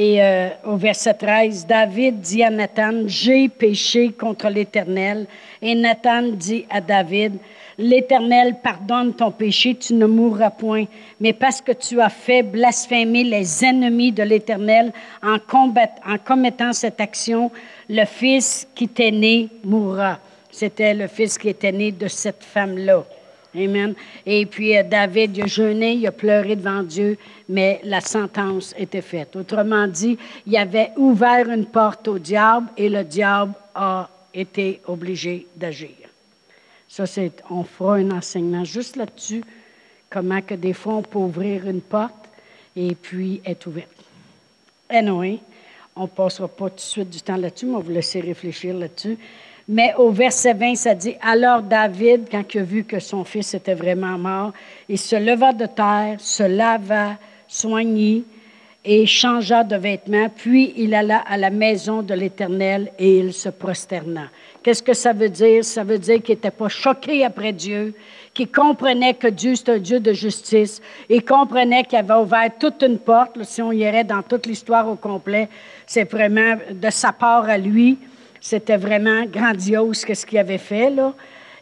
Et 0.00 0.22
euh, 0.22 0.50
au 0.64 0.76
verset 0.76 1.14
13, 1.14 1.66
David 1.66 2.20
dit 2.20 2.44
à 2.44 2.50
Nathan, 2.50 3.02
J'ai 3.06 3.48
péché 3.48 4.12
contre 4.12 4.48
l'Éternel. 4.48 5.26
Et 5.60 5.74
Nathan 5.74 6.22
dit 6.22 6.64
à 6.70 6.80
David, 6.80 7.38
L'Éternel 7.76 8.58
pardonne 8.62 9.12
ton 9.12 9.32
péché, 9.32 9.74
tu 9.74 9.94
ne 9.94 10.06
mourras 10.06 10.50
point. 10.50 10.84
Mais 11.18 11.32
parce 11.32 11.60
que 11.60 11.72
tu 11.72 12.00
as 12.00 12.10
fait 12.10 12.44
blasphémer 12.44 13.24
les 13.24 13.64
ennemis 13.64 14.12
de 14.12 14.22
l'Éternel 14.22 14.92
en, 15.20 15.34
en 15.34 16.18
commettant 16.24 16.72
cette 16.72 17.00
action, 17.00 17.50
le 17.88 18.04
fils 18.04 18.68
qui 18.76 18.86
t'est 18.86 19.10
né 19.10 19.48
mourra. 19.64 20.20
C'était 20.48 20.94
le 20.94 21.08
fils 21.08 21.36
qui 21.36 21.48
était 21.48 21.72
né 21.72 21.90
de 21.90 22.06
cette 22.06 22.44
femme-là. 22.44 23.04
Amen. 23.54 23.94
Et 24.26 24.44
puis 24.46 24.76
euh, 24.76 24.82
David, 24.82 25.36
il 25.36 25.42
a 25.44 25.46
jeûné, 25.46 25.94
il 25.94 26.06
a 26.06 26.12
pleuré 26.12 26.54
devant 26.54 26.82
Dieu, 26.82 27.16
mais 27.48 27.80
la 27.82 28.00
sentence 28.00 28.74
était 28.76 29.00
faite. 29.00 29.36
Autrement 29.36 29.86
dit, 29.86 30.18
il 30.46 30.56
avait 30.56 30.92
ouvert 30.96 31.48
une 31.48 31.66
porte 31.66 32.08
au 32.08 32.18
diable 32.18 32.68
et 32.76 32.88
le 32.88 33.04
diable 33.04 33.54
a 33.74 34.08
été 34.34 34.80
obligé 34.86 35.46
d'agir. 35.56 35.90
Ça, 36.88 37.06
c'est, 37.06 37.32
on 37.50 37.64
fera 37.64 37.96
un 37.96 38.10
enseignement 38.10 38.64
juste 38.64 38.96
là-dessus, 38.96 39.42
comment 40.10 40.42
que 40.42 40.54
des 40.54 40.72
fois 40.72 40.94
on 40.94 41.02
peut 41.02 41.18
ouvrir 41.18 41.66
une 41.66 41.80
porte 41.80 42.28
et 42.76 42.94
puis 42.94 43.40
être 43.44 43.66
ouverte. 43.66 43.88
Anyway, 44.90 45.38
on 45.96 46.02
ne 46.02 46.06
passera 46.06 46.48
pas 46.48 46.70
tout 46.70 46.76
de 46.76 46.80
suite 46.80 47.10
du 47.10 47.20
temps 47.20 47.36
là-dessus, 47.36 47.66
mais 47.66 47.72
on 47.72 47.78
va 47.78 47.84
vous 47.84 47.90
laisser 47.92 48.20
réfléchir 48.20 48.74
là-dessus. 48.74 49.18
Mais 49.70 49.92
au 49.98 50.10
verset 50.10 50.54
20, 50.54 50.74
ça 50.76 50.94
dit 50.94 51.14
Alors 51.20 51.60
David, 51.60 52.28
quand 52.30 52.42
il 52.54 52.60
a 52.60 52.62
vu 52.62 52.84
que 52.84 52.98
son 52.98 53.22
fils 53.22 53.52
était 53.52 53.74
vraiment 53.74 54.16
mort, 54.16 54.52
il 54.88 54.98
se 54.98 55.14
leva 55.14 55.52
de 55.52 55.66
terre, 55.66 56.16
se 56.18 56.42
lava, 56.42 57.18
soignit 57.46 58.24
et 58.82 59.04
changea 59.04 59.64
de 59.64 59.76
vêtements, 59.76 60.30
puis 60.34 60.72
il 60.76 60.94
alla 60.94 61.18
à 61.18 61.36
la 61.36 61.50
maison 61.50 62.00
de 62.00 62.14
l'Éternel 62.14 62.90
et 62.98 63.18
il 63.18 63.34
se 63.34 63.50
prosterna. 63.50 64.30
Qu'est-ce 64.62 64.82
que 64.82 64.94
ça 64.94 65.12
veut 65.12 65.28
dire? 65.28 65.62
Ça 65.62 65.84
veut 65.84 65.98
dire 65.98 66.22
qu'il 66.22 66.36
n'était 66.36 66.50
pas 66.50 66.68
choqué 66.68 67.22
après 67.22 67.52
Dieu, 67.52 67.92
qu'il 68.32 68.50
comprenait 68.50 69.14
que 69.14 69.28
Dieu, 69.28 69.54
c'est 69.54 69.68
un 69.68 69.78
Dieu 69.78 70.00
de 70.00 70.14
justice, 70.14 70.80
il 71.10 71.22
comprenait 71.22 71.84
qu'il 71.84 71.98
avait 71.98 72.14
ouvert 72.14 72.50
toute 72.58 72.82
une 72.82 72.98
porte. 72.98 73.42
si 73.42 73.60
on 73.60 73.72
irait 73.72 74.04
dans 74.04 74.22
toute 74.22 74.46
l'histoire 74.46 74.88
au 74.88 74.96
complet, 74.96 75.50
c'est 75.86 76.10
vraiment 76.10 76.56
de 76.72 76.88
sa 76.88 77.12
part 77.12 77.44
à 77.44 77.58
lui. 77.58 77.98
C'était 78.40 78.76
vraiment 78.76 79.24
grandiose 79.24 79.98
ce 79.98 80.26
qu'il 80.26 80.38
avait 80.38 80.58
fait, 80.58 80.90
là, 80.90 81.14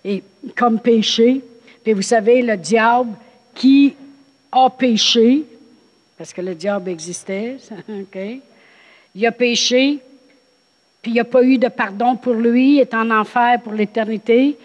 et 0.04 0.22
comme 0.56 0.78
péché. 0.80 1.42
Puis 1.82 1.92
vous 1.92 2.02
savez, 2.02 2.42
le 2.42 2.56
diable 2.56 3.12
qui 3.54 3.94
a 4.52 4.70
péché, 4.70 5.44
parce 6.18 6.32
que 6.32 6.40
le 6.40 6.54
diable 6.54 6.90
existait, 6.90 7.56
OK? 7.88 8.18
Il 9.14 9.26
a 9.26 9.32
péché, 9.32 9.98
puis 11.00 11.12
il 11.12 11.14
n'y 11.14 11.20
a 11.20 11.24
pas 11.24 11.42
eu 11.42 11.58
de 11.58 11.68
pardon 11.68 12.16
pour 12.16 12.34
lui, 12.34 12.76
il 12.76 12.80
est 12.80 12.94
en 12.94 13.10
enfer 13.10 13.60
pour 13.62 13.72
l'éternité. 13.72 14.58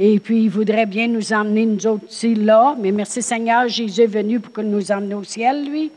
Et 0.00 0.20
puis, 0.20 0.44
il 0.44 0.48
voudrait 0.48 0.86
bien 0.86 1.08
nous 1.08 1.32
emmener, 1.32 1.66
nous 1.66 1.84
autres 1.88 2.04
aussi, 2.06 2.36
là. 2.36 2.76
Mais 2.78 2.92
merci 2.92 3.20
Seigneur, 3.20 3.66
Jésus 3.66 4.02
est 4.02 4.06
venu 4.06 4.38
pour 4.38 4.52
que 4.52 4.60
nous 4.60 4.92
emmène 4.92 5.14
au 5.14 5.24
ciel, 5.24 5.68
lui. 5.68 5.90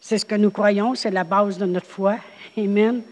C'est 0.00 0.18
ce 0.18 0.24
que 0.24 0.36
nous 0.36 0.50
croyons, 0.50 0.94
c'est 0.94 1.10
la 1.10 1.24
base 1.24 1.58
de 1.58 1.66
notre 1.66 1.86
foi. 1.86 2.18
Amen. 2.56 3.02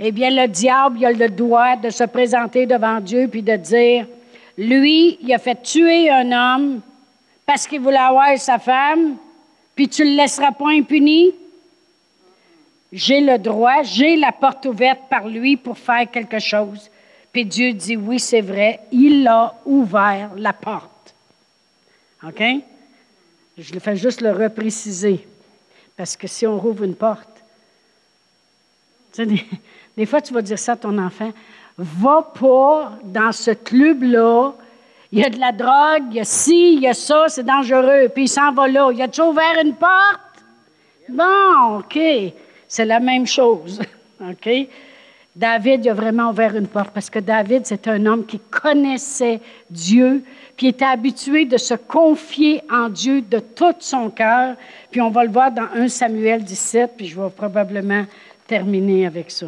Eh 0.00 0.10
bien, 0.10 0.30
le 0.30 0.48
diable, 0.48 1.04
a 1.04 1.12
le 1.12 1.28
droit 1.28 1.76
de 1.76 1.90
se 1.90 2.04
présenter 2.04 2.66
devant 2.66 3.00
Dieu 3.00 3.28
puis 3.28 3.42
de 3.42 3.56
dire, 3.56 4.06
lui, 4.58 5.18
il 5.20 5.32
a 5.32 5.38
fait 5.38 5.62
tuer 5.62 6.10
un 6.10 6.32
homme 6.32 6.80
parce 7.46 7.66
qu'il 7.66 7.80
voulait 7.80 7.96
avoir 7.96 8.36
sa 8.38 8.58
femme, 8.58 9.16
puis 9.74 9.88
tu 9.88 10.02
ne 10.02 10.10
le 10.10 10.16
laisseras 10.16 10.52
pas 10.52 10.70
impuni. 10.70 11.32
J'ai 12.92 13.20
le 13.20 13.38
droit, 13.38 13.82
j'ai 13.82 14.16
la 14.16 14.32
porte 14.32 14.66
ouverte 14.66 15.00
par 15.10 15.28
lui 15.28 15.56
pour 15.56 15.76
faire 15.76 16.10
quelque 16.10 16.38
chose. 16.38 16.90
Puis 17.32 17.44
Dieu 17.44 17.72
dit, 17.72 17.96
oui, 17.96 18.20
c'est 18.20 18.40
vrai, 18.40 18.80
il 18.92 19.26
a 19.26 19.54
ouvert 19.64 20.30
la 20.36 20.52
porte. 20.52 21.14
OK? 22.22 22.42
Je 23.58 23.72
le 23.72 23.80
fais 23.80 23.96
juste 23.96 24.20
le 24.20 24.32
repréciser. 24.32 25.26
Parce 25.96 26.16
que 26.16 26.26
si 26.26 26.46
on 26.46 26.58
rouvre 26.58 26.84
une 26.84 26.94
porte, 26.94 27.28
tu 29.12 29.26
des, 29.96 30.06
fois, 30.06 30.20
tu 30.20 30.32
vas 30.34 30.42
dire 30.42 30.58
ça 30.58 30.72
à 30.72 30.76
ton 30.76 30.98
enfant, 30.98 31.32
va 31.78 32.30
pas 32.38 32.92
dans 33.04 33.32
ce 33.32 33.50
club-là, 33.50 34.52
il 35.12 35.20
y 35.20 35.24
a 35.24 35.30
de 35.30 35.38
la 35.38 35.52
drogue, 35.52 36.08
il 36.10 36.16
y 36.16 36.20
a 36.20 36.24
ci, 36.24 36.74
il 36.74 36.80
y 36.80 36.88
a 36.88 36.94
ça, 36.94 37.26
c'est 37.28 37.44
dangereux, 37.44 38.08
puis 38.12 38.24
il 38.24 38.28
s'en 38.28 38.52
va 38.52 38.66
là. 38.66 38.90
Il 38.92 39.00
a-tu 39.00 39.20
ouvert 39.20 39.60
une 39.62 39.74
porte? 39.74 40.20
Bon, 41.08 41.78
OK. 41.78 41.98
C'est 42.66 42.84
la 42.84 42.98
même 42.98 43.26
chose. 43.26 43.80
OK? 44.20 44.68
David 45.36 45.84
il 45.84 45.90
a 45.90 45.94
vraiment 45.94 46.30
ouvert 46.30 46.56
une 46.56 46.68
porte 46.68 46.90
parce 46.90 47.10
que 47.10 47.18
David, 47.18 47.66
c'est 47.66 47.88
un 47.88 48.06
homme 48.06 48.24
qui 48.24 48.38
connaissait 48.38 49.40
Dieu, 49.68 50.22
puis 50.56 50.68
était 50.68 50.84
habitué 50.84 51.44
de 51.44 51.56
se 51.56 51.74
confier 51.74 52.62
en 52.70 52.88
Dieu 52.88 53.20
de 53.20 53.40
tout 53.40 53.74
son 53.80 54.10
cœur. 54.10 54.56
Puis 54.90 55.00
on 55.00 55.10
va 55.10 55.24
le 55.24 55.30
voir 55.30 55.50
dans 55.50 55.68
1 55.74 55.88
Samuel 55.88 56.44
17, 56.44 56.92
puis 56.96 57.06
je 57.06 57.20
vais 57.20 57.30
probablement 57.30 58.04
terminer 58.46 59.06
avec 59.06 59.30
ça. 59.30 59.46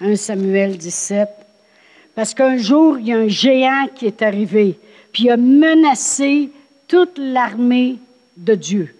1 0.00 0.16
Samuel 0.16 0.78
17. 0.78 1.28
Parce 2.14 2.34
qu'un 2.34 2.56
jour, 2.56 2.98
il 2.98 3.08
y 3.08 3.12
a 3.12 3.18
un 3.18 3.28
géant 3.28 3.86
qui 3.94 4.06
est 4.06 4.22
arrivé, 4.22 4.78
puis 5.12 5.30
a 5.30 5.36
menacé 5.36 6.50
toute 6.88 7.18
l'armée 7.18 7.98
de 8.36 8.54
Dieu. 8.54 8.94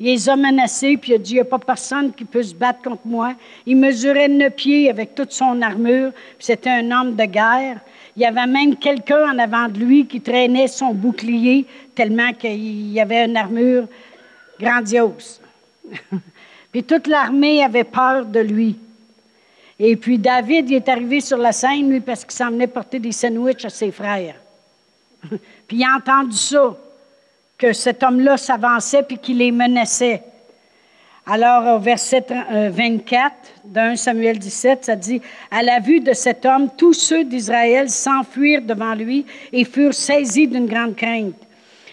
Il 0.00 0.06
les 0.06 0.28
a 0.28 0.34
menacés, 0.34 0.96
puis 0.96 1.12
il 1.12 1.14
a 1.14 1.18
dit, 1.18 1.32
il 1.32 1.34
n'y 1.34 1.40
a 1.40 1.44
pas 1.44 1.58
personne 1.58 2.12
qui 2.12 2.24
peut 2.24 2.42
se 2.42 2.54
battre 2.54 2.82
contre 2.82 3.06
moi. 3.06 3.34
Il 3.64 3.76
mesurait 3.76 4.28
neuf 4.28 4.54
pieds 4.54 4.90
avec 4.90 5.14
toute 5.14 5.32
son 5.32 5.62
armure, 5.62 6.10
puis 6.12 6.46
c'était 6.46 6.70
un 6.70 6.90
homme 6.90 7.14
de 7.14 7.24
guerre. 7.24 7.80
Il 8.16 8.22
y 8.22 8.26
avait 8.26 8.46
même 8.46 8.76
quelqu'un 8.76 9.32
en 9.32 9.38
avant 9.38 9.68
de 9.68 9.78
lui 9.78 10.06
qui 10.06 10.20
traînait 10.20 10.66
son 10.66 10.92
bouclier, 10.92 11.64
tellement 11.94 12.32
qu'il 12.32 12.92
y 12.92 13.00
avait 13.00 13.24
une 13.24 13.36
armure 13.36 13.86
grandiose. 14.60 15.40
puis 16.72 16.82
toute 16.82 17.06
l'armée 17.06 17.62
avait 17.62 17.84
peur 17.84 18.26
de 18.26 18.40
lui. 18.40 18.76
Et 19.78 19.96
puis 19.96 20.18
David, 20.18 20.70
il 20.70 20.76
est 20.76 20.88
arrivé 20.88 21.20
sur 21.20 21.38
la 21.38 21.52
scène, 21.52 21.90
lui, 21.90 22.00
parce 22.00 22.24
qu'il 22.24 22.34
s'en 22.34 22.50
venait 22.50 22.66
porter 22.66 22.98
des 22.98 23.12
sandwichs 23.12 23.64
à 23.64 23.70
ses 23.70 23.90
frères. 23.90 24.36
puis 25.66 25.78
il 25.78 25.84
a 25.84 25.96
entendu 25.96 26.36
ça 26.36 26.76
que 27.58 27.72
cet 27.72 28.02
homme-là 28.02 28.36
s'avançait 28.36 29.02
puis 29.02 29.18
qu'il 29.18 29.38
les 29.38 29.52
menaçait. 29.52 30.22
Alors, 31.26 31.76
au 31.76 31.78
verset 31.78 32.26
24 32.50 33.32
d'un 33.64 33.96
Samuel 33.96 34.38
17, 34.38 34.84
ça 34.84 34.94
dit 34.94 35.22
À 35.50 35.62
la 35.62 35.80
vue 35.80 36.00
de 36.00 36.12
cet 36.12 36.44
homme, 36.44 36.68
tous 36.76 36.92
ceux 36.92 37.24
d'Israël 37.24 37.88
s'enfuirent 37.88 38.60
devant 38.60 38.94
lui 38.94 39.24
et 39.50 39.64
furent 39.64 39.94
saisis 39.94 40.46
d'une 40.46 40.66
grande 40.66 40.94
crainte. 40.94 41.34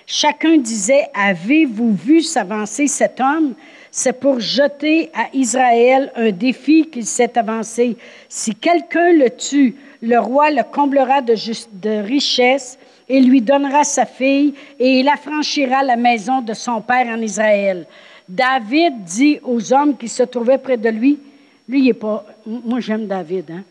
Chacun 0.05 0.57
disait 0.57 1.07
Avez-vous 1.13 1.93
vu 1.93 2.21
s'avancer 2.21 2.87
cet 2.87 3.21
homme? 3.21 3.53
C'est 3.93 4.13
pour 4.13 4.39
jeter 4.39 5.11
à 5.13 5.27
Israël 5.33 6.13
un 6.15 6.31
défi 6.31 6.87
qu'il 6.89 7.05
s'est 7.05 7.37
avancé. 7.37 7.97
Si 8.29 8.55
quelqu'un 8.55 9.11
le 9.11 9.29
tue, 9.29 9.75
le 10.01 10.17
roi 10.17 10.49
le 10.49 10.63
comblera 10.63 11.21
de, 11.21 12.01
richesses 12.01 12.79
et 13.09 13.19
lui 13.19 13.41
donnera 13.41 13.83
sa 13.83 14.05
fille, 14.05 14.53
et 14.79 14.99
il 14.99 15.09
affranchira 15.09 15.83
la 15.83 15.97
maison 15.97 16.41
de 16.41 16.53
son 16.53 16.81
père 16.81 17.07
en 17.07 17.19
Israël. 17.21 17.85
David 18.29 19.03
dit 19.03 19.39
aux 19.43 19.73
hommes 19.73 19.97
qui 19.97 20.07
se 20.07 20.23
trouvaient 20.23 20.57
près 20.57 20.77
de 20.77 20.87
lui, 20.87 21.19
lui, 21.67 21.79
il 21.79 21.85
n'est 21.87 21.93
pas. 21.93 22.25
Moi, 22.45 22.79
j'aime 22.79 23.07
David, 23.07 23.51
hein? 23.51 23.63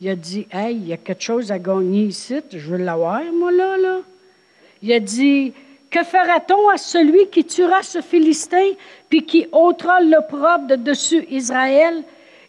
Il 0.00 0.08
a 0.08 0.14
dit 0.14 0.46
Hey, 0.50 0.76
il 0.76 0.86
y 0.88 0.92
a 0.92 0.96
quelque 0.96 1.22
chose 1.22 1.50
à 1.50 1.58
gagner 1.58 2.04
ici, 2.04 2.36
je 2.50 2.70
veux 2.70 2.76
l'avoir, 2.76 3.20
moi, 3.32 3.50
là, 3.50 3.76
là. 3.76 3.98
Il 4.82 4.92
a 4.92 5.00
dit 5.00 5.52
Que 5.96 6.04
fera-t-on 6.04 6.68
à 6.68 6.76
celui 6.76 7.26
qui 7.28 7.42
tuera 7.42 7.82
ce 7.82 8.02
Philistin, 8.02 8.72
puis 9.08 9.22
qui 9.22 9.46
ôtera 9.50 9.98
l'opprobre 10.02 10.66
de 10.66 10.76
dessus 10.76 11.24
Israël? 11.30 12.02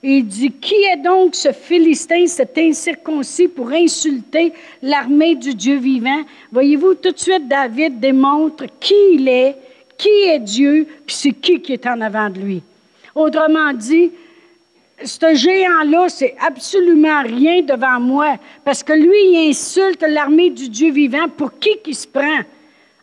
il 0.04 0.28
dit, 0.28 0.52
Qui 0.52 0.76
est 0.92 0.98
donc 0.98 1.34
ce 1.34 1.54
Philistin, 1.54 2.28
cet 2.28 2.58
incirconcis, 2.58 3.48
pour 3.48 3.70
insulter 3.70 4.52
l'armée 4.82 5.36
du 5.36 5.54
Dieu 5.54 5.78
vivant? 5.78 6.24
Voyez-vous, 6.52 6.96
tout 6.96 7.14
de 7.14 7.18
suite, 7.18 7.48
David 7.48 8.02
démontre 8.02 8.66
qui 8.82 8.96
il 9.14 9.30
est, 9.30 9.56
qui 9.98 10.10
est 10.26 10.40
Dieu, 10.40 10.86
puis 11.06 11.16
c'est 11.16 11.32
qui 11.32 11.62
qui 11.62 11.72
est 11.72 11.88
en 11.88 12.02
avant 12.02 12.30
de 12.30 12.40
lui. 12.40 12.62
Autrement 13.16 13.72
dit, 13.72 14.12
ce 15.06 15.34
géant-là, 15.34 16.10
c'est 16.10 16.36
absolument 16.46 17.24
rien 17.24 17.62
devant 17.62 18.02
moi, 18.02 18.36
parce 18.66 18.84
que 18.84 18.92
lui, 18.92 19.32
il 19.32 19.52
insulte 19.52 20.02
l'armée 20.06 20.50
du 20.50 20.68
Dieu 20.68 20.92
vivant. 20.92 21.30
Pour 21.30 21.58
qui 21.58 21.78
qui 21.82 21.94
se 21.94 22.06
prend? 22.06 22.42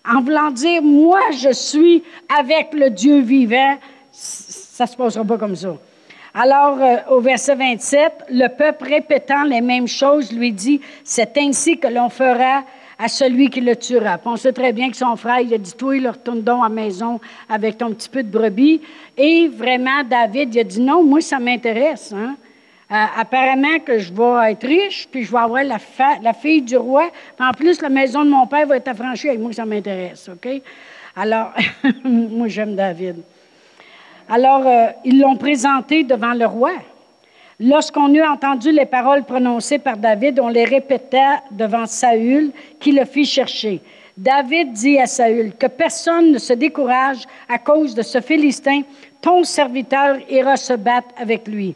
En 0.07 0.21
voulant 0.21 0.51
dire, 0.51 0.83
moi, 0.83 1.21
je 1.33 1.53
suis 1.53 2.03
avec 2.39 2.75
le 2.75 2.91
Dieu 2.91 3.21
vivant, 3.21 3.79
ça 4.11 4.85
ne 4.85 4.89
se 4.89 4.97
passera 4.97 5.25
pas 5.25 5.39
comme 5.39 5.57
ça. 5.57 5.77
Alors, 6.35 6.79
euh, 6.81 6.97
au 7.11 7.21
verset 7.21 7.55
27, 7.55 8.25
le 8.31 8.49
peuple 8.49 8.89
répétant 8.89 9.45
les 9.45 9.61
mêmes 9.61 9.87
choses 9.87 10.33
lui 10.33 10.53
dit, 10.53 10.81
c'est 11.05 11.39
ainsi 11.39 11.79
que 11.79 11.87
l'on 11.87 12.09
fera 12.09 12.65
à 12.99 13.09
celui 13.09 13.51
qui 13.51 13.61
le 13.61 13.77
tuera. 13.77 14.19
sait 14.37 14.53
très 14.53 14.73
bien 14.73 14.91
que 14.91 14.97
son 14.97 15.17
frère, 15.17 15.41
il 15.41 15.55
a 15.55 15.59
dit, 15.59 15.73
toi, 15.75 15.97
il 15.97 16.09
retourne 16.09 16.43
donc 16.43 16.61
à 16.65 16.69
la 16.69 16.75
maison 16.75 17.21
avec 17.49 17.79
ton 17.79 17.93
petit 17.93 18.09
peu 18.09 18.23
de 18.23 18.31
brebis. 18.31 18.81
Et 19.17 19.49
vraiment, 19.49 20.03
David, 20.09 20.55
il 20.55 20.61
a 20.61 20.65
dit, 20.65 20.81
non, 20.81 21.03
moi, 21.05 21.21
ça 21.21 21.39
m'intéresse. 21.39 22.13
Hein. 22.13 22.37
Euh, 22.95 23.07
apparemment 23.17 23.81
que 23.85 23.99
je 23.99 24.13
vais 24.13 24.53
être 24.53 24.69
riche, 24.69 25.09
puis 25.11 25.25
je 25.25 25.33
vais 25.33 25.39
avoir 25.39 25.65
la, 25.65 26.33
fille 26.33 26.63
du 26.63 26.77
roi. 26.77 27.11
en 27.41 27.51
plus, 27.51 27.83
la 27.83 27.89
maison 27.89 28.25
de 28.25 28.31
mon 28.31 28.47
père 28.47 28.69
va 28.69 28.77
être 28.77 28.87
affranchie. 28.87 29.27
Et 29.27 29.37
moi, 29.37 29.53
ça 29.53 29.65
m'intéresse, 29.65 30.31
OK? 30.33 30.49
Alors, 31.17 31.51
moi, 32.05 32.47
j'aime 32.47 32.77
David. 32.77 33.17
Alors, 34.29 34.65
euh, 34.65 34.87
ils 35.05 35.19
l'ont 35.19 35.35
présenté 35.37 36.05
devant 36.05 36.35
le 36.35 36.47
roi. 36.47 36.71
Lorsqu'on 37.59 38.15
eut 38.15 38.23
entendu 38.23 38.71
les 38.71 38.87
paroles 38.87 39.25
prononcées 39.25 39.81
par 39.81 39.97
David, 39.97 40.39
on 40.39 40.49
les 40.49 40.65
répéta 40.65 41.43
devant 41.51 41.87
Saül, 41.87 42.53
qui 42.79 42.93
le 42.93 43.05
fit 43.07 43.25
chercher. 43.25 43.81
David 44.17 44.73
dit 44.73 45.01
à 45.01 45.07
Saül, 45.07 45.55
que 45.59 45.67
personne 45.67 46.31
ne 46.31 46.39
se 46.39 46.53
décourage 46.53 47.25
à 47.49 47.59
cause 47.59 47.93
de 47.97 48.03
ce 48.03 48.21
Philistin, 48.21 48.83
ton 49.21 49.43
serviteur 49.43 50.19
ira 50.31 50.57
se 50.57 50.75
battre 50.75 51.09
avec 51.19 51.49
lui. 51.49 51.75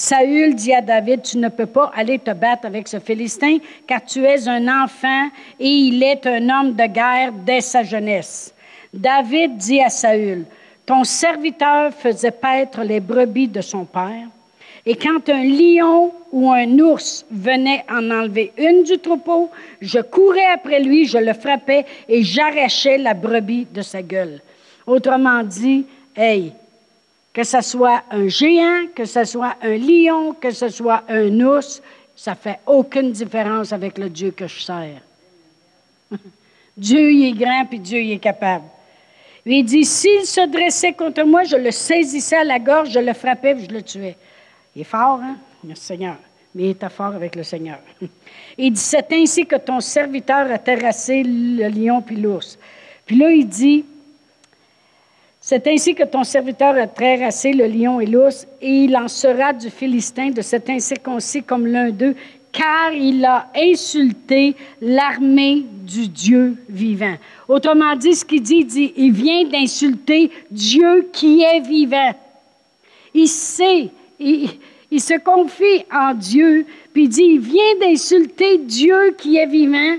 Saül 0.00 0.54
dit 0.54 0.72
à 0.72 0.80
David, 0.80 1.22
tu 1.22 1.38
ne 1.38 1.48
peux 1.48 1.66
pas 1.66 1.90
aller 1.92 2.20
te 2.20 2.30
battre 2.30 2.66
avec 2.66 2.86
ce 2.86 3.00
Philistin, 3.00 3.58
car 3.84 4.04
tu 4.04 4.24
es 4.24 4.46
un 4.46 4.84
enfant 4.84 5.28
et 5.58 5.68
il 5.68 6.00
est 6.04 6.24
un 6.24 6.48
homme 6.48 6.74
de 6.74 6.86
guerre 6.86 7.32
dès 7.32 7.60
sa 7.60 7.82
jeunesse. 7.82 8.54
David 8.94 9.56
dit 9.56 9.80
à 9.80 9.88
Saül, 9.88 10.44
ton 10.86 11.02
serviteur 11.02 11.92
faisait 11.92 12.30
paître 12.30 12.82
les 12.84 13.00
brebis 13.00 13.48
de 13.48 13.60
son 13.60 13.84
père, 13.84 14.28
Et 14.86 14.94
quand 14.94 15.28
un 15.30 15.42
lion 15.42 16.12
ou 16.30 16.52
un 16.52 16.78
ours 16.78 17.26
venait 17.28 17.84
en 17.90 18.08
enlever 18.12 18.52
une 18.56 18.84
du 18.84 18.98
troupeau, 18.98 19.50
je 19.80 19.98
courais 19.98 20.52
après 20.54 20.80
lui, 20.80 21.06
je 21.06 21.18
le 21.18 21.32
frappais 21.32 21.84
et 22.08 22.22
j'arrachais 22.22 22.98
la 22.98 23.14
brebis 23.14 23.66
de 23.74 23.82
sa 23.82 24.00
gueule. 24.00 24.40
Autrement 24.86 25.42
dit, 25.42 25.86
hey, 26.16 26.52
que 27.38 27.44
ce 27.44 27.60
soit 27.60 28.02
un 28.10 28.26
géant, 28.26 28.88
que 28.96 29.04
ce 29.04 29.22
soit 29.22 29.54
un 29.62 29.76
lion, 29.76 30.32
que 30.32 30.50
ce 30.50 30.70
soit 30.70 31.04
un 31.08 31.38
ours, 31.38 31.80
ça 32.16 32.34
fait 32.34 32.58
aucune 32.66 33.12
différence 33.12 33.72
avec 33.72 33.96
le 33.96 34.10
Dieu 34.10 34.32
que 34.32 34.48
je 34.48 34.60
sers. 34.60 35.00
Dieu 36.76 37.12
il 37.12 37.28
est 37.28 37.38
grand, 37.38 37.64
puis 37.66 37.78
Dieu 37.78 38.00
il 38.00 38.10
est 38.14 38.18
capable. 38.18 38.64
Il 39.46 39.62
dit, 39.64 39.84
s'il 39.84 40.26
se 40.26 40.48
dressait 40.48 40.94
contre 40.94 41.22
moi, 41.22 41.44
je 41.44 41.54
le 41.54 41.70
saisissais 41.70 42.38
à 42.38 42.42
la 42.42 42.58
gorge, 42.58 42.90
je 42.90 42.98
le 42.98 43.12
frappais, 43.12 43.54
puis 43.54 43.66
je 43.70 43.72
le 43.72 43.82
tuais. 43.82 44.16
Il 44.74 44.80
est 44.80 44.84
fort, 44.84 45.20
hein? 45.22 45.36
Seigneur. 45.76 46.16
Mais 46.56 46.64
il 46.64 46.70
était 46.70 46.88
fort 46.88 47.14
avec 47.14 47.36
le 47.36 47.44
Seigneur. 47.44 47.78
Il 48.58 48.72
dit, 48.72 48.80
c'est 48.80 49.12
ainsi 49.12 49.46
que 49.46 49.54
ton 49.54 49.78
serviteur 49.78 50.50
a 50.50 50.58
terrassé 50.58 51.22
le 51.22 51.68
lion 51.68 52.02
puis 52.02 52.16
l'ours. 52.16 52.58
Puis 53.06 53.16
là, 53.16 53.30
il 53.30 53.46
dit, 53.46 53.84
c'est 55.50 55.66
ainsi 55.66 55.94
que 55.94 56.02
ton 56.02 56.24
serviteur 56.24 56.76
a 56.76 56.86
terrassé 56.86 57.54
le 57.54 57.66
lion 57.66 58.00
et 58.00 58.04
l'ours, 58.04 58.46
et 58.60 58.84
il 58.84 58.94
en 58.94 59.08
sera 59.08 59.54
du 59.54 59.70
Philistin, 59.70 60.28
de 60.28 60.42
cet 60.42 60.68
incirconcis 60.68 61.42
comme 61.42 61.66
l'un 61.66 61.88
d'eux, 61.88 62.14
car 62.52 62.92
il 62.92 63.24
a 63.24 63.46
insulté 63.56 64.54
l'armée 64.82 65.64
du 65.86 66.06
Dieu 66.06 66.54
vivant. 66.68 67.14
Autrement 67.48 67.96
dit, 67.96 68.14
ce 68.14 68.26
qu'il 68.26 68.42
dit, 68.42 68.56
il 68.56 68.66
dit, 68.66 68.92
il 68.94 69.10
vient 69.10 69.44
d'insulter 69.44 70.30
Dieu 70.50 71.08
qui 71.14 71.40
est 71.40 71.60
vivant. 71.60 72.12
Il 73.14 73.26
sait, 73.26 73.88
il, 74.20 74.50
il 74.90 75.00
se 75.00 75.18
confie 75.18 75.86
en 75.90 76.12
Dieu, 76.12 76.66
puis 76.92 77.04
il 77.04 77.08
dit, 77.08 77.22
il 77.22 77.40
vient 77.40 77.78
d'insulter 77.80 78.58
Dieu 78.58 79.14
qui 79.16 79.38
est 79.38 79.46
vivant, 79.46 79.96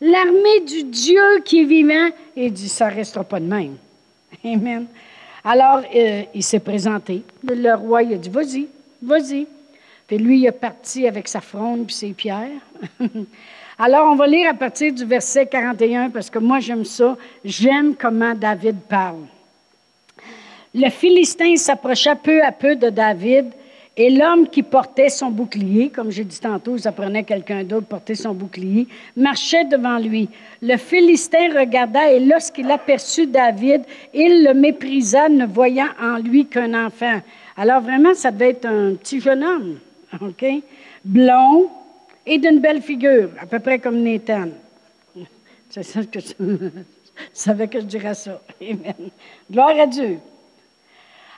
l'armée 0.00 0.60
du 0.66 0.84
Dieu 0.84 1.42
qui 1.44 1.60
est 1.60 1.64
vivant, 1.64 2.08
et 2.34 2.46
il 2.46 2.52
dit, 2.54 2.70
ça 2.70 2.88
ne 2.88 2.94
restera 2.94 3.24
pas 3.24 3.40
de 3.40 3.44
même. 3.44 3.76
Amen. 4.46 4.86
Alors, 5.44 5.82
euh, 5.94 6.22
il 6.34 6.42
s'est 6.42 6.60
présenté. 6.60 7.22
Le 7.42 7.74
roi, 7.74 8.02
il 8.02 8.14
a 8.14 8.16
dit, 8.16 8.28
vas-y, 8.28 8.68
vas-y. 9.02 9.46
Puis 10.06 10.18
lui, 10.18 10.40
il 10.40 10.46
est 10.46 10.52
parti 10.52 11.06
avec 11.06 11.26
sa 11.26 11.40
fronde 11.40 11.86
puis 11.86 11.94
ses 11.94 12.12
pierres. 12.12 12.60
Alors, 13.78 14.10
on 14.10 14.14
va 14.14 14.26
lire 14.26 14.50
à 14.50 14.54
partir 14.54 14.92
du 14.92 15.04
verset 15.04 15.46
41 15.46 16.10
parce 16.10 16.30
que 16.30 16.38
moi, 16.38 16.60
j'aime 16.60 16.84
ça. 16.84 17.16
J'aime 17.44 17.94
comment 17.94 18.34
David 18.34 18.76
parle. 18.88 19.26
Le 20.74 20.90
Philistin 20.90 21.56
s'approcha 21.56 22.14
peu 22.14 22.42
à 22.42 22.52
peu 22.52 22.76
de 22.76 22.88
David 22.88 23.46
et 23.98 24.10
l'homme 24.10 24.48
qui 24.48 24.62
portait 24.62 25.08
son 25.08 25.30
bouclier, 25.30 25.88
comme 25.88 26.10
j'ai 26.10 26.24
dit 26.24 26.38
tantôt, 26.38 26.76
ça 26.76 26.92
prenait 26.92 27.24
quelqu'un 27.24 27.64
d'autre 27.64 27.86
porter 27.86 28.14
son 28.14 28.34
bouclier, 28.34 28.86
marchait 29.16 29.64
devant 29.64 29.98
lui. 29.98 30.28
Le 30.60 30.76
Philistin 30.76 31.58
regarda 31.58 32.12
et 32.12 32.20
lorsqu'il 32.20 32.70
aperçut 32.70 33.26
David, 33.26 33.82
il 34.12 34.44
le 34.44 34.52
méprisa, 34.52 35.30
ne 35.30 35.46
voyant 35.46 35.88
en 35.98 36.18
lui 36.18 36.44
qu'un 36.44 36.86
enfant. 36.86 37.20
Alors 37.56 37.80
vraiment, 37.80 38.12
ça 38.12 38.30
devait 38.30 38.50
être 38.50 38.66
un 38.66 38.94
petit 38.96 39.18
jeune 39.18 39.42
homme, 39.42 39.78
OK? 40.20 40.44
Blond 41.02 41.70
et 42.26 42.36
d'une 42.36 42.58
belle 42.58 42.82
figure, 42.82 43.30
à 43.40 43.46
peu 43.46 43.60
près 43.60 43.78
comme 43.78 44.02
Nathan. 44.02 44.48
C'est 45.70 45.84
ça 45.84 46.04
que 46.04 46.20
je 46.38 46.66
savais 47.32 47.68
que 47.68 47.80
je 47.80 47.86
dirais 47.86 48.14
ça. 48.14 48.42
Amen. 48.60 49.08
Gloire 49.50 49.80
à 49.80 49.86
Dieu. 49.86 50.18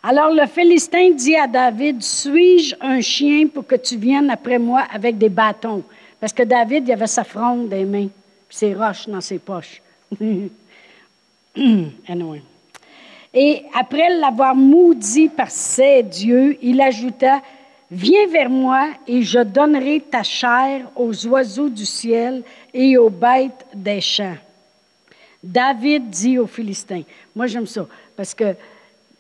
Alors 0.03 0.31
le 0.31 0.47
Philistin 0.47 1.11
dit 1.11 1.37
à 1.37 1.47
David, 1.47 2.03
suis-je 2.03 2.75
un 2.81 3.01
chien 3.01 3.49
pour 3.49 3.67
que 3.67 3.75
tu 3.75 3.97
viennes 3.97 4.31
après 4.31 4.59
moi 4.59 4.85
avec 4.93 5.19
des 5.19 5.29
bâtons? 5.29 5.83
Parce 6.21 6.33
que 6.33 6.43
David, 6.43 6.87
il 6.87 6.93
avait 6.93 7.07
sa 7.07 7.25
fronde 7.25 7.69
des 7.69 7.85
mains, 7.85 8.09
puis 8.49 8.57
ses 8.57 8.75
roches 8.75 9.09
dans 9.09 9.21
ses 9.21 9.39
poches. 9.39 9.83
Et 13.35 13.63
après 13.75 14.09
l'avoir 14.19 14.55
maudit 14.55 15.29
par 15.29 15.51
ses 15.51 16.03
dieux, 16.03 16.57
il 16.63 16.81
ajouta, 16.81 17.43
Viens 17.91 18.27
vers 18.27 18.51
moi 18.51 18.91
et 19.07 19.23
je 19.23 19.39
donnerai 19.39 20.01
ta 20.01 20.23
chair 20.23 20.91
aux 20.95 21.27
oiseaux 21.27 21.71
du 21.71 21.87
ciel 21.87 22.43
et 22.75 22.99
aux 22.99 23.09
bêtes 23.09 23.65
des 23.75 24.03
champs. 24.03 24.37
David 25.43 26.11
dit 26.11 26.39
aux 26.39 26.47
Philistins, 26.47 27.03
moi 27.35 27.47
j'aime 27.47 27.67
ça, 27.67 27.87
parce 28.15 28.35
que 28.35 28.55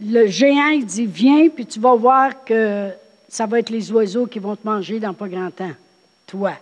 le 0.00 0.26
géant, 0.26 0.68
il 0.68 0.86
dit, 0.86 1.06
viens, 1.06 1.48
puis 1.48 1.66
tu 1.66 1.80
vas 1.80 1.94
voir 1.94 2.44
que 2.44 2.90
ça 3.28 3.46
va 3.46 3.58
être 3.58 3.70
les 3.70 3.90
oiseaux 3.92 4.26
qui 4.26 4.38
vont 4.38 4.56
te 4.56 4.66
manger 4.66 5.00
dans 5.00 5.12
pas 5.12 5.28
grand 5.28 5.50
temps, 5.50 5.72
toi. 6.26 6.52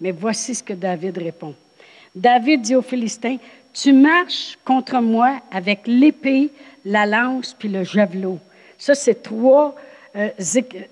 Mais 0.00 0.12
voici 0.12 0.54
ce 0.54 0.62
que 0.62 0.74
David 0.74 1.18
répond. 1.18 1.54
David 2.14 2.62
dit 2.62 2.76
aux 2.76 2.82
Philistins, 2.82 3.36
tu 3.72 3.92
marches 3.92 4.58
contre 4.64 5.00
moi 5.00 5.40
avec 5.50 5.80
l'épée, 5.86 6.50
la 6.84 7.06
lance, 7.06 7.54
puis 7.58 7.68
le 7.68 7.84
javelot. 7.84 8.38
Ça, 8.76 8.94
c'est 8.94 9.22
trois 9.22 9.74
euh, 10.16 10.30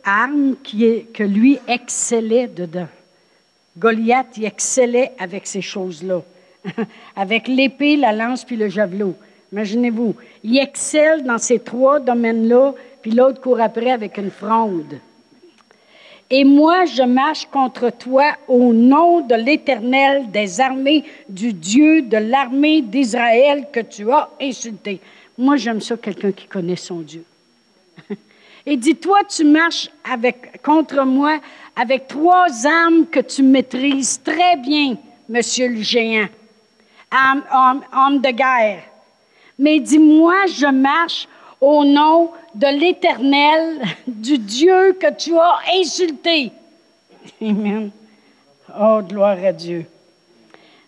armes 0.04 0.56
qui 0.62 1.04
que 1.12 1.22
lui 1.22 1.58
excellait 1.68 2.48
dedans. 2.48 2.88
Goliath, 3.78 4.36
il 4.36 4.44
excellait 4.44 5.12
avec 5.18 5.46
ces 5.46 5.62
choses-là. 5.62 6.22
avec 7.16 7.48
l'épée, 7.48 7.96
la 7.96 8.12
lance, 8.12 8.44
puis 8.44 8.56
le 8.56 8.68
javelot. 8.68 9.14
Imaginez-vous, 9.52 10.16
il 10.48 10.58
excelle 10.58 11.24
dans 11.24 11.38
ces 11.38 11.58
trois 11.58 11.98
domaines-là, 11.98 12.72
puis 13.02 13.10
l'autre 13.10 13.40
court 13.40 13.60
après 13.60 13.90
avec 13.90 14.16
une 14.16 14.30
fronde. 14.30 15.00
Et 16.30 16.44
moi, 16.44 16.84
je 16.84 17.02
marche 17.02 17.46
contre 17.46 17.90
toi 17.90 18.32
au 18.46 18.72
nom 18.72 19.22
de 19.22 19.34
l'Éternel 19.34 20.30
des 20.30 20.60
armées, 20.60 21.02
du 21.28 21.52
Dieu 21.52 22.02
de 22.02 22.16
l'armée 22.16 22.80
d'Israël 22.80 23.66
que 23.72 23.80
tu 23.80 24.08
as 24.12 24.28
insulté. 24.40 25.00
Moi, 25.36 25.56
j'aime 25.56 25.80
ça, 25.80 25.96
quelqu'un 25.96 26.30
qui 26.30 26.46
connaît 26.46 26.76
son 26.76 27.00
Dieu. 27.00 27.24
Et 28.66 28.76
dis-toi, 28.76 29.24
tu 29.28 29.42
marches 29.42 29.90
contre 30.62 31.04
moi 31.04 31.40
avec 31.74 32.06
trois 32.06 32.46
armes 32.64 33.06
que 33.06 33.20
tu 33.20 33.42
maîtrises 33.42 34.22
très 34.22 34.56
bien, 34.58 34.96
monsieur 35.28 35.66
le 35.66 35.82
géant. 35.82 36.28
homme 37.12 38.20
de 38.20 38.30
guerre 38.30 38.84
mais 39.58 39.80
dis-moi, 39.80 40.34
je 40.46 40.66
marche 40.66 41.28
au 41.60 41.84
nom 41.84 42.30
de 42.54 42.66
l'Éternel, 42.78 43.82
du 44.06 44.38
Dieu 44.38 44.92
que 45.00 45.12
tu 45.14 45.36
as 45.36 45.58
insulté. 45.80 46.52
Amen. 47.40 47.90
Oh, 48.78 49.00
gloire 49.02 49.38
à 49.44 49.52
Dieu. 49.52 49.86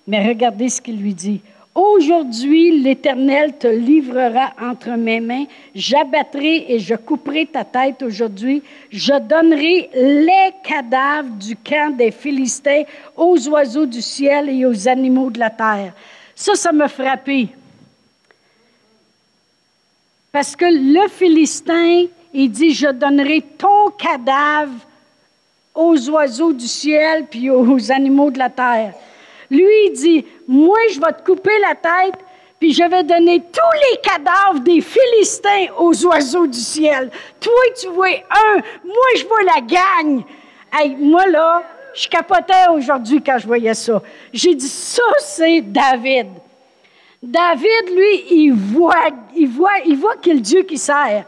Mais 0.06 0.26
regardez 0.26 0.68
ce 0.68 0.80
qu'il 0.80 1.00
lui 1.00 1.14
dit. 1.14 1.40
Aujourd'hui, 1.74 2.80
l'Éternel 2.80 3.56
te 3.56 3.68
livrera 3.68 4.52
entre 4.60 4.90
mes 4.96 5.20
mains. 5.20 5.44
J'abattrai 5.74 6.72
et 6.72 6.78
je 6.80 6.94
couperai 6.94 7.46
ta 7.46 7.62
tête 7.62 8.02
aujourd'hui. 8.02 8.62
Je 8.90 9.12
donnerai 9.20 9.88
les 9.94 10.50
cadavres 10.64 11.36
du 11.36 11.54
camp 11.56 11.96
des 11.96 12.10
Philistins 12.10 12.82
aux 13.16 13.48
oiseaux 13.48 13.86
du 13.86 14.02
ciel 14.02 14.48
et 14.48 14.66
aux 14.66 14.88
animaux 14.88 15.30
de 15.30 15.38
la 15.38 15.50
terre. 15.50 15.92
Ça, 16.34 16.54
ça 16.56 16.72
m'a 16.72 16.88
frappé. 16.88 17.48
Parce 20.38 20.54
que 20.54 20.66
le 20.66 21.08
Philistin, 21.08 22.04
il 22.32 22.48
dit, 22.48 22.72
je 22.72 22.86
donnerai 22.86 23.40
ton 23.58 23.90
cadavre 23.90 24.78
aux 25.74 26.10
oiseaux 26.10 26.52
du 26.52 26.68
ciel 26.68 27.26
puis 27.28 27.50
aux 27.50 27.90
animaux 27.90 28.30
de 28.30 28.38
la 28.38 28.48
terre. 28.48 28.94
Lui, 29.50 29.66
il 29.86 29.92
dit, 29.94 30.24
moi, 30.46 30.78
je 30.92 31.00
vais 31.00 31.12
te 31.12 31.28
couper 31.28 31.58
la 31.58 31.74
tête, 31.74 32.20
puis 32.60 32.72
je 32.72 32.84
vais 32.84 33.02
donner 33.02 33.40
tous 33.40 33.78
les 33.90 33.96
cadavres 34.00 34.60
des 34.60 34.80
Philistins 34.80 35.74
aux 35.76 36.06
oiseaux 36.06 36.46
du 36.46 36.60
ciel. 36.60 37.10
Toi, 37.40 37.60
tu 37.76 37.88
vois 37.88 38.06
un, 38.06 38.54
moi, 38.84 39.08
je 39.16 39.26
vois 39.26 39.42
la 39.42 39.60
gagne. 39.60 40.22
Hey, 40.72 40.94
moi, 41.00 41.26
là, 41.26 41.64
je 41.96 42.06
capotais 42.06 42.68
aujourd'hui 42.72 43.20
quand 43.20 43.38
je 43.38 43.46
voyais 43.48 43.74
ça. 43.74 44.00
J'ai 44.32 44.54
dit, 44.54 44.68
ça, 44.68 45.02
c'est 45.18 45.62
David. 45.62 46.28
David, 47.22 47.90
lui, 47.94 48.24
il 48.30 48.52
voit, 48.52 49.10
il 49.34 49.48
voit, 49.48 49.78
il 49.84 49.96
voit 49.96 50.16
quel 50.22 50.40
Dieu 50.40 50.62
qui 50.62 50.78
sert. 50.78 51.24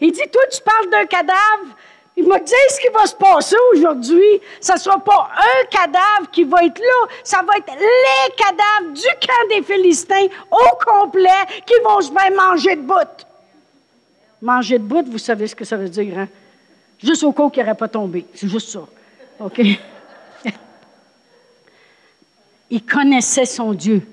Il 0.00 0.12
dit, 0.12 0.22
toi, 0.32 0.42
tu 0.50 0.60
parles 0.62 0.90
d'un 0.90 1.06
cadavre. 1.06 1.76
Il 2.16 2.28
m'a 2.28 2.38
dit 2.38 2.52
ce 2.68 2.80
qui 2.80 2.88
va 2.92 3.06
se 3.06 3.14
passer 3.14 3.56
aujourd'hui. 3.72 4.40
Ce 4.60 4.72
ne 4.72 4.78
sera 4.78 4.98
pas 4.98 5.30
un 5.34 5.66
cadavre 5.66 6.30
qui 6.30 6.44
va 6.44 6.62
être 6.64 6.78
là, 6.78 7.08
ça 7.24 7.42
va 7.42 7.56
être 7.56 7.72
les 7.72 8.34
cadavres 8.36 8.92
du 8.92 9.26
camp 9.26 9.48
des 9.48 9.62
Philistins 9.62 10.26
au 10.50 10.76
complet 10.84 11.30
qui 11.64 11.74
vont 11.82 12.00
se 12.02 12.12
faire 12.12 12.30
manger 12.36 12.76
de 12.76 12.82
bout. 12.82 13.26
Manger 14.42 14.78
de 14.78 14.84
bout, 14.84 15.06
vous 15.08 15.18
savez 15.18 15.46
ce 15.46 15.54
que 15.54 15.64
ça 15.64 15.76
veut 15.76 15.88
dire, 15.88 16.18
hein? 16.18 16.28
Juste 17.02 17.22
au 17.24 17.32
cas 17.32 17.48
qu'il 17.48 17.62
n'aurait 17.62 17.76
pas 17.76 17.88
tombé. 17.88 18.26
C'est 18.34 18.48
juste 18.48 18.68
ça. 18.68 18.86
OK? 19.40 19.60
il 22.70 22.84
connaissait 22.84 23.46
son 23.46 23.72
Dieu. 23.72 24.06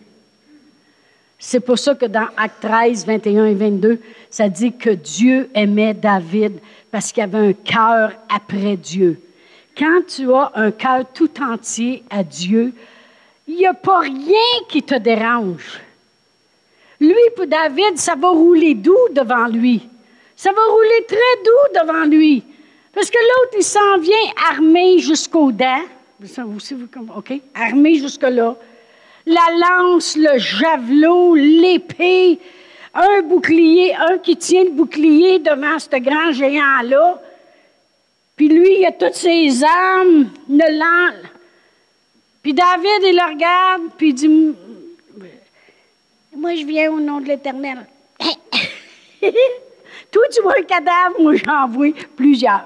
C'est 1.42 1.62
pour 1.62 1.80
ça 1.80 1.96
que 1.96 2.06
dans 2.06 2.28
Acte 2.36 2.62
13, 2.62 3.06
21 3.06 3.46
et 3.46 3.54
22, 3.54 4.00
ça 4.30 4.50
dit 4.50 4.74
que 4.74 4.90
Dieu 4.90 5.50
aimait 5.54 5.94
David 5.94 6.60
parce 6.92 7.14
qu'il 7.14 7.24
avait 7.24 7.38
un 7.38 7.54
cœur 7.54 8.12
après 8.28 8.76
Dieu. 8.76 9.22
Quand 9.78 10.02
tu 10.06 10.34
as 10.34 10.52
un 10.56 10.72
cœur 10.72 11.06
tout 11.14 11.32
entier 11.42 12.04
à 12.10 12.24
Dieu, 12.24 12.74
il 13.48 13.56
n'y 13.56 13.66
a 13.66 13.74
pas 13.74 14.00
rien 14.00 14.66
qui 14.68 14.84
te 14.84 14.96
dérange. 14.96 15.80
Lui, 17.00 17.16
pour 17.38 17.48
David, 17.48 17.98
ça 17.98 18.16
va 18.16 18.28
rouler 18.28 18.74
doux 18.74 19.08
devant 19.14 19.48
lui. 19.48 19.88
Ça 20.36 20.52
va 20.52 20.62
rouler 20.70 21.06
très 21.08 21.44
doux 21.46 21.82
devant 21.82 22.06
lui. 22.06 22.44
Parce 22.94 23.10
que 23.10 23.18
l'autre, 23.18 23.56
il 23.58 23.64
s'en 23.64 23.98
vient 24.00 24.34
armé 24.52 25.00
jusqu'aux 25.00 25.54
dents. 25.54 25.84
OK? 27.16 27.34
Armé 27.56 27.96
jusque-là. 27.96 28.58
La 29.30 29.46
lance, 29.60 30.18
le 30.18 30.40
javelot, 30.40 31.36
l'épée, 31.36 32.40
un 32.96 33.22
bouclier, 33.22 33.94
un 33.94 34.18
qui 34.18 34.36
tient 34.36 34.64
le 34.64 34.72
bouclier 34.72 35.38
devant 35.38 35.78
ce 35.78 36.00
grand 36.00 36.32
géant-là. 36.32 37.22
Puis 38.36 38.48
lui, 38.48 38.80
il 38.80 38.86
a 38.88 38.92
toutes 38.92 39.14
ses 39.14 39.64
armes, 39.64 40.32
le 40.50 40.80
lance. 40.80 41.30
Puis 42.42 42.56
David, 42.56 43.04
il 43.04 43.16
le 43.16 43.34
regarde, 43.34 43.82
puis 43.98 44.10
il 44.10 44.14
dit 44.16 44.56
Moi, 46.36 46.56
je 46.56 46.66
viens 46.66 46.92
au 46.92 47.00
nom 47.00 47.20
de 47.20 47.28
l'Éternel. 47.28 47.86
Toi, 50.12 50.24
tu 50.34 50.42
vois 50.42 50.58
un 50.58 50.64
cadavre, 50.64 51.20
moi, 51.20 51.34
j'en 51.36 51.68
vois 51.68 51.94
plusieurs. 52.16 52.66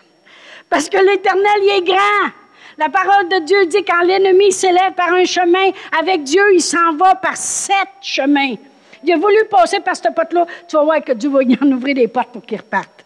Parce 0.68 0.90
que 0.90 0.98
l'Éternel, 0.98 1.62
il 1.62 1.78
est 1.78 1.86
grand. 1.86 2.30
La 2.78 2.88
parole 2.88 3.28
de 3.28 3.40
Dieu 3.44 3.66
dit 3.66 3.84
quand 3.84 4.02
l'ennemi 4.04 4.52
s'élève 4.52 4.92
par 4.94 5.12
un 5.12 5.24
chemin, 5.24 5.70
avec 5.98 6.22
Dieu, 6.22 6.42
il 6.54 6.60
s'en 6.60 6.94
va 6.94 7.16
par 7.16 7.36
sept 7.36 7.88
chemins. 8.00 8.54
Il 9.02 9.12
a 9.12 9.16
voulu 9.16 9.44
passer 9.50 9.80
par 9.80 9.96
cette 9.96 10.14
porte-là. 10.14 10.46
Tu 10.68 10.76
vas 10.76 10.84
voir 10.84 11.02
que 11.02 11.12
Dieu 11.12 11.28
va 11.28 11.42
y 11.42 11.58
en 11.60 11.72
ouvrir 11.72 11.96
des 11.96 12.06
portes 12.06 12.30
pour 12.30 12.46
qu'il 12.46 12.58
reparte. 12.58 13.04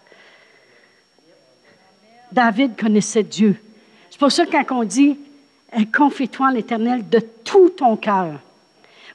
David 2.31 2.79
connaissait 2.79 3.23
Dieu. 3.23 3.57
C'est 4.11 4.19
pour 4.19 4.31
ça 4.31 4.45
que 4.45 4.51
quand 4.51 4.81
on 4.81 4.85
dit 4.85 5.19
confie-toi 5.95 6.49
en 6.49 6.51
l'Éternel 6.51 7.09
de 7.09 7.21
tout 7.43 7.71
ton 7.71 7.97
cœur. 7.97 8.35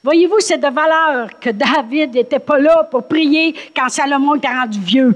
Voyez-vous, 0.02 0.40
c'est 0.40 0.58
de 0.58 0.68
valeur 0.68 1.38
que 1.38 1.50
David 1.50 2.14
n'était 2.14 2.40
pas 2.40 2.58
là 2.58 2.82
pour 2.90 3.06
prier 3.06 3.54
quand 3.76 3.88
Salomon 3.88 4.34
était 4.34 4.48
rendu 4.48 4.80
vieux. 4.80 5.14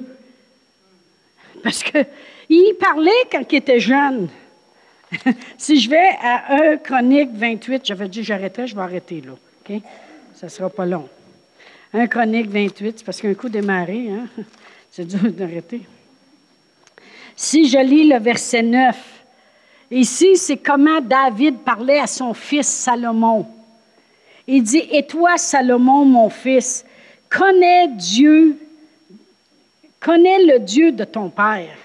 Parce 1.64 1.82
qu'il 1.82 2.76
parlait 2.78 3.10
quand 3.30 3.42
il 3.50 3.56
était 3.56 3.80
jeune. 3.80 4.28
si 5.58 5.80
je 5.80 5.90
vais 5.90 6.10
à 6.20 6.72
1 6.72 6.76
Chronique 6.78 7.30
28, 7.32 7.82
j'avais 7.84 8.08
dit 8.08 8.22
j'arrêterais, 8.22 8.66
je 8.66 8.74
vais 8.74 8.82
arrêter 8.82 9.20
là. 9.20 9.32
OK? 9.32 9.80
Ça 10.34 10.46
ne 10.46 10.50
sera 10.50 10.70
pas 10.70 10.86
long. 10.86 11.08
1 11.92 12.06
Chronique 12.06 12.48
28, 12.48 12.98
c'est 12.98 13.04
parce 13.04 13.20
qu'un 13.20 13.34
coup 13.34 13.48
démarré, 13.48 14.10
hein? 14.10 14.26
c'est 14.90 15.04
dur 15.04 15.30
d'arrêter. 15.32 15.82
Si 17.36 17.68
je 17.68 17.78
lis 17.78 18.08
le 18.08 18.18
verset 18.18 18.62
9, 18.62 18.96
ici, 19.90 20.36
c'est 20.36 20.58
comment 20.58 21.00
David 21.00 21.58
parlait 21.58 21.98
à 21.98 22.06
son 22.06 22.34
fils 22.34 22.66
Salomon. 22.66 23.46
Il 24.46 24.62
dit, 24.62 24.82
Et 24.90 25.06
toi, 25.06 25.36
Salomon, 25.38 26.04
mon 26.04 26.30
fils, 26.30 26.84
connais 27.28 27.88
Dieu, 27.88 28.58
connais 30.00 30.44
le 30.44 30.58
Dieu 30.58 30.92
de 30.92 31.04
ton 31.04 31.30
Père, 31.30 31.76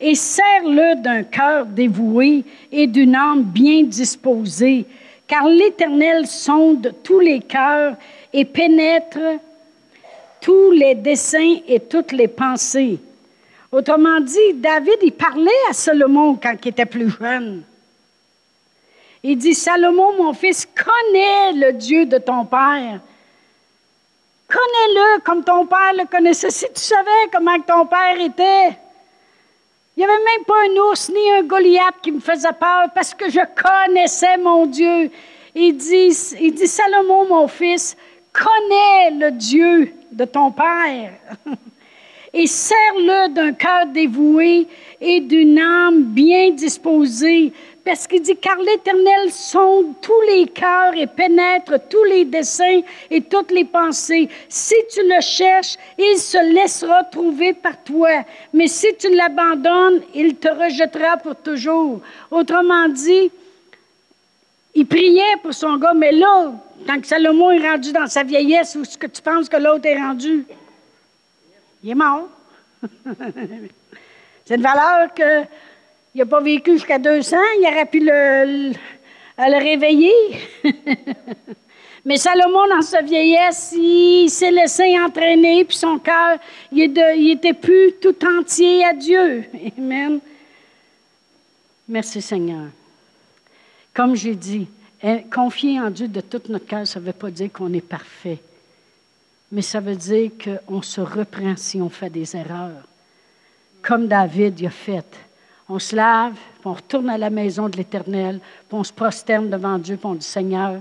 et 0.00 0.14
sers-le 0.14 1.00
d'un 1.00 1.22
cœur 1.22 1.66
dévoué 1.66 2.44
et 2.70 2.86
d'une 2.86 3.14
âme 3.14 3.42
bien 3.42 3.82
disposée, 3.82 4.84
car 5.26 5.46
l'Éternel 5.46 6.26
sonde 6.26 6.94
tous 7.02 7.20
les 7.20 7.40
cœurs 7.40 7.96
et 8.32 8.44
pénètre 8.44 9.18
tous 10.40 10.70
les 10.70 10.94
desseins 10.94 11.56
et 11.66 11.80
toutes 11.80 12.12
les 12.12 12.28
pensées. 12.28 13.00
Autrement 13.72 14.20
dit, 14.20 14.54
David, 14.54 14.98
il 15.02 15.12
parlait 15.12 15.50
à 15.68 15.72
Salomon 15.72 16.38
quand 16.40 16.54
il 16.62 16.68
était 16.68 16.86
plus 16.86 17.10
jeune. 17.10 17.64
Il 19.22 19.36
dit, 19.36 19.54
Salomon, 19.54 20.12
mon 20.16 20.32
fils, 20.32 20.66
connais 20.66 21.52
le 21.52 21.72
Dieu 21.72 22.06
de 22.06 22.18
ton 22.18 22.44
Père. 22.44 23.00
Connais-le 24.48 25.20
comme 25.22 25.42
ton 25.42 25.66
Père 25.66 25.94
le 25.94 26.06
connaissait. 26.06 26.50
Si 26.50 26.66
tu 26.66 26.80
savais 26.80 27.28
comment 27.32 27.58
ton 27.60 27.86
Père 27.86 28.20
était, 28.20 28.78
il 29.96 30.00
n'y 30.00 30.04
avait 30.04 30.24
même 30.24 30.44
pas 30.46 30.54
un 30.68 30.90
ours 30.90 31.08
ni 31.08 31.30
un 31.30 31.42
Goliath 31.42 31.94
qui 32.02 32.12
me 32.12 32.20
faisait 32.20 32.52
peur 32.52 32.90
parce 32.94 33.14
que 33.14 33.30
je 33.30 33.40
connaissais 33.40 34.36
mon 34.36 34.66
Dieu. 34.66 35.10
Il 35.54 35.74
dit, 35.74 36.14
il 36.38 36.52
dit 36.52 36.66
Salomon, 36.66 37.26
mon 37.26 37.48
fils, 37.48 37.96
connais 38.30 39.10
le 39.12 39.30
Dieu 39.30 39.94
de 40.12 40.26
ton 40.26 40.50
Père. 40.50 41.12
et 42.36 42.46
sers-le 42.46 43.32
d'un 43.32 43.54
cœur 43.54 43.86
dévoué 43.86 44.66
et 45.00 45.20
d'une 45.20 45.58
âme 45.58 46.02
bien 46.02 46.50
disposée, 46.50 47.50
parce 47.82 48.06
qu'il 48.06 48.20
dit, 48.20 48.36
car 48.36 48.58
l'Éternel 48.58 49.30
sonde 49.30 49.94
tous 50.02 50.20
les 50.28 50.46
cœurs 50.46 50.94
et 50.94 51.06
pénètre 51.06 51.78
tous 51.88 52.04
les 52.04 52.26
desseins 52.26 52.82
et 53.10 53.22
toutes 53.22 53.52
les 53.52 53.64
pensées. 53.64 54.28
Si 54.50 54.74
tu 54.92 55.00
le 55.02 55.20
cherches, 55.22 55.76
il 55.98 56.18
se 56.18 56.52
laissera 56.52 57.04
trouver 57.04 57.54
par 57.54 57.82
toi. 57.82 58.24
Mais 58.52 58.66
si 58.66 58.88
tu 58.98 59.08
l'abandonnes, 59.14 60.02
il 60.14 60.34
te 60.34 60.48
rejettera 60.48 61.16
pour 61.16 61.36
toujours. 61.36 62.00
Autrement 62.30 62.88
dit, 62.88 63.30
il 64.74 64.86
priait 64.86 65.36
pour 65.42 65.54
son 65.54 65.78
gars, 65.78 65.94
mais 65.94 66.12
là, 66.12 66.52
quand 66.86 67.02
Salomon 67.06 67.52
est 67.52 67.66
rendu 67.66 67.92
dans 67.92 68.08
sa 68.08 68.24
vieillesse, 68.24 68.76
où 68.76 68.82
est-ce 68.82 68.98
que 68.98 69.06
tu 69.06 69.22
penses 69.22 69.48
que 69.48 69.56
l'autre 69.56 69.86
est 69.86 69.96
rendu? 69.96 70.44
Il 71.86 71.90
est 71.90 71.94
mort. 71.94 72.26
C'est 74.44 74.56
une 74.56 74.62
valeur 74.62 75.14
que 75.14 75.44
il 76.16 76.18
n'a 76.18 76.26
pas 76.26 76.40
vécu 76.40 76.72
jusqu'à 76.72 76.98
200, 76.98 77.36
il 77.60 77.66
aurait 77.68 77.86
pu 77.86 78.00
le, 78.00 78.72
le, 79.38 79.58
réveiller. 79.62 80.12
Mais 82.04 82.16
Salomon, 82.16 82.66
dans 82.68 82.82
sa 82.82 83.02
vieillesse, 83.02 83.72
il 83.76 84.28
s'est 84.30 84.50
laissé 84.50 84.98
entraîner, 84.98 85.64
puis 85.64 85.76
son 85.76 86.00
cœur, 86.00 86.38
il, 86.72 87.30
était 87.30 87.52
plus 87.52 87.92
tout 88.02 88.16
entier 88.26 88.84
à 88.84 88.92
Dieu. 88.92 89.44
Amen. 89.78 90.18
Merci 91.88 92.20
Seigneur. 92.20 92.66
Comme 93.94 94.16
j'ai 94.16 94.34
dit, 94.34 94.66
hein, 95.04 95.20
confier 95.32 95.78
en 95.78 95.90
Dieu 95.90 96.08
de 96.08 96.20
tout 96.20 96.42
notre 96.48 96.66
cœur, 96.66 96.84
ça 96.84 96.98
ne 96.98 97.04
veut 97.04 97.12
pas 97.12 97.30
dire 97.30 97.52
qu'on 97.52 97.72
est 97.72 97.80
parfait, 97.80 98.38
mais 99.52 99.62
ça 99.62 99.80
veut 99.80 99.96
dire 99.96 100.30
qu'on 100.42 100.82
se 100.82 101.00
reprend 101.00 101.56
si 101.56 101.80
on 101.80 101.88
fait 101.88 102.10
des 102.10 102.36
erreurs, 102.36 102.82
comme 103.82 104.08
David 104.08 104.64
a 104.64 104.70
fait 104.70 105.26
on 105.68 105.78
se 105.78 105.96
lave, 105.96 106.34
puis 106.34 106.66
on 106.66 106.74
retourne 106.74 107.10
à 107.10 107.18
la 107.18 107.30
maison 107.30 107.68
de 107.68 107.76
l'Éternel, 107.76 108.40
puis 108.68 108.78
on 108.78 108.84
se 108.84 108.92
prosterne 108.92 109.50
devant 109.50 109.78
Dieu, 109.78 109.96
puis 109.96 110.06
on 110.06 110.14
dit 110.14 110.26
Seigneur, 110.26 110.80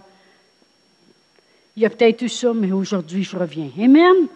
il 1.76 1.84
y 1.84 1.86
a 1.86 1.89
peut-être 1.89 2.22
eu 2.22 2.30
ça, 2.30 2.53
mais 2.53 2.72
aujourd'hui 2.72 3.24
je 3.24 3.36
reviens. 3.36 3.70
Amen? 3.80 4.28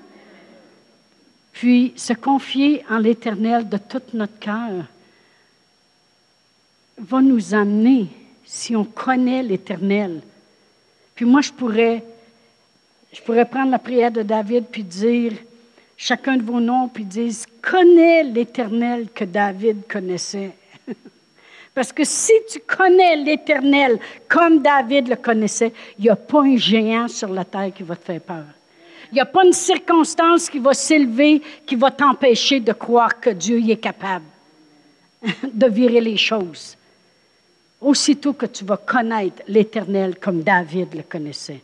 Puis 1.53 1.93
se 1.95 2.13
confier 2.13 2.83
en 2.89 2.97
l'Éternel 2.97 3.69
de 3.69 3.77
tout 3.77 4.01
notre 4.13 4.39
cœur 4.39 4.85
va 6.97 7.21
nous 7.21 7.53
amener, 7.53 8.07
si 8.43 8.75
on 8.75 8.83
connaît 8.83 9.43
l'Éternel. 9.43 10.21
Puis 11.15 11.25
moi, 11.25 11.41
je 11.41 11.51
pourrais, 11.51 12.03
je 13.11 13.21
pourrais 13.21 13.45
prendre 13.45 13.71
la 13.71 13.79
prière 13.79 14.11
de 14.11 14.21
David 14.21 14.65
puis 14.71 14.83
dire, 14.83 15.33
chacun 15.97 16.37
de 16.37 16.43
vos 16.43 16.59
noms, 16.59 16.87
puis 16.87 17.03
disent, 17.03 17.45
connais 17.61 18.23
l'Éternel 18.23 19.07
que 19.13 19.25
David 19.25 19.87
connaissait. 19.87 20.51
Parce 21.73 21.91
que 21.91 22.03
si 22.03 22.33
tu 22.51 22.59
connais 22.59 23.15
l'Éternel 23.17 23.99
comme 24.27 24.61
David 24.61 25.07
le 25.07 25.15
connaissait, 25.15 25.73
il 25.97 26.03
n'y 26.03 26.09
a 26.09 26.15
pas 26.15 26.41
un 26.41 26.57
géant 26.57 27.07
sur 27.07 27.29
la 27.29 27.45
terre 27.45 27.71
qui 27.75 27.83
va 27.83 27.95
te 27.95 28.05
faire 28.05 28.21
peur. 28.21 28.45
Il 29.11 29.15
n'y 29.15 29.21
a 29.21 29.25
pas 29.25 29.43
une 29.43 29.53
circonstance 29.53 30.49
qui 30.49 30.59
va 30.59 30.73
s'élever 30.73 31.41
qui 31.65 31.75
va 31.75 31.89
t'empêcher 31.89 32.59
de 32.59 32.73
croire 32.73 33.19
que 33.19 33.31
Dieu 33.31 33.59
y 33.59 33.71
est 33.71 33.77
capable 33.77 34.25
de 35.51 35.67
virer 35.67 36.01
les 36.01 36.17
choses. 36.17 36.77
Aussitôt 37.81 38.33
que 38.33 38.45
tu 38.45 38.65
vas 38.65 38.77
connaître 38.77 39.41
l'Éternel 39.47 40.19
comme 40.19 40.43
David 40.43 40.93
le 40.93 41.03
connaissait. 41.03 41.61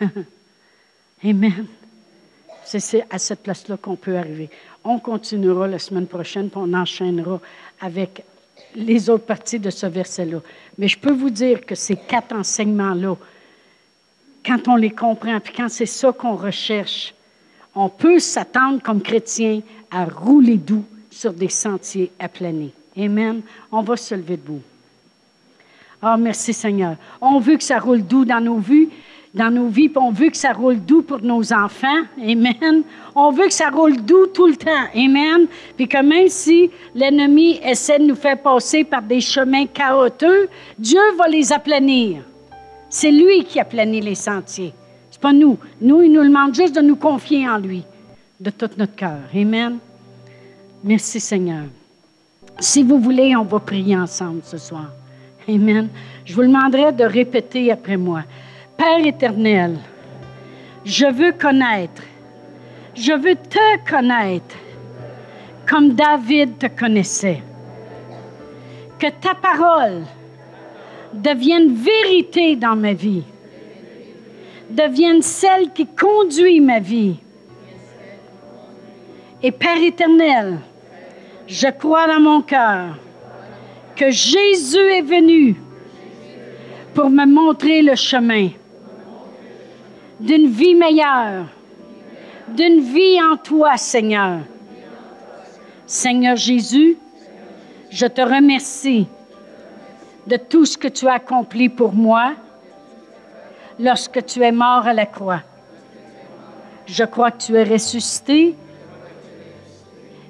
Amen. 1.24 1.66
C'est 2.64 3.06
à 3.10 3.18
cette 3.18 3.42
place-là 3.42 3.76
qu'on 3.76 3.96
peut 3.96 4.16
arriver. 4.16 4.50
On 4.82 4.98
continuera 4.98 5.68
la 5.68 5.78
semaine 5.78 6.06
prochaine, 6.06 6.48
puis 6.48 6.60
on 6.62 6.72
enchaînera 6.72 7.40
avec 7.80 8.24
les 8.74 9.08
autres 9.10 9.24
parties 9.24 9.58
de 9.58 9.70
ce 9.70 9.86
verset-là. 9.86 10.40
Mais 10.78 10.88
je 10.88 10.98
peux 10.98 11.12
vous 11.12 11.30
dire 11.30 11.64
que 11.64 11.74
ces 11.74 11.96
quatre 11.96 12.34
enseignements-là, 12.34 13.16
quand 14.44 14.68
on 14.68 14.76
les 14.76 14.90
comprend, 14.90 15.40
puis 15.40 15.54
quand 15.54 15.68
c'est 15.68 15.86
ça 15.86 16.12
qu'on 16.12 16.36
recherche, 16.36 17.14
on 17.74 17.88
peut 17.88 18.18
s'attendre 18.18 18.82
comme 18.82 19.02
chrétien 19.02 19.60
à 19.90 20.04
rouler 20.04 20.56
doux 20.56 20.84
sur 21.10 21.32
des 21.32 21.48
sentiers 21.48 22.10
aplanés. 22.18 22.72
Amen. 22.96 23.42
On 23.70 23.82
va 23.82 23.96
se 23.96 24.14
lever 24.14 24.36
debout. 24.36 24.62
Ah, 26.02 26.16
merci 26.16 26.52
Seigneur. 26.52 26.96
On 27.20 27.38
veut 27.40 27.56
que 27.56 27.62
ça 27.62 27.78
roule 27.78 28.02
doux 28.02 28.24
dans 28.24 28.40
nos 28.40 28.58
vues. 28.58 28.90
Dans 29.34 29.50
nos 29.50 29.66
vies, 29.66 29.90
on 29.96 30.12
veut 30.12 30.30
que 30.30 30.36
ça 30.36 30.52
roule 30.52 30.78
doux 30.78 31.02
pour 31.02 31.20
nos 31.20 31.52
enfants. 31.52 32.02
Amen. 32.22 32.84
On 33.16 33.32
veut 33.32 33.46
que 33.46 33.52
ça 33.52 33.68
roule 33.68 34.00
doux 34.00 34.28
tout 34.28 34.46
le 34.46 34.54
temps. 34.54 34.70
Amen. 34.94 35.48
Puis 35.76 35.88
que 35.88 36.00
même 36.00 36.28
si 36.28 36.70
l'ennemi 36.94 37.58
essaie 37.64 37.98
de 37.98 38.04
nous 38.04 38.14
faire 38.14 38.40
passer 38.40 38.84
par 38.84 39.02
des 39.02 39.20
chemins 39.20 39.66
chaotiques, 39.66 40.50
Dieu 40.78 41.00
va 41.18 41.26
les 41.26 41.52
aplanir. 41.52 42.22
C'est 42.88 43.10
lui 43.10 43.44
qui 43.44 43.58
aplanit 43.58 44.00
les 44.00 44.14
sentiers. 44.14 44.72
C'est 45.10 45.20
pas 45.20 45.32
nous. 45.32 45.58
Nous, 45.80 46.02
il 46.02 46.12
nous 46.12 46.22
demande 46.22 46.54
juste 46.54 46.76
de 46.76 46.80
nous 46.80 46.96
confier 46.96 47.48
en 47.48 47.58
lui 47.58 47.82
de 48.38 48.50
tout 48.50 48.70
notre 48.76 48.94
cœur. 48.94 49.18
Amen. 49.34 49.78
Merci 50.84 51.18
Seigneur. 51.18 51.64
Si 52.60 52.84
vous 52.84 53.00
voulez, 53.00 53.34
on 53.34 53.42
va 53.42 53.58
prier 53.58 53.96
ensemble 53.96 54.42
ce 54.44 54.58
soir. 54.58 54.90
Amen. 55.48 55.88
Je 56.24 56.34
vous 56.34 56.42
demanderai 56.42 56.92
de 56.92 57.04
répéter 57.04 57.72
après 57.72 57.96
moi. 57.96 58.22
Père 58.76 59.06
éternel, 59.06 59.78
je 60.84 61.06
veux 61.06 61.32
connaître, 61.32 62.02
je 62.94 63.12
veux 63.12 63.36
te 63.36 63.88
connaître 63.88 64.56
comme 65.68 65.94
David 65.94 66.58
te 66.58 66.66
connaissait. 66.66 67.40
Que 68.98 69.06
ta 69.06 69.34
parole 69.34 70.02
devienne 71.12 71.74
vérité 71.74 72.56
dans 72.56 72.74
ma 72.74 72.92
vie, 72.94 73.22
devienne 74.70 75.22
celle 75.22 75.70
qui 75.72 75.86
conduit 75.86 76.60
ma 76.60 76.80
vie. 76.80 77.16
Et 79.40 79.52
Père 79.52 79.82
éternel, 79.82 80.58
je 81.46 81.68
crois 81.68 82.08
dans 82.08 82.20
mon 82.20 82.42
cœur 82.42 82.96
que 83.94 84.10
Jésus 84.10 84.78
est 84.78 85.02
venu 85.02 85.54
pour 86.92 87.08
me 87.08 87.24
montrer 87.24 87.82
le 87.82 87.94
chemin 87.94 88.48
d'une 90.24 90.48
vie 90.48 90.74
meilleure, 90.74 91.44
d'une 92.48 92.80
vie 92.80 93.22
en 93.22 93.36
toi, 93.36 93.76
Seigneur. 93.76 94.40
Seigneur 95.86 96.36
Jésus, 96.36 96.96
je 97.90 98.06
te 98.06 98.22
remercie 98.22 99.06
de 100.26 100.36
tout 100.36 100.64
ce 100.64 100.78
que 100.78 100.88
tu 100.88 101.06
as 101.06 101.14
accompli 101.14 101.68
pour 101.68 101.92
moi 101.92 102.32
lorsque 103.78 104.24
tu 104.24 104.40
es 104.40 104.50
mort 104.50 104.86
à 104.86 104.94
la 104.94 105.04
croix. 105.04 105.42
Je 106.86 107.04
crois 107.04 107.30
que 107.30 107.42
tu 107.42 107.54
es 107.54 107.64
ressuscité 107.64 108.54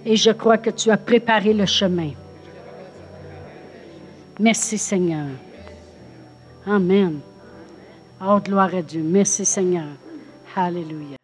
et 0.04 0.16
je 0.16 0.32
crois 0.32 0.58
que 0.58 0.70
tu 0.70 0.90
as 0.90 0.96
préparé 0.96 1.54
le 1.54 1.66
chemin. 1.66 2.10
Merci 4.40 4.76
Seigneur. 4.76 5.26
Amen. 6.66 7.20
Oh, 8.20 8.40
gloire 8.40 8.74
à 8.74 8.82
Dieu. 8.82 9.02
Merci 9.02 9.44
Seigneur. 9.44 9.88
Alléluia. 10.56 11.16